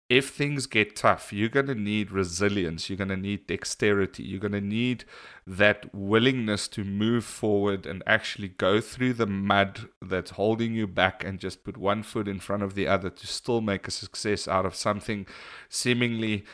If 0.09 0.29
things 0.31 0.67
get 0.67 0.95
tough, 0.95 1.33
you're 1.33 1.49
going 1.49 1.67
to 1.67 1.75
need 1.75 2.13
resilience, 2.13 2.89
you're 2.89 2.97
going 2.97 3.09
to 3.09 3.17
need 3.17 3.49
dexterity, 3.49 4.23
you're 4.23 4.41
going 4.41 4.53
to 4.53 4.61
need 4.61 5.05
that 5.47 5.93
willingness 5.93 6.69
to 6.69 6.85
move 6.85 7.25
forward 7.25 7.87
and 7.87 8.05
actually 8.07 8.49
go 8.49 8.81
through 8.81 9.15
the 9.15 9.27
mud 9.27 9.89
that's 10.01 10.33
holding 10.33 10.75
you 10.75 10.87
back 10.87 11.25
and 11.25 11.41
just 11.41 11.65
put 11.65 11.77
one 11.77 12.05
foot 12.05 12.29
in 12.29 12.39
front 12.39 12.63
of 12.63 12.75
the 12.75 12.87
other 12.87 13.11
to 13.11 13.27
still 13.27 13.61
make 13.61 13.89
a 13.89 13.91
success 13.91 14.47
out 14.47 14.65
of 14.65 14.77
something 14.77 15.27
seemingly 15.69 16.45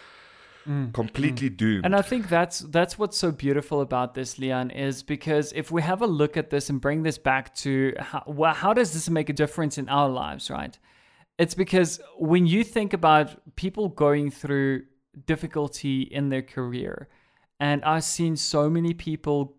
Mm, 0.69 0.93
completely 0.93 1.51
mm. 1.51 1.57
doomed. 1.57 1.85
And 1.85 1.97
I 1.97 2.03
think 2.03 2.29
that's 2.29 2.61
that's 2.61 2.97
what's 2.99 3.19
so 3.19 3.33
beautiful 3.33 3.81
about 3.81 4.15
this, 4.15 4.39
Leon, 4.39 4.71
is 4.71 5.03
because 5.03 5.53
if 5.55 5.73
we 5.73 5.83
have 5.83 6.03
a 6.03 6.07
look 6.07 6.37
at 6.37 6.51
this 6.51 6.71
and 6.71 6.81
bring 6.81 7.03
this 7.03 7.19
back 7.19 7.53
to 7.57 7.95
how, 7.99 8.23
well, 8.27 8.55
how 8.55 8.73
does 8.73 8.93
this 8.93 9.11
make 9.11 9.29
a 9.29 9.33
difference 9.33 9.77
in 9.77 9.89
our 9.89 10.09
lives, 10.09 10.51
right? 10.51 10.79
It's 11.39 11.55
because 11.55 12.01
when 12.19 12.47
you 12.47 12.63
think 12.63 12.93
about 12.93 13.57
people 13.57 13.89
going 13.89 14.31
through 14.31 14.85
difficulty 15.27 16.03
in 16.03 16.29
their 16.29 16.43
career, 16.43 17.09
and 17.59 17.85
I've 17.85 18.05
seen 18.05 18.37
so 18.37 18.69
many 18.69 18.95
people 18.95 19.57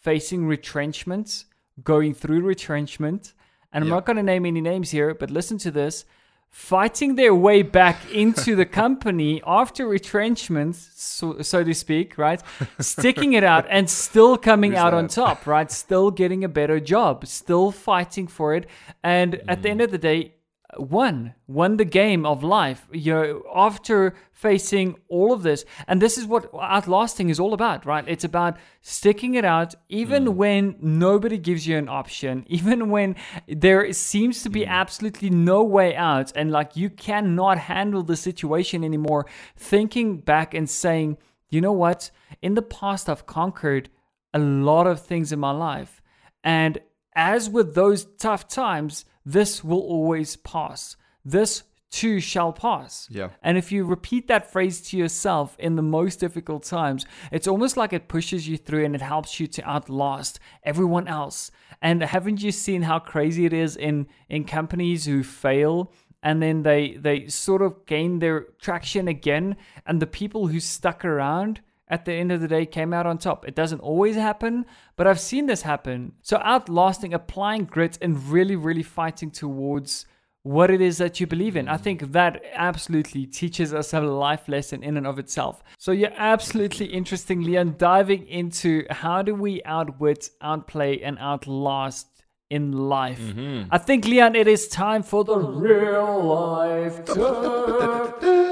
facing 0.00 0.46
retrenchments, 0.46 1.46
going 1.82 2.14
through 2.14 2.42
retrenchment, 2.42 3.34
and 3.72 3.84
I'm 3.84 3.90
not 3.90 4.06
going 4.06 4.16
to 4.16 4.22
name 4.22 4.46
any 4.46 4.60
names 4.60 4.90
here, 4.90 5.14
but 5.14 5.30
listen 5.30 5.58
to 5.58 5.70
this 5.70 6.04
fighting 6.48 7.16
their 7.16 7.34
way 7.34 7.62
back 7.62 8.10
into 8.12 8.56
the 8.56 8.64
company 8.82 9.42
after 9.46 9.86
retrenchment, 9.86 10.74
so, 10.74 11.42
so 11.42 11.62
to 11.62 11.74
speak, 11.74 12.16
right? 12.16 12.40
Sticking 12.80 13.34
it 13.34 13.44
out 13.44 13.66
and 13.68 13.90
still 13.90 14.38
coming 14.38 14.70
Who's 14.72 14.80
out 14.80 14.90
that? 14.92 14.96
on 14.96 15.08
top, 15.08 15.46
right? 15.46 15.70
Still 15.70 16.10
getting 16.10 16.44
a 16.44 16.48
better 16.48 16.80
job, 16.80 17.26
still 17.26 17.70
fighting 17.72 18.26
for 18.26 18.54
it. 18.54 18.66
And 19.02 19.34
mm. 19.34 19.44
at 19.48 19.62
the 19.62 19.68
end 19.68 19.82
of 19.82 19.90
the 19.90 19.98
day, 19.98 20.35
won 20.78 21.32
won 21.46 21.76
the 21.76 21.84
game 21.84 22.26
of 22.26 22.42
life 22.42 22.86
you 22.92 23.12
know 23.12 23.42
after 23.54 24.14
facing 24.32 24.96
all 25.08 25.32
of 25.32 25.42
this 25.42 25.64
and 25.86 26.02
this 26.02 26.18
is 26.18 26.26
what 26.26 26.50
outlasting 26.60 27.28
is 27.30 27.38
all 27.38 27.54
about 27.54 27.86
right 27.86 28.04
it's 28.08 28.24
about 28.24 28.56
sticking 28.80 29.34
it 29.34 29.44
out 29.44 29.74
even 29.88 30.24
mm. 30.24 30.34
when 30.34 30.76
nobody 30.80 31.38
gives 31.38 31.66
you 31.66 31.76
an 31.76 31.88
option 31.88 32.44
even 32.48 32.90
when 32.90 33.14
there 33.46 33.92
seems 33.92 34.42
to 34.42 34.50
be 34.50 34.62
mm. 34.62 34.68
absolutely 34.68 35.30
no 35.30 35.62
way 35.62 35.94
out 35.94 36.32
and 36.34 36.50
like 36.50 36.76
you 36.76 36.90
cannot 36.90 37.58
handle 37.58 38.02
the 38.02 38.16
situation 38.16 38.82
anymore 38.82 39.24
thinking 39.56 40.18
back 40.18 40.52
and 40.52 40.68
saying 40.68 41.16
you 41.48 41.60
know 41.60 41.72
what 41.72 42.10
in 42.42 42.54
the 42.54 42.62
past 42.62 43.08
i've 43.08 43.26
conquered 43.26 43.88
a 44.34 44.38
lot 44.38 44.86
of 44.86 45.00
things 45.00 45.32
in 45.32 45.38
my 45.38 45.52
life 45.52 46.02
and 46.42 46.78
as 47.14 47.48
with 47.48 47.74
those 47.74 48.04
tough 48.18 48.46
times 48.48 49.04
this 49.26 49.62
will 49.62 49.80
always 49.80 50.36
pass. 50.36 50.96
This 51.24 51.64
too 51.90 52.20
shall 52.20 52.52
pass. 52.52 53.08
Yeah. 53.10 53.30
And 53.42 53.58
if 53.58 53.72
you 53.72 53.84
repeat 53.84 54.28
that 54.28 54.50
phrase 54.50 54.80
to 54.82 54.96
yourself 54.96 55.56
in 55.58 55.76
the 55.76 55.82
most 55.82 56.20
difficult 56.20 56.62
times, 56.62 57.04
it's 57.32 57.48
almost 57.48 57.76
like 57.76 57.92
it 57.92 58.08
pushes 58.08 58.48
you 58.48 58.56
through 58.56 58.84
and 58.84 58.94
it 58.94 59.02
helps 59.02 59.40
you 59.40 59.46
to 59.48 59.68
outlast 59.68 60.38
everyone 60.62 61.08
else. 61.08 61.50
And 61.82 62.02
haven't 62.02 62.42
you 62.42 62.52
seen 62.52 62.82
how 62.82 62.98
crazy 63.00 63.44
it 63.44 63.52
is 63.52 63.76
in 63.76 64.06
in 64.28 64.44
companies 64.44 65.06
who 65.06 65.22
fail 65.22 65.92
and 66.22 66.42
then 66.42 66.62
they 66.62 66.96
they 66.96 67.28
sort 67.28 67.62
of 67.62 67.86
gain 67.86 68.18
their 68.18 68.48
traction 68.60 69.08
again 69.08 69.56
and 69.86 70.00
the 70.00 70.06
people 70.06 70.48
who 70.48 70.60
stuck 70.60 71.04
around 71.04 71.60
at 71.88 72.04
the 72.04 72.12
end 72.12 72.32
of 72.32 72.40
the 72.40 72.48
day 72.48 72.66
came 72.66 72.92
out 72.92 73.06
on 73.06 73.18
top. 73.18 73.46
It 73.46 73.54
doesn't 73.54 73.80
always 73.80 74.16
happen, 74.16 74.66
but 74.96 75.06
I've 75.06 75.20
seen 75.20 75.46
this 75.46 75.62
happen. 75.62 76.12
So 76.22 76.38
outlasting, 76.38 77.14
applying 77.14 77.64
grit, 77.64 77.98
and 78.00 78.22
really, 78.28 78.56
really 78.56 78.82
fighting 78.82 79.30
towards 79.30 80.06
what 80.42 80.70
it 80.70 80.80
is 80.80 80.98
that 80.98 81.18
you 81.18 81.26
believe 81.26 81.56
in. 81.56 81.68
I 81.68 81.76
think 81.76 82.12
that 82.12 82.42
absolutely 82.54 83.26
teaches 83.26 83.74
us 83.74 83.92
a 83.92 84.00
life 84.00 84.48
lesson 84.48 84.82
in 84.84 84.96
and 84.96 85.06
of 85.06 85.18
itself. 85.18 85.62
So 85.76 85.90
you're 85.90 86.12
absolutely 86.16 86.86
interesting, 86.86 87.42
Leon, 87.42 87.74
diving 87.78 88.28
into 88.28 88.86
how 88.90 89.22
do 89.22 89.34
we 89.34 89.60
outwit, 89.64 90.30
outplay, 90.40 91.00
and 91.00 91.18
outlast 91.18 92.06
in 92.48 92.70
life. 92.72 93.18
Mm-hmm. 93.18 93.68
I 93.72 93.78
think, 93.78 94.04
Leon, 94.04 94.36
it 94.36 94.46
is 94.46 94.68
time 94.68 95.02
for 95.02 95.24
the 95.24 95.36
real 95.36 96.22
life 96.22 97.04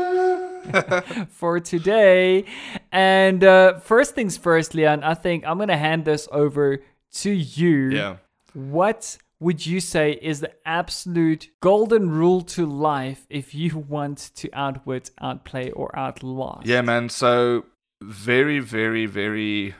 for 1.28 1.60
today. 1.60 2.44
And 2.92 3.44
uh, 3.44 3.78
first 3.80 4.14
things 4.14 4.36
first, 4.36 4.74
Leon, 4.74 5.02
I 5.02 5.14
think 5.14 5.44
I'm 5.46 5.56
going 5.56 5.68
to 5.68 5.76
hand 5.76 6.04
this 6.04 6.28
over 6.32 6.82
to 7.14 7.30
you. 7.30 7.90
Yeah. 7.90 8.16
What 8.52 9.18
would 9.40 9.66
you 9.66 9.80
say 9.80 10.12
is 10.22 10.40
the 10.40 10.52
absolute 10.64 11.50
golden 11.60 12.10
rule 12.10 12.40
to 12.42 12.66
life 12.66 13.26
if 13.28 13.54
you 13.54 13.78
want 13.78 14.30
to 14.36 14.48
outwit, 14.52 15.10
outplay, 15.20 15.70
or 15.70 15.96
outlast? 15.98 16.66
Yeah, 16.66 16.82
man. 16.82 17.08
So 17.08 17.64
very, 18.02 18.60
very, 18.60 19.06
very 19.06 19.74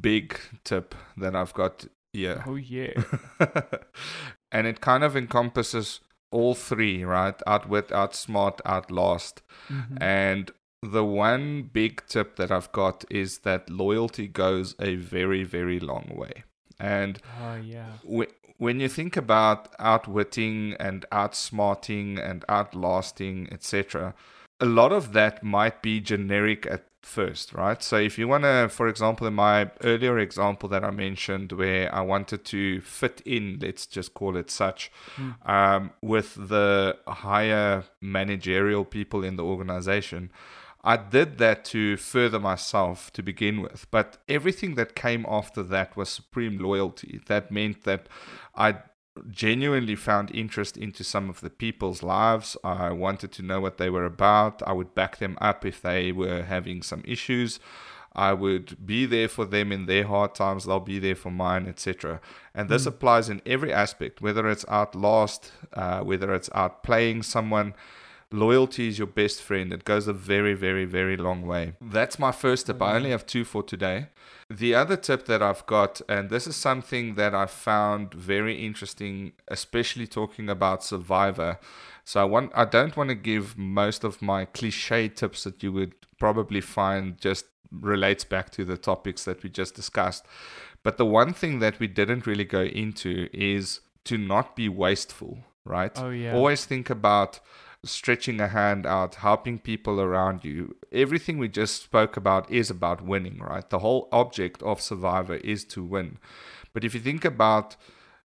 big 0.00 0.38
tip 0.64 0.94
that 1.16 1.34
I've 1.34 1.54
got 1.54 1.86
yeah. 2.12 2.42
Oh 2.46 2.56
yeah. 2.56 2.92
and 4.52 4.66
it 4.66 4.80
kind 4.80 5.04
of 5.04 5.16
encompasses 5.16 6.00
all 6.30 6.54
three, 6.54 7.04
right? 7.04 7.40
Outwit, 7.46 7.88
outsmart, 7.88 8.60
outlast. 8.64 9.42
Mhm. 9.68 9.98
And 10.00 10.50
the 10.82 11.04
one 11.04 11.62
big 11.72 12.02
tip 12.06 12.36
that 12.36 12.50
I've 12.50 12.72
got 12.72 13.04
is 13.10 13.40
that 13.40 13.68
loyalty 13.68 14.28
goes 14.28 14.74
a 14.80 14.96
very, 14.96 15.44
very 15.44 15.78
long 15.80 16.10
way. 16.14 16.44
And 16.78 17.20
Oh 17.42 17.56
yeah. 17.56 17.98
wh- 18.08 18.32
when 18.58 18.80
you 18.80 18.88
think 18.88 19.16
about 19.16 19.68
outwitting 19.78 20.74
and 20.80 21.04
outsmarting 21.12 22.18
and 22.18 22.44
outlasting, 22.48 23.48
etc., 23.52 24.14
a 24.60 24.66
lot 24.66 24.92
of 24.92 25.12
that 25.12 25.42
might 25.42 25.82
be 25.82 26.00
generic 26.00 26.66
at 26.66 26.84
first, 27.02 27.54
right? 27.54 27.82
So 27.82 27.96
if 27.96 28.18
you 28.18 28.28
want 28.28 28.44
to, 28.44 28.68
for 28.68 28.86
example, 28.86 29.26
in 29.26 29.34
my 29.34 29.70
earlier 29.82 30.18
example 30.18 30.68
that 30.68 30.84
I 30.84 30.90
mentioned, 30.90 31.52
where 31.52 31.92
I 31.94 32.02
wanted 32.02 32.44
to 32.46 32.80
fit 32.82 33.22
in, 33.24 33.58
let's 33.60 33.86
just 33.86 34.14
call 34.14 34.36
it 34.36 34.50
such, 34.50 34.92
um, 35.46 35.90
with 36.02 36.34
the 36.34 36.96
higher 37.08 37.84
managerial 38.00 38.84
people 38.84 39.24
in 39.24 39.36
the 39.36 39.44
organization. 39.44 40.30
I 40.82 40.96
did 40.96 41.38
that 41.38 41.64
to 41.66 41.96
further 41.96 42.40
myself 42.40 43.12
to 43.12 43.22
begin 43.22 43.60
with, 43.60 43.86
but 43.90 44.18
everything 44.28 44.76
that 44.76 44.94
came 44.94 45.26
after 45.28 45.62
that 45.64 45.96
was 45.96 46.08
supreme 46.08 46.58
loyalty. 46.58 47.20
That 47.26 47.50
meant 47.50 47.84
that 47.84 48.06
I 48.54 48.76
genuinely 49.30 49.96
found 49.96 50.34
interest 50.34 50.76
into 50.76 51.04
some 51.04 51.28
of 51.28 51.40
the 51.40 51.50
people's 51.50 52.02
lives. 52.02 52.56
I 52.62 52.90
wanted 52.92 53.32
to 53.32 53.42
know 53.42 53.60
what 53.60 53.78
they 53.78 53.90
were 53.90 54.04
about. 54.04 54.62
I 54.66 54.72
would 54.72 54.94
back 54.94 55.18
them 55.18 55.36
up 55.40 55.64
if 55.64 55.82
they 55.82 56.12
were 56.12 56.42
having 56.42 56.82
some 56.82 57.02
issues. 57.04 57.60
I 58.12 58.32
would 58.32 58.84
be 58.84 59.06
there 59.06 59.28
for 59.28 59.44
them 59.44 59.70
in 59.70 59.86
their 59.86 60.04
hard 60.04 60.34
times, 60.34 60.64
they'll 60.64 60.80
be 60.80 60.98
there 60.98 61.14
for 61.14 61.30
mine, 61.30 61.68
etc. 61.68 62.20
And 62.54 62.68
this 62.68 62.84
applies 62.86 63.28
in 63.28 63.40
every 63.46 63.72
aspect, 63.72 64.20
whether 64.20 64.48
it's 64.48 64.64
outlast, 64.68 65.52
uh, 65.72 66.00
whether 66.00 66.34
it's 66.34 66.48
outplaying 66.50 67.24
someone. 67.24 67.74
Loyalty 68.32 68.88
is 68.88 68.98
your 68.98 69.08
best 69.08 69.42
friend. 69.42 69.72
It 69.72 69.84
goes 69.84 70.06
a 70.06 70.12
very, 70.12 70.54
very, 70.54 70.84
very 70.84 71.16
long 71.16 71.42
way. 71.42 71.74
That's 71.80 72.18
my 72.18 72.30
first 72.32 72.66
tip. 72.66 72.80
I 72.80 72.94
only 72.94 73.10
have 73.10 73.26
two 73.26 73.44
for 73.44 73.62
today. 73.62 74.06
The 74.50 74.74
other 74.74 74.96
tip 74.96 75.26
that 75.26 75.42
I've 75.42 75.64
got, 75.66 76.00
and 76.08 76.28
this 76.28 76.48
is 76.48 76.56
something 76.56 77.14
that 77.14 77.36
I 77.36 77.46
found 77.46 78.12
very 78.12 78.66
interesting, 78.66 79.32
especially 79.46 80.08
talking 80.08 80.48
about 80.48 80.82
Survivor. 80.82 81.60
So 82.04 82.20
I 82.20 82.24
want 82.24 82.50
I 82.56 82.64
don't 82.64 82.96
want 82.96 83.10
to 83.10 83.14
give 83.14 83.56
most 83.56 84.02
of 84.02 84.20
my 84.20 84.46
cliche 84.46 85.08
tips 85.08 85.44
that 85.44 85.62
you 85.62 85.70
would 85.72 85.94
probably 86.18 86.60
find 86.60 87.16
just 87.20 87.46
relates 87.70 88.24
back 88.24 88.50
to 88.50 88.64
the 88.64 88.76
topics 88.76 89.24
that 89.24 89.42
we 89.44 89.50
just 89.50 89.76
discussed. 89.76 90.26
But 90.82 90.96
the 90.96 91.06
one 91.06 91.32
thing 91.32 91.60
that 91.60 91.78
we 91.78 91.86
didn't 91.86 92.26
really 92.26 92.44
go 92.44 92.62
into 92.62 93.28
is 93.32 93.80
to 94.04 94.18
not 94.18 94.56
be 94.56 94.68
wasteful, 94.68 95.38
right? 95.64 95.92
Oh, 95.96 96.10
yeah. 96.10 96.34
Always 96.34 96.64
think 96.64 96.90
about 96.90 97.38
stretching 97.84 98.40
a 98.40 98.48
hand 98.48 98.86
out, 98.86 99.16
helping 99.16 99.58
people 99.58 100.00
around 100.00 100.44
you. 100.44 100.76
Everything 100.92 101.38
we 101.38 101.48
just 101.48 101.82
spoke 101.82 102.16
about 102.16 102.50
is 102.50 102.70
about 102.70 103.02
winning, 103.02 103.38
right? 103.38 103.68
The 103.68 103.78
whole 103.78 104.08
object 104.12 104.62
of 104.62 104.80
Survivor 104.80 105.36
is 105.36 105.64
to 105.66 105.82
win. 105.82 106.18
But 106.72 106.84
if 106.84 106.94
you 106.94 107.00
think 107.00 107.24
about 107.24 107.76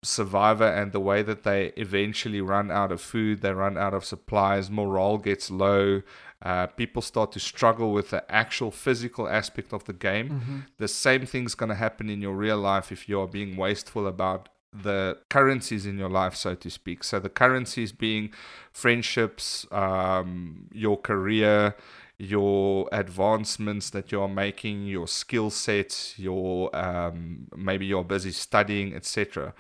Survivor 0.03 0.67
and 0.67 0.93
the 0.93 1.01
way 1.01 1.23
that 1.23 1.45
they 1.45 1.67
eventually 1.77 2.41
run 2.41 2.71
out 2.71 2.91
of 2.91 3.01
food, 3.01 3.41
they 3.41 3.53
run 3.53 3.79
out 3.79 3.95
of 3.95 4.05
supplies, 4.05 4.71
morale 4.71 5.19
gets 5.19 5.51
low, 5.51 6.03
uh, 6.43 6.67
people 6.67 7.01
start 7.03 7.31
to 7.33 7.39
struggle 7.39 7.93
with 7.93 8.11
the 8.11 8.29
actual 8.33 8.73
physical 8.73 9.29
aspect 9.29 9.73
of 9.73 9.85
the 9.85 9.93
game. 9.93 10.67
The 10.79 10.89
same 10.89 11.25
thing's 11.25 11.55
going 11.55 11.69
to 11.69 11.77
happen 11.77 12.11
in 12.11 12.21
your 12.21 12.35
real 12.35 12.59
life 12.59 12.91
if 12.91 13.09
you 13.09 13.21
are 13.21 13.29
being 13.29 13.57
wasteful 13.57 14.09
about 14.09 14.49
the 14.73 15.19
currencies 15.29 15.85
in 15.87 15.99
your 15.99 16.09
life, 16.09 16.35
so 16.35 16.55
to 16.55 16.71
speak. 16.71 17.05
So 17.05 17.19
the 17.19 17.29
currencies 17.29 17.93
being 17.93 18.33
friendships, 18.73 19.67
um, 19.71 20.69
your 20.73 20.97
career, 20.97 21.77
your 22.19 22.89
advancements 22.93 23.91
that 23.91 24.13
you 24.13 24.21
are 24.21 24.29
making, 24.29 24.87
your 24.87 25.09
skill 25.09 25.51
sets, 25.51 26.19
your 26.19 26.75
um, 26.75 27.49
maybe 27.57 27.85
you're 27.85 28.05
busy 28.05 28.31
studying, 28.31 28.95
etc. 28.95 29.55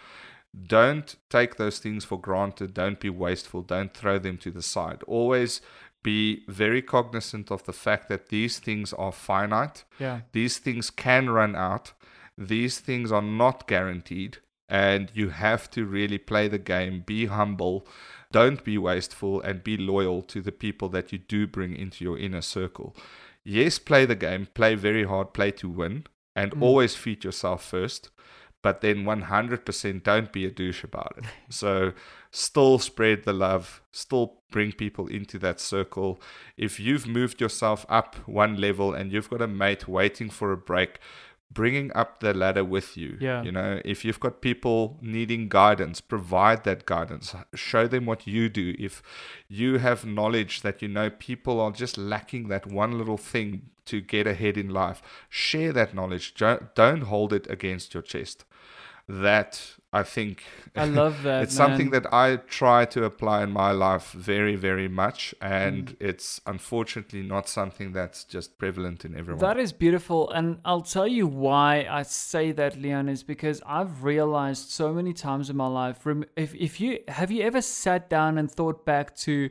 Don't 0.67 1.17
take 1.29 1.57
those 1.57 1.79
things 1.79 2.05
for 2.05 2.19
granted. 2.21 2.75
Don't 2.75 3.01
be 3.01 3.11
wasteful. 3.11 3.63
Don't 3.63 3.95
throw 3.95 4.19
them 4.19 4.37
to 4.39 4.51
the 4.51 4.63
side. 4.63 5.03
Always 5.07 5.61
be 6.03 6.45
very 6.49 6.83
cognizant 6.83 7.51
of 7.51 7.65
the 7.65 7.73
fact 7.73 8.09
that 8.09 8.29
these 8.29 8.59
things 8.59 8.93
are 8.93 9.13
finite. 9.13 9.85
Yeah. 9.99 10.21
These 10.33 10.59
things 10.59 10.91
can 10.91 11.31
run 11.31 11.55
out. 11.55 11.93
These 12.37 12.81
things 12.81 13.13
are 13.13 13.23
not 13.23 13.67
guaranteed. 13.67 14.39
And 14.73 15.11
you 15.12 15.29
have 15.29 15.70
to 15.73 15.85
really 15.85 16.16
play 16.16 16.49
the 16.49 16.57
game, 16.57 17.03
be 17.05 17.27
humble, 17.27 17.87
don't 18.33 18.64
be 18.64 18.79
wasteful, 18.79 19.43
and 19.43 19.62
be 19.62 19.77
loyal 19.77 20.23
to 20.23 20.41
the 20.41 20.51
people 20.51 20.89
that 20.89 21.12
you 21.12 21.18
do 21.18 21.47
bring 21.47 21.77
into 21.77 22.03
your 22.03 22.18
inner 22.18 22.41
circle. 22.41 22.97
Yes, 23.45 23.79
play 23.79 24.07
the 24.07 24.14
game, 24.14 24.49
play 24.55 24.75
very 24.75 25.05
hard, 25.05 25.35
play 25.35 25.51
to 25.51 25.68
win, 25.68 26.07
and 26.35 26.53
mm. 26.53 26.62
always 26.62 26.97
feed 26.97 27.23
yourself 27.23 27.62
first. 27.62 28.09
But 28.62 28.81
then 28.81 29.05
100% 29.05 30.03
don't 30.05 30.33
be 30.33 30.47
a 30.47 30.51
douche 30.51 30.85
about 30.85 31.14
it. 31.18 31.25
So, 31.51 31.93
still 32.31 32.79
spread 32.79 33.25
the 33.25 33.35
love, 33.35 33.83
still 33.91 34.39
bring 34.51 34.73
people 34.73 35.07
into 35.07 35.39
that 35.41 35.61
circle. 35.61 36.23
If 36.57 36.81
you've 36.81 37.07
moved 37.07 37.43
yourself 37.43 37.85
up 37.91 38.16
one 38.27 38.57
level 38.57 38.95
and 38.95 39.12
you've 39.12 39.29
got 39.29 39.43
a 39.43 39.49
mate 39.49 39.87
waiting 39.87 40.31
for 40.31 40.53
a 40.53 40.57
break, 40.57 40.99
bringing 41.53 41.92
up 41.94 42.20
the 42.20 42.32
ladder 42.32 42.64
with 42.64 42.96
you. 42.96 43.16
Yeah. 43.20 43.42
You 43.42 43.53
know, 43.53 43.80
if 43.84 44.05
you've 44.05 44.20
got 44.20 44.40
people 44.40 44.98
needing 45.00 45.48
guidance, 45.48 46.00
provide 46.00 46.64
that 46.64 46.86
guidance. 46.86 47.34
Show 47.55 47.86
them 47.86 48.07
what 48.07 48.26
you 48.26 48.48
do. 48.48 48.74
If 48.78 49.03
you 49.48 49.78
have 49.78 50.05
knowledge 50.05 50.62
that 50.62 50.82
you 50.82 50.88
know 50.88 51.11
people 51.11 51.61
are 51.61 51.70
just 51.70 51.98
lacking 51.98 52.48
that 52.48 52.66
one 52.66 52.98
little 52.98 53.18
thing 53.18 53.70
to 53.84 54.00
get 54.00 54.26
ahead 54.26 54.57
in 54.57 54.68
life, 54.68 55.03
share 55.28 55.72
that 55.72 55.94
knowledge. 55.94 56.34
Don't 56.34 57.03
hold 57.03 57.32
it 57.32 57.50
against 57.50 57.94
your 57.94 58.03
chest. 58.03 58.44
That 59.09 59.74
I 59.95 60.03
think 60.03 60.43
I 60.74 60.86
love 60.86 61.22
that. 61.28 61.43
it's 61.43 61.55
something 61.55 61.90
that 61.90 62.07
I 62.12 62.36
try 62.36 62.86
to 62.86 63.05
apply 63.05 63.43
in 63.43 63.51
my 63.53 63.72
life 63.72 64.12
very, 64.12 64.57
very 64.57 64.88
much, 64.88 65.34
and 65.40 65.88
Mm. 65.88 65.97
it's 66.11 66.40
unfortunately 66.47 67.22
not 67.22 67.47
something 67.49 67.93
that's 67.93 68.24
just 68.24 68.57
prevalent 68.59 69.05
in 69.05 69.14
everyone. 69.14 69.40
That 69.40 69.59
is 69.59 69.70
beautiful. 69.72 70.30
And 70.30 70.59
I'll 70.64 70.80
tell 70.97 71.07
you 71.07 71.26
why 71.26 71.86
I 71.90 72.03
say 72.05 72.53
that, 72.53 72.80
Leon, 72.80 73.09
is 73.11 73.22
because 73.22 73.61
I've 73.66 74.03
realized 74.03 74.70
so 74.70 74.95
many 74.95 75.12
times 75.12 75.51
in 75.51 75.57
my 75.57 75.66
life. 75.82 75.99
If, 76.36 76.55
if 76.55 76.80
you 76.80 77.01
have 77.09 77.30
you 77.30 77.43
ever 77.43 77.61
sat 77.61 78.09
down 78.09 78.38
and 78.38 78.51
thought 78.51 78.86
back 78.86 79.14
to, 79.26 79.51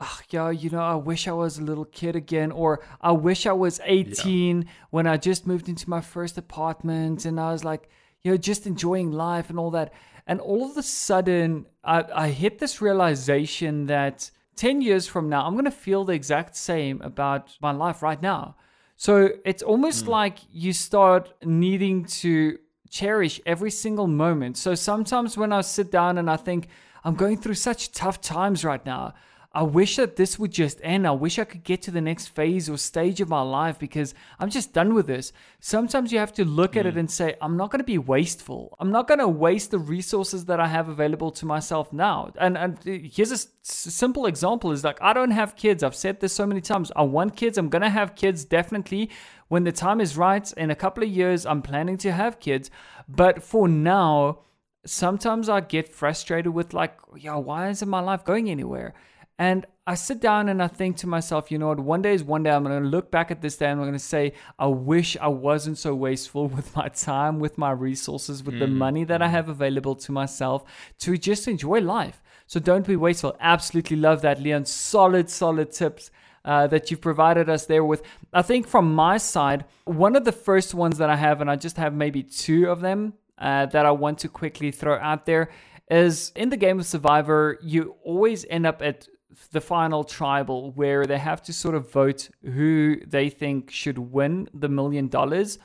oh, 0.00 0.18
yeah, 0.28 0.50
you 0.50 0.68
know, 0.68 0.80
I 0.80 0.96
wish 0.96 1.26
I 1.26 1.32
was 1.32 1.58
a 1.58 1.62
little 1.62 1.86
kid 1.86 2.14
again, 2.14 2.52
or 2.52 2.80
I 3.00 3.12
wish 3.12 3.46
I 3.46 3.52
was 3.52 3.80
18 3.84 4.66
when 4.90 5.06
I 5.06 5.16
just 5.16 5.46
moved 5.46 5.66
into 5.68 5.88
my 5.88 6.02
first 6.02 6.36
apartment 6.36 7.24
and 7.24 7.40
I 7.40 7.52
was 7.52 7.64
like, 7.64 7.88
you 8.22 8.30
know, 8.30 8.36
just 8.36 8.66
enjoying 8.66 9.12
life 9.12 9.50
and 9.50 9.58
all 9.58 9.70
that. 9.72 9.92
And 10.26 10.40
all 10.40 10.70
of 10.70 10.76
a 10.76 10.82
sudden, 10.82 11.66
I, 11.84 12.04
I 12.14 12.28
hit 12.28 12.58
this 12.58 12.82
realization 12.82 13.86
that 13.86 14.30
10 14.56 14.82
years 14.82 15.06
from 15.06 15.28
now, 15.28 15.46
I'm 15.46 15.54
going 15.54 15.64
to 15.64 15.70
feel 15.70 16.04
the 16.04 16.12
exact 16.12 16.56
same 16.56 17.00
about 17.02 17.56
my 17.60 17.70
life 17.70 18.02
right 18.02 18.20
now. 18.20 18.56
So 18.96 19.30
it's 19.44 19.62
almost 19.62 20.04
hmm. 20.04 20.10
like 20.10 20.38
you 20.50 20.72
start 20.72 21.32
needing 21.44 22.04
to 22.22 22.58
cherish 22.90 23.40
every 23.46 23.70
single 23.70 24.06
moment. 24.06 24.56
So 24.56 24.74
sometimes 24.74 25.36
when 25.36 25.52
I 25.52 25.60
sit 25.60 25.90
down 25.90 26.18
and 26.18 26.28
I 26.28 26.36
think 26.36 26.68
I'm 27.04 27.14
going 27.14 27.38
through 27.38 27.54
such 27.54 27.92
tough 27.92 28.20
times 28.20 28.64
right 28.64 28.84
now, 28.84 29.14
I 29.58 29.62
wish 29.62 29.96
that 29.96 30.14
this 30.14 30.38
would 30.38 30.52
just 30.52 30.78
end. 30.84 31.04
I 31.04 31.10
wish 31.10 31.36
I 31.36 31.42
could 31.42 31.64
get 31.64 31.82
to 31.82 31.90
the 31.90 32.00
next 32.00 32.28
phase 32.28 32.70
or 32.70 32.78
stage 32.78 33.20
of 33.20 33.28
my 33.28 33.40
life 33.40 33.76
because 33.76 34.14
I'm 34.38 34.50
just 34.50 34.72
done 34.72 34.94
with 34.94 35.08
this. 35.08 35.32
Sometimes 35.58 36.12
you 36.12 36.20
have 36.20 36.32
to 36.34 36.44
look 36.44 36.76
at 36.76 36.86
it 36.86 36.92
hmm. 36.92 37.00
and 37.00 37.10
say, 37.10 37.34
I'm 37.42 37.56
not 37.56 37.72
going 37.72 37.80
to 37.80 37.84
be 37.84 37.98
wasteful. 37.98 38.76
I'm 38.78 38.92
not 38.92 39.08
going 39.08 39.18
to 39.18 39.26
waste 39.26 39.72
the 39.72 39.80
resources 39.80 40.44
that 40.44 40.60
I 40.60 40.68
have 40.68 40.88
available 40.88 41.32
to 41.32 41.44
myself 41.44 41.92
now. 41.92 42.30
And, 42.38 42.56
and 42.56 42.78
uh, 42.86 43.08
here's 43.12 43.32
a 43.32 43.34
s- 43.34 43.48
simple 43.64 44.26
example 44.26 44.70
is 44.70 44.84
like, 44.84 44.98
I 45.02 45.12
don't 45.12 45.32
have 45.32 45.56
kids. 45.56 45.82
I've 45.82 45.96
said 45.96 46.20
this 46.20 46.32
so 46.32 46.46
many 46.46 46.60
times. 46.60 46.92
I 46.94 47.02
want 47.02 47.34
kids. 47.34 47.58
I'm 47.58 47.68
going 47.68 47.82
to 47.82 47.90
have 47.90 48.14
kids 48.14 48.44
definitely 48.44 49.10
when 49.48 49.64
the 49.64 49.72
time 49.72 50.00
is 50.00 50.16
right. 50.16 50.52
In 50.52 50.70
a 50.70 50.76
couple 50.76 51.02
of 51.02 51.10
years, 51.10 51.44
I'm 51.44 51.62
planning 51.62 51.96
to 51.98 52.12
have 52.12 52.38
kids. 52.38 52.70
But 53.08 53.42
for 53.42 53.66
now, 53.66 54.42
sometimes 54.86 55.48
I 55.48 55.62
get 55.62 55.92
frustrated 55.92 56.54
with 56.54 56.72
like, 56.72 56.96
yeah, 57.16 57.34
why 57.34 57.70
isn't 57.70 57.88
my 57.88 57.98
life 57.98 58.24
going 58.24 58.48
anywhere? 58.48 58.94
And 59.38 59.66
I 59.86 59.94
sit 59.94 60.20
down 60.20 60.48
and 60.48 60.60
I 60.62 60.66
think 60.66 60.96
to 60.98 61.06
myself, 61.06 61.50
you 61.50 61.58
know 61.58 61.68
what, 61.68 61.78
one 61.78 62.02
day 62.02 62.12
is 62.12 62.24
one 62.24 62.42
day 62.42 62.50
I'm 62.50 62.64
going 62.64 62.82
to 62.82 62.88
look 62.88 63.10
back 63.10 63.30
at 63.30 63.40
this 63.40 63.56
day 63.56 63.66
and 63.70 63.80
I'm 63.80 63.86
going 63.86 63.92
to 63.92 63.98
say, 63.98 64.32
I 64.58 64.66
wish 64.66 65.16
I 65.18 65.28
wasn't 65.28 65.78
so 65.78 65.94
wasteful 65.94 66.48
with 66.56 66.74
my 66.74 66.88
time, 66.88 67.38
with 67.38 67.56
my 67.56 67.70
resources, 67.70 68.42
with 68.42 68.56
mm. 68.56 68.60
the 68.60 68.66
money 68.66 69.04
that 69.04 69.22
I 69.22 69.28
have 69.28 69.48
available 69.48 69.94
to 69.94 70.12
myself 70.12 70.64
to 71.00 71.16
just 71.16 71.46
enjoy 71.46 71.80
life. 71.80 72.20
So 72.46 72.58
don't 72.58 72.86
be 72.86 72.96
wasteful. 72.96 73.36
Absolutely 73.40 73.96
love 73.96 74.22
that, 74.22 74.42
Leon. 74.42 74.64
Solid, 74.66 75.30
solid 75.30 75.72
tips. 75.72 76.10
Uh, 76.44 76.66
that 76.66 76.90
you've 76.90 77.00
provided 77.00 77.50
us 77.50 77.66
there 77.66 77.84
with. 77.84 78.02
I 78.32 78.40
think 78.40 78.66
from 78.66 78.94
my 78.94 79.18
side, 79.18 79.66
one 79.84 80.16
of 80.16 80.24
the 80.24 80.32
first 80.32 80.72
ones 80.72 80.96
that 80.96 81.10
I 81.10 81.16
have, 81.16 81.42
and 81.42 81.50
I 81.50 81.56
just 81.56 81.76
have 81.76 81.92
maybe 81.92 82.22
two 82.22 82.70
of 82.70 82.80
them 82.80 83.12
uh, 83.36 83.66
that 83.66 83.84
I 83.84 83.90
want 83.90 84.20
to 84.20 84.28
quickly 84.28 84.70
throw 84.70 84.98
out 84.98 85.26
there, 85.26 85.50
is 85.90 86.32
in 86.36 86.48
the 86.48 86.56
game 86.56 86.78
of 86.78 86.86
Survivor, 86.86 87.58
you 87.60 87.96
always 88.02 88.46
end 88.48 88.66
up 88.66 88.80
at 88.80 89.08
the 89.52 89.60
final 89.60 90.04
tribal 90.04 90.72
where 90.72 91.06
they 91.06 91.18
have 91.18 91.42
to 91.42 91.52
sort 91.52 91.74
of 91.74 91.90
vote 91.90 92.30
who 92.42 92.96
they 93.06 93.28
think 93.28 93.70
should 93.70 93.98
win 93.98 94.48
the 94.54 94.68
million 94.68 95.08
dollars. 95.08 95.58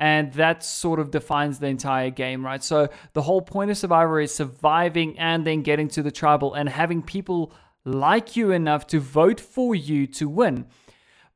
And 0.00 0.32
that 0.34 0.62
sort 0.62 1.00
of 1.00 1.10
defines 1.10 1.58
the 1.58 1.66
entire 1.66 2.10
game, 2.10 2.44
right? 2.44 2.62
So 2.62 2.88
the 3.14 3.22
whole 3.22 3.42
point 3.42 3.72
of 3.72 3.76
Survivor 3.76 4.20
is 4.20 4.32
surviving 4.32 5.18
and 5.18 5.44
then 5.44 5.62
getting 5.62 5.88
to 5.88 6.02
the 6.04 6.12
tribal 6.12 6.54
and 6.54 6.68
having 6.68 7.02
people 7.02 7.52
like 7.84 8.36
you 8.36 8.52
enough 8.52 8.86
to 8.88 9.00
vote 9.00 9.40
for 9.40 9.74
you 9.74 10.06
to 10.06 10.28
win. 10.28 10.66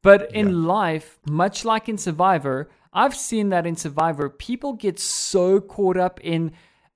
But 0.03 0.33
in 0.33 0.49
yeah. 0.49 0.67
life, 0.67 1.19
much 1.29 1.65
like 1.65 1.89
in 1.89 1.99
Survivor, 1.99 2.69
I've 2.93 3.17
seen 3.17 3.49
that 3.49 3.67
in 3.67 3.77
Survivor, 3.77 4.29
people 4.29 4.75
get 4.75 4.99
so 4.99 5.61
caught 5.61 5.97
up 5.97 6.21
in 6.23 6.53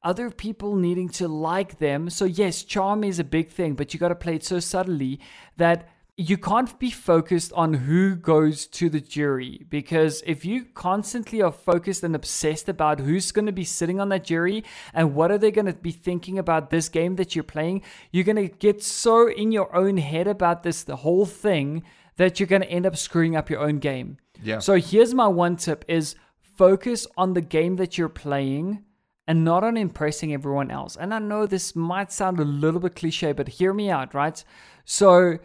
other 0.06 0.30
people 0.30 0.76
needing 0.76 1.08
to 1.08 1.26
like 1.26 1.80
them. 1.80 2.08
So, 2.08 2.24
yes, 2.24 2.62
charm 2.62 3.02
is 3.02 3.18
a 3.18 3.24
big 3.24 3.50
thing, 3.50 3.74
but 3.74 3.92
you 3.92 3.98
got 3.98 4.08
to 4.08 4.14
play 4.14 4.36
it 4.36 4.44
so 4.44 4.60
subtly 4.60 5.18
that 5.56 5.88
you 6.16 6.38
can't 6.38 6.78
be 6.78 6.90
focused 6.90 7.52
on 7.54 7.74
who 7.74 8.14
goes 8.14 8.66
to 8.68 8.88
the 8.88 9.00
jury 9.00 9.66
because 9.68 10.22
if 10.24 10.44
you 10.46 10.64
constantly 10.64 11.42
are 11.42 11.52
focused 11.52 12.04
and 12.04 12.14
obsessed 12.14 12.68
about 12.68 13.00
who's 13.00 13.32
going 13.32 13.44
to 13.46 13.52
be 13.52 13.64
sitting 13.64 14.00
on 14.00 14.08
that 14.08 14.24
jury 14.24 14.64
and 14.94 15.14
what 15.14 15.30
are 15.30 15.38
they 15.38 15.50
going 15.50 15.66
to 15.66 15.74
be 15.74 15.90
thinking 15.90 16.38
about 16.38 16.70
this 16.70 16.88
game 16.88 17.16
that 17.16 17.34
you're 17.34 17.44
playing, 17.44 17.82
you're 18.12 18.24
going 18.24 18.36
to 18.36 18.48
get 18.48 18.82
so 18.82 19.28
in 19.28 19.52
your 19.52 19.74
own 19.74 19.98
head 19.98 20.26
about 20.26 20.62
this 20.62 20.84
the 20.84 20.96
whole 20.96 21.26
thing 21.26 21.82
that 22.16 22.38
you're 22.38 22.46
going 22.46 22.62
to 22.62 22.70
end 22.70 22.86
up 22.86 22.96
screwing 22.96 23.36
up 23.36 23.50
your 23.50 23.60
own 23.60 23.78
game. 23.78 24.16
Yeah. 24.42 24.60
So 24.60 24.76
here's 24.76 25.12
my 25.12 25.28
one 25.28 25.56
tip 25.56 25.84
is 25.88 26.14
focus 26.40 27.06
on 27.18 27.34
the 27.34 27.42
game 27.42 27.76
that 27.76 27.98
you're 27.98 28.08
playing 28.08 28.85
and 29.26 29.44
not 29.44 29.64
on 29.64 29.76
impressing 29.76 30.32
everyone 30.32 30.70
else. 30.70 30.96
And 30.96 31.12
I 31.12 31.18
know 31.18 31.46
this 31.46 31.74
might 31.74 32.12
sound 32.12 32.38
a 32.38 32.44
little 32.44 32.80
bit 32.80 32.96
cliche, 32.96 33.32
but 33.32 33.48
hear 33.48 33.72
me 33.72 33.90
out, 33.90 34.14
right? 34.14 34.42
So, 34.84 35.38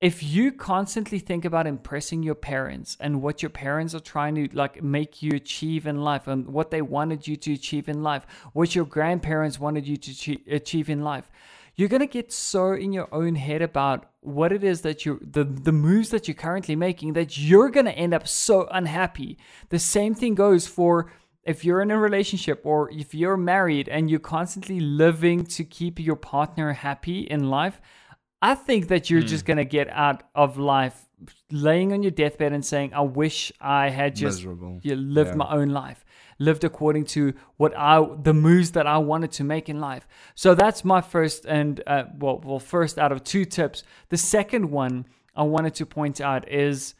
if 0.00 0.22
you 0.22 0.52
constantly 0.52 1.18
think 1.18 1.46
about 1.46 1.66
impressing 1.66 2.22
your 2.22 2.34
parents 2.34 2.94
and 3.00 3.22
what 3.22 3.42
your 3.42 3.48
parents 3.48 3.94
are 3.94 4.00
trying 4.00 4.34
to 4.34 4.48
like 4.52 4.82
make 4.82 5.22
you 5.22 5.30
achieve 5.34 5.86
in 5.86 6.02
life 6.02 6.26
and 6.26 6.46
what 6.48 6.70
they 6.70 6.82
wanted 6.82 7.26
you 7.26 7.36
to 7.36 7.54
achieve 7.54 7.88
in 7.88 8.02
life, 8.02 8.26
what 8.52 8.74
your 8.74 8.84
grandparents 8.84 9.58
wanted 9.58 9.86
you 9.86 9.96
to 9.96 10.36
achieve 10.50 10.90
in 10.90 11.02
life, 11.02 11.30
you're 11.76 11.88
going 11.88 12.00
to 12.00 12.06
get 12.06 12.32
so 12.32 12.72
in 12.72 12.92
your 12.92 13.08
own 13.14 13.34
head 13.34 13.62
about 13.62 14.10
what 14.20 14.52
it 14.52 14.62
is 14.62 14.82
that 14.82 15.06
you 15.06 15.18
the 15.22 15.44
the 15.44 15.72
moves 15.72 16.10
that 16.10 16.28
you're 16.28 16.34
currently 16.34 16.76
making 16.76 17.14
that 17.14 17.38
you're 17.38 17.70
going 17.70 17.86
to 17.86 17.92
end 17.92 18.12
up 18.12 18.28
so 18.28 18.68
unhappy. 18.70 19.38
The 19.70 19.78
same 19.78 20.14
thing 20.14 20.34
goes 20.34 20.66
for 20.66 21.10
if 21.46 21.64
you're 21.64 21.82
in 21.82 21.90
a 21.90 21.98
relationship 21.98 22.62
or 22.64 22.90
if 22.90 23.14
you're 23.14 23.36
married 23.36 23.88
and 23.88 24.10
you're 24.10 24.20
constantly 24.20 24.80
living 24.80 25.44
to 25.44 25.64
keep 25.64 26.00
your 26.00 26.16
partner 26.16 26.72
happy 26.72 27.20
in 27.20 27.50
life, 27.50 27.80
I 28.40 28.54
think 28.54 28.88
that 28.88 29.10
you're 29.10 29.22
mm. 29.22 29.26
just 29.26 29.44
going 29.44 29.56
to 29.58 29.64
get 29.64 29.88
out 29.90 30.22
of 30.34 30.58
life 30.58 31.08
laying 31.50 31.92
on 31.92 32.02
your 32.02 32.10
deathbed 32.10 32.52
and 32.52 32.64
saying, 32.64 32.92
I 32.92 33.00
wish 33.02 33.52
I 33.60 33.88
had 33.88 34.16
just 34.16 34.42
you 34.42 34.96
lived 34.96 35.30
yeah. 35.30 35.36
my 35.36 35.50
own 35.50 35.68
life, 35.68 36.04
lived 36.38 36.64
according 36.64 37.04
to 37.06 37.34
what 37.56 37.76
I, 37.76 38.06
the 38.22 38.34
moves 38.34 38.72
that 38.72 38.86
I 38.86 38.98
wanted 38.98 39.32
to 39.32 39.44
make 39.44 39.68
in 39.68 39.80
life. 39.80 40.06
So 40.34 40.54
that's 40.54 40.84
my 40.84 41.00
first 41.00 41.46
and, 41.46 41.82
uh, 41.86 42.04
well, 42.18 42.42
well, 42.44 42.58
first 42.58 42.98
out 42.98 43.12
of 43.12 43.24
two 43.24 43.44
tips. 43.44 43.82
The 44.08 44.18
second 44.18 44.70
one 44.70 45.06
I 45.34 45.44
wanted 45.44 45.74
to 45.76 45.86
point 45.86 46.20
out 46.20 46.50
is, 46.50 46.94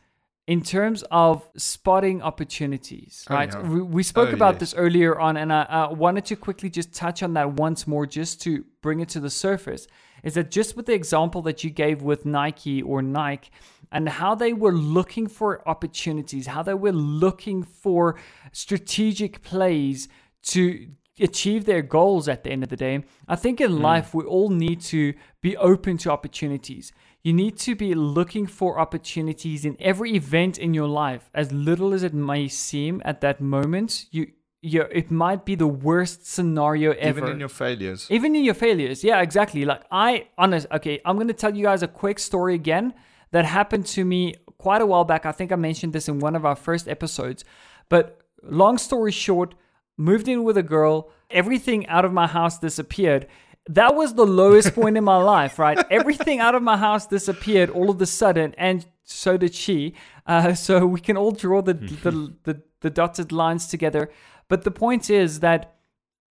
in 0.47 0.63
terms 0.63 1.03
of 1.11 1.49
spotting 1.57 2.21
opportunities, 2.23 3.25
oh, 3.31 3.35
right? 3.35 3.55
Oh, 3.55 3.63
yeah. 3.63 3.69
we, 3.69 3.83
we, 3.83 4.03
spoke 4.03 4.31
oh, 4.31 4.35
about 4.35 4.55
yes. 4.55 4.61
this 4.61 4.75
earlier 4.75 5.19
on, 5.19 5.37
and 5.37 5.53
I, 5.53 5.63
I, 5.63 5.93
wanted 5.93 6.27
to 6.27 6.37
quickly 6.37 6.69
just 6.69 6.93
touch 6.93 7.23
on 7.23 7.35
that 7.35 7.53
once 7.55 7.87
more, 7.87 8.07
just 8.07 8.43
to 8.43 8.65
bring 8.83 9.01
it 9.01 9.09
to 9.11 9.21
the 9.21 9.31
surface. 9.31 9.87
Is 10.23 10.35
that 10.35 10.51
just 10.51 10.77
with 10.77 10.87
the 10.87 10.95
example 10.95 11.43
that 11.43 11.65
you 11.65 11.71
gave 11.71 12.03
with 12.03 12.27
Nike 12.27 12.83
or 12.83 13.01
Nike, 13.03 13.51
and 13.91 14.09
how 14.09 14.35
they 14.35 14.53
were 14.53 14.73
looking 14.73 15.29
for 15.29 15.67
opportunities, 15.69 16.47
how 16.47 16.63
they 16.63 16.75
were 16.75 16.93
looking 16.93 17.63
for 17.63 18.19
strategic 18.53 19.43
plays 19.43 20.09
to 20.43 20.89
achieve 21.21 21.65
their 21.65 21.83
goals 21.83 22.29
at 22.29 22.43
the 22.43 22.51
end 22.51 22.63
of 22.63 22.69
the 22.69 22.77
day. 22.77 23.05
I 23.29 23.37
think 23.37 23.61
in 23.61 23.73
mm. 23.73 23.81
life, 23.81 24.15
we 24.15 24.25
all 24.25 24.51
need 24.51 24.81
to 24.83 25.15
be 25.41 25.57
open 25.57 25.97
to 25.99 26.11
opportunities. 26.11 26.93
You 27.25 27.33
need 27.33 27.57
to 27.61 27.75
be 27.75 27.95
looking 27.95 28.47
for 28.47 28.79
opportunities 28.79 29.65
in 29.65 29.79
every 29.81 30.13
event 30.13 30.59
in 30.59 30.75
your 30.75 30.87
life, 30.87 31.31
as 31.33 31.51
little 31.53 31.95
as 31.95 32.03
it 32.03 32.13
may 32.13 32.49
seem 32.49 33.01
at 33.03 33.23
that 33.23 33.41
moment. 33.41 34.05
You 34.11 34.33
you, 34.61 34.83
it 34.91 35.11
might 35.11 35.45
be 35.45 35.55
the 35.55 35.67
worst 35.67 36.27
scenario 36.27 36.93
ever. 36.93 37.21
Even 37.21 37.31
in 37.33 37.41
your 37.41 37.49
failures. 37.49 38.07
Even 38.11 38.35
in 38.37 38.45
your 38.45 38.55
failures. 38.55 39.03
Yeah, 39.03 39.23
exactly. 39.23 39.65
Like 39.65 39.85
I 39.91 40.29
honest 40.37 40.67
okay, 40.71 41.01
I'm 41.07 41.17
gonna 41.17 41.33
tell 41.33 41.55
you 41.57 41.65
guys 41.65 41.83
a 41.83 41.89
quick 41.89 42.19
story 42.19 42.55
again 42.55 42.93
that 43.31 43.47
happened 43.47 43.87
to 43.87 44.05
me 44.05 44.35
quite 44.59 44.83
a 44.83 44.87
while 44.87 45.05
back. 45.05 45.25
I 45.25 45.33
think 45.33 45.51
I 45.51 45.57
mentioned 45.57 45.95
this 45.95 46.09
in 46.09 46.19
one 46.19 46.37
of 46.37 46.45
our 46.45 46.57
first 46.57 46.89
episodes. 46.89 47.43
But 47.89 48.21
long 48.43 48.77
story 48.77 49.13
short, 49.13 49.55
moved 49.97 50.29
in 50.29 50.45
with 50.45 50.59
a 50.59 50.63
girl, 50.63 51.11
everything 51.31 51.87
out 51.87 52.05
of 52.05 52.13
my 52.13 52.27
house 52.27 52.59
disappeared 52.59 53.27
that 53.67 53.95
was 53.95 54.15
the 54.15 54.27
lowest 54.27 54.75
point 54.75 54.97
in 54.97 55.05
my 55.05 55.17
life, 55.17 55.59
right? 55.59 55.79
Everything 55.91 56.41
out 56.41 56.55
of 56.55 56.63
my 56.63 56.77
house 56.77 57.07
disappeared 57.07 57.71
all 57.71 57.91
of 57.91 58.01
a 58.01 58.07
sudden, 58.07 58.55
and 58.59 58.87
so 59.05 59.37
did 59.37 59.55
she. 59.55 59.95
Uh, 60.27 60.55
so 60.67 60.87
we 60.87 61.01
can 61.01 61.17
all 61.17 61.33
draw 61.33 61.63
the, 61.63 61.75
the, 61.75 62.35
the, 62.45 62.63
the 62.81 62.91
dotted 62.91 63.33
lines 63.33 63.67
together. 63.67 64.11
But 64.49 64.65
the 64.65 64.71
point 64.71 65.09
is 65.09 65.41
that 65.41 65.75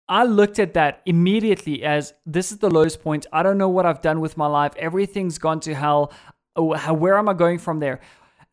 I 0.07 0.23
looked 0.23 0.57
at 0.57 0.73
that 0.73 1.01
immediately 1.05 1.84
as 1.84 2.13
this 2.25 2.51
is 2.51 2.57
the 2.57 2.69
lowest 2.69 3.03
point. 3.03 3.27
I 3.32 3.43
don't 3.43 3.59
know 3.59 3.69
what 3.69 3.86
I've 3.86 4.01
done 4.01 4.21
with 4.21 4.36
my 4.38 4.47
life. 4.47 4.73
Everything's 4.77 5.38
gone 5.38 5.59
to 5.61 5.75
hell. 5.75 6.11
Oh, 6.55 6.73
where 6.93 7.17
am 7.17 7.30
I 7.30 7.34
going 7.34 7.59
from 7.59 7.80
there? 7.80 8.01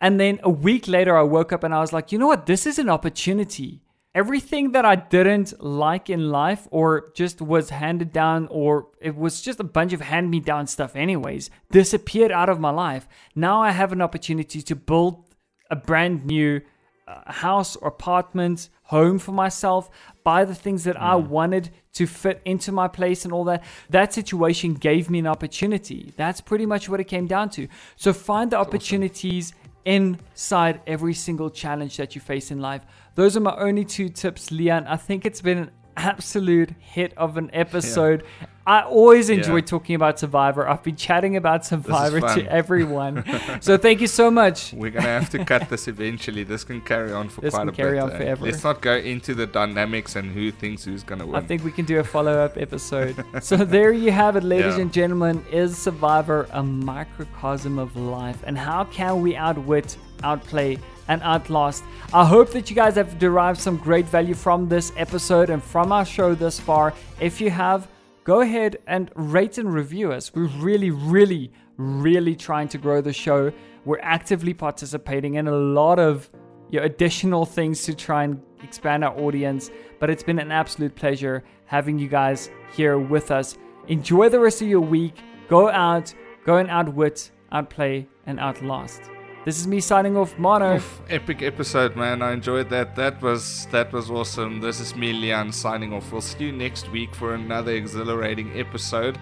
And 0.03 0.21
then 0.21 0.39
a 0.43 0.51
week 0.51 0.87
later, 0.87 1.17
I 1.17 1.23
woke 1.23 1.55
up 1.55 1.65
and 1.65 1.75
I 1.75 1.81
was 1.81 1.95
like, 1.95 2.13
you 2.13 2.19
know 2.19 2.27
what? 2.27 2.45
This 2.45 2.67
is 2.67 2.79
an 2.79 2.91
opportunity 2.91 3.81
everything 4.17 4.73
that 4.73 4.87
I 4.87 4.97
didn't 4.97 5.63
like 5.63 6.09
in 6.09 6.31
life 6.31 6.67
or 6.71 7.13
just 7.15 7.43
was 7.43 7.69
handed 7.69 8.15
down 8.15 8.49
or 8.51 8.89
it 8.99 9.15
was 9.15 9.43
just 9.43 9.61
a 9.61 9.65
bunch 9.65 9.93
of 9.93 10.01
hand 10.01 10.31
me 10.31 10.41
down 10.41 10.67
stuff, 10.67 10.97
anyways, 10.97 11.51
disappeared 11.71 12.33
out 12.33 12.49
of 12.49 12.59
my 12.59 12.71
life. 12.71 13.07
Now 13.35 13.61
I 13.61 13.73
have 13.73 13.93
an 13.93 14.01
opportunity 14.01 14.63
to 14.63 14.75
build 14.75 15.23
a 15.71 15.77
brand 15.77 16.25
new 16.25 16.63
uh, 17.07 17.31
house 17.31 17.77
or 17.77 17.89
apartment, 17.89 18.71
home 18.85 19.19
for 19.19 19.33
myself, 19.33 19.91
buy 20.25 20.47
the 20.47 20.55
things 20.55 20.85
that 20.85 20.97
mm. 20.97 21.03
I 21.03 21.17
wanted 21.17 21.71
to 21.93 22.07
fit 22.07 22.41
into 22.47 22.73
my 22.73 22.89
place 22.89 23.27
and 23.27 23.35
all 23.35 23.45
that. 23.45 23.65
That 23.91 24.15
situation 24.15 24.75
gave 24.75 25.11
me 25.11 25.19
an 25.19 25.27
opportunity. 25.27 26.15
That's 26.17 26.41
pretty 26.41 26.65
much 26.65 26.89
what 26.89 27.01
it 27.01 27.05
came 27.05 27.27
down 27.27 27.51
to. 27.51 27.69
So 27.97 28.15
find 28.15 28.51
the 28.51 28.57
That's 28.57 28.67
opportunities 28.67 29.53
awesome. 29.53 29.71
inside 29.85 30.81
every 30.87 31.15
single 31.15 31.51
challenge 31.51 31.99
that 31.99 32.15
you 32.15 32.23
face 32.23 32.51
in 32.51 32.61
life 32.61 32.83
those 33.17 33.37
are 33.37 33.41
my 33.41 33.57
only 33.57 33.85
two 33.85 34.09
tips, 34.09 34.51
Leon. 34.51 34.87
I 34.87 34.97
think 34.97 35.27
it's 35.27 35.41
been 35.41 35.59
an 35.59 35.71
absolute 35.97 36.71
hit 36.79 37.13
of 37.17 37.37
an 37.37 37.51
episode. 37.53 38.23
Yeah. 38.23 38.47
I 38.67 38.83
always 38.83 39.31
enjoy 39.31 39.57
yeah. 39.57 39.63
talking 39.63 39.95
about 39.95 40.19
Survivor. 40.19 40.69
I've 40.69 40.83
been 40.83 40.97
chatting 40.97 41.37
about 41.37 41.65
Survivor 41.65 42.21
to 42.21 42.53
everyone. 42.53 43.25
so 43.61 43.79
thank 43.79 44.01
you 44.01 44.09
so 44.09 44.29
much. 44.29 44.73
We're 44.73 44.91
gonna 44.91 45.07
have 45.07 45.31
to 45.31 45.45
cut 45.45 45.69
this 45.71 45.87
eventually. 45.87 46.43
This 46.43 46.65
can 46.65 46.81
carry 46.81 47.13
on 47.13 47.29
for 47.29 47.41
this 47.41 47.55
quite 47.55 47.69
a 47.69 47.71
bit. 47.71 47.77
carry 47.77 47.99
on 48.01 48.11
uh, 48.11 48.17
forever. 48.19 48.45
Let's 48.45 48.65
not 48.65 48.83
go 48.83 48.97
into 48.97 49.35
the 49.35 49.47
dynamics 49.47 50.17
and 50.17 50.33
who 50.33 50.51
thinks 50.51 50.85
who's 50.85 51.05
gonna 51.05 51.25
win. 51.25 51.37
I 51.37 51.47
think 51.47 51.65
we 51.65 51.71
can 51.71 51.85
do 51.85 52.01
a 52.01 52.05
follow-up 52.05 52.57
episode. 52.59 53.25
so 53.41 53.57
there 53.57 53.93
you 53.93 54.11
have 54.11 54.35
it, 54.35 54.43
ladies 54.43 54.77
yeah. 54.77 54.83
and 54.83 54.93
gentlemen. 54.93 55.45
Is 55.53 55.79
Survivor 55.79 56.49
a 56.51 56.63
microcosm 56.63 57.79
of 57.79 57.97
life, 57.97 58.43
and 58.45 58.59
how 58.59 58.85
can 58.85 59.23
we 59.23 59.37
outwit, 59.37 59.97
outplay? 60.23 60.79
and 61.09 61.23
Outlast. 61.23 61.85
I 62.13 62.25
hope 62.25 62.51
that 62.51 62.71
you 62.71 62.77
guys 62.77 62.95
have 62.97 63.19
derived 63.19 63.61
some 63.61 63.77
great 63.77 64.07
value 64.07 64.35
from 64.35 64.69
this 64.69 64.93
episode 64.97 65.51
and 65.51 65.63
from 65.63 65.93
our 65.93 66.05
show 66.05 66.35
thus 66.35 66.59
far. 66.59 66.95
If 67.21 67.41
you 67.41 67.51
have, 67.51 67.89
go 68.25 68.41
ahead 68.41 68.79
and 68.87 69.11
rate 69.15 69.59
and 69.59 69.73
review 69.73 70.13
us. 70.13 70.35
We're 70.35 70.47
really, 70.59 70.91
really, 70.91 71.53
really 71.77 72.35
trying 72.35 72.69
to 72.69 72.79
grow 72.79 73.01
the 73.01 73.13
show. 73.13 73.53
We're 73.85 74.01
actively 74.01 74.55
participating 74.55 75.35
in 75.35 75.47
a 75.47 75.55
lot 75.55 75.99
of 75.99 76.29
you 76.71 76.81
know, 76.81 76.87
additional 76.87 77.47
things 77.47 77.83
to 77.85 77.95
try 77.95 78.25
and 78.25 78.43
expand 78.63 79.05
our 79.05 79.17
audience. 79.19 79.71
But 80.01 80.11
it's 80.11 80.23
been 80.23 80.39
an 80.39 80.53
absolute 80.53 80.95
pleasure 80.97 81.45
having 81.67 81.99
you 81.99 82.09
guys 82.09 82.51
here 82.73 82.99
with 82.99 83.31
us. 83.31 83.57
Enjoy 83.89 84.29
the 84.29 84.41
rest 84.41 84.63
of 84.63 84.69
your 84.69 84.81
week. 84.81 85.23
Go 85.49 85.71
out, 85.71 86.13
go 86.45 86.57
and 86.57 86.69
outwit, 86.69 87.31
outplay, 87.53 88.09
and 88.27 88.41
outlast. 88.41 89.03
This 89.47 89.61
is 89.61 89.69
me 89.69 89.79
signing 89.79 90.17
off, 90.17 90.37
Mono. 90.41 90.75
Oof, 90.75 91.01
epic 91.09 91.41
episode, 91.41 91.95
man. 91.95 92.21
I 92.21 92.33
enjoyed 92.33 92.69
that. 92.71 92.97
That 92.97 93.23
was 93.23 93.69
that 93.71 93.93
was 93.93 94.11
awesome. 94.11 94.61
This 94.61 94.81
is 94.81 94.97
me, 94.97 95.13
Leon, 95.13 95.53
signing 95.53 95.93
off. 95.93 96.11
We'll 96.11 96.21
see 96.21 96.47
you 96.47 96.53
next 96.53 96.91
week 96.91 97.15
for 97.15 97.33
another 97.33 97.71
exhilarating 97.71 98.59
episode. 98.59 99.17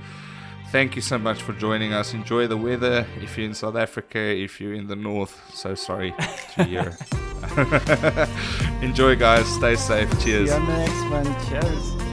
Thank 0.73 0.97
you 0.97 1.03
so 1.03 1.19
much 1.19 1.43
for 1.43 1.53
joining 1.53 1.93
us. 1.93 2.15
Enjoy 2.15 2.47
the 2.47 2.57
weather 2.57 3.07
if 3.21 3.37
you're 3.37 3.47
in 3.47 3.53
South 3.53 3.77
Africa, 3.77 4.19
if 4.19 4.63
you're 4.63 4.73
in 4.73 4.87
the 4.87 4.97
north. 4.97 5.39
So 5.53 5.75
sorry 5.75 6.15
to 6.55 6.65
hear. 6.65 6.97
Enjoy, 8.83 9.17
guys. 9.17 9.47
Stay 9.47 9.77
safe. 9.77 10.09
Cheers. 10.23 10.49
See 10.49 10.57
you 10.57 10.63
on 10.63 10.67
the 10.67 10.79
next 10.79 11.11
one. 11.11 11.51
Cheers. 11.51 12.04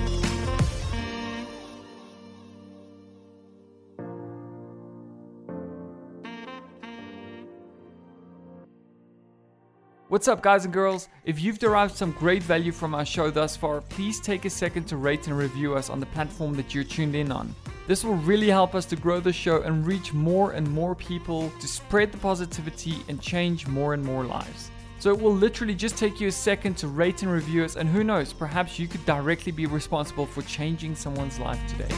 What's 10.11 10.27
up, 10.27 10.41
guys 10.41 10.65
and 10.65 10.73
girls? 10.73 11.07
If 11.23 11.39
you've 11.39 11.57
derived 11.57 11.95
some 11.95 12.11
great 12.11 12.43
value 12.43 12.73
from 12.73 12.93
our 12.93 13.05
show 13.05 13.31
thus 13.31 13.55
far, 13.55 13.79
please 13.79 14.19
take 14.19 14.43
a 14.43 14.49
second 14.49 14.83
to 14.87 14.97
rate 14.97 15.27
and 15.27 15.37
review 15.37 15.73
us 15.73 15.89
on 15.89 16.01
the 16.01 16.05
platform 16.07 16.53
that 16.55 16.75
you're 16.75 16.83
tuned 16.83 17.15
in 17.15 17.31
on. 17.31 17.55
This 17.87 18.03
will 18.03 18.15
really 18.15 18.49
help 18.49 18.75
us 18.75 18.83
to 18.87 18.97
grow 18.97 19.21
the 19.21 19.31
show 19.31 19.61
and 19.61 19.87
reach 19.87 20.11
more 20.11 20.51
and 20.51 20.69
more 20.69 20.95
people 20.95 21.49
to 21.61 21.65
spread 21.65 22.11
the 22.11 22.17
positivity 22.17 22.97
and 23.07 23.21
change 23.21 23.67
more 23.67 23.93
and 23.93 24.03
more 24.03 24.25
lives. 24.25 24.69
So 24.99 25.11
it 25.11 25.21
will 25.21 25.33
literally 25.33 25.75
just 25.75 25.95
take 25.95 26.19
you 26.19 26.27
a 26.27 26.31
second 26.33 26.75
to 26.79 26.89
rate 26.89 27.23
and 27.23 27.31
review 27.31 27.63
us, 27.63 27.77
and 27.77 27.87
who 27.87 28.03
knows, 28.03 28.33
perhaps 28.33 28.77
you 28.77 28.89
could 28.89 29.05
directly 29.05 29.53
be 29.53 29.65
responsible 29.65 30.25
for 30.25 30.41
changing 30.41 30.93
someone's 30.93 31.39
life 31.39 31.65
today. 31.67 31.95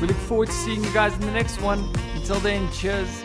We 0.00 0.08
look 0.08 0.16
forward 0.16 0.48
to 0.48 0.54
seeing 0.54 0.82
you 0.82 0.92
guys 0.92 1.14
in 1.14 1.20
the 1.20 1.30
next 1.30 1.62
one. 1.62 1.88
Until 2.16 2.40
then, 2.40 2.68
cheers. 2.72 3.22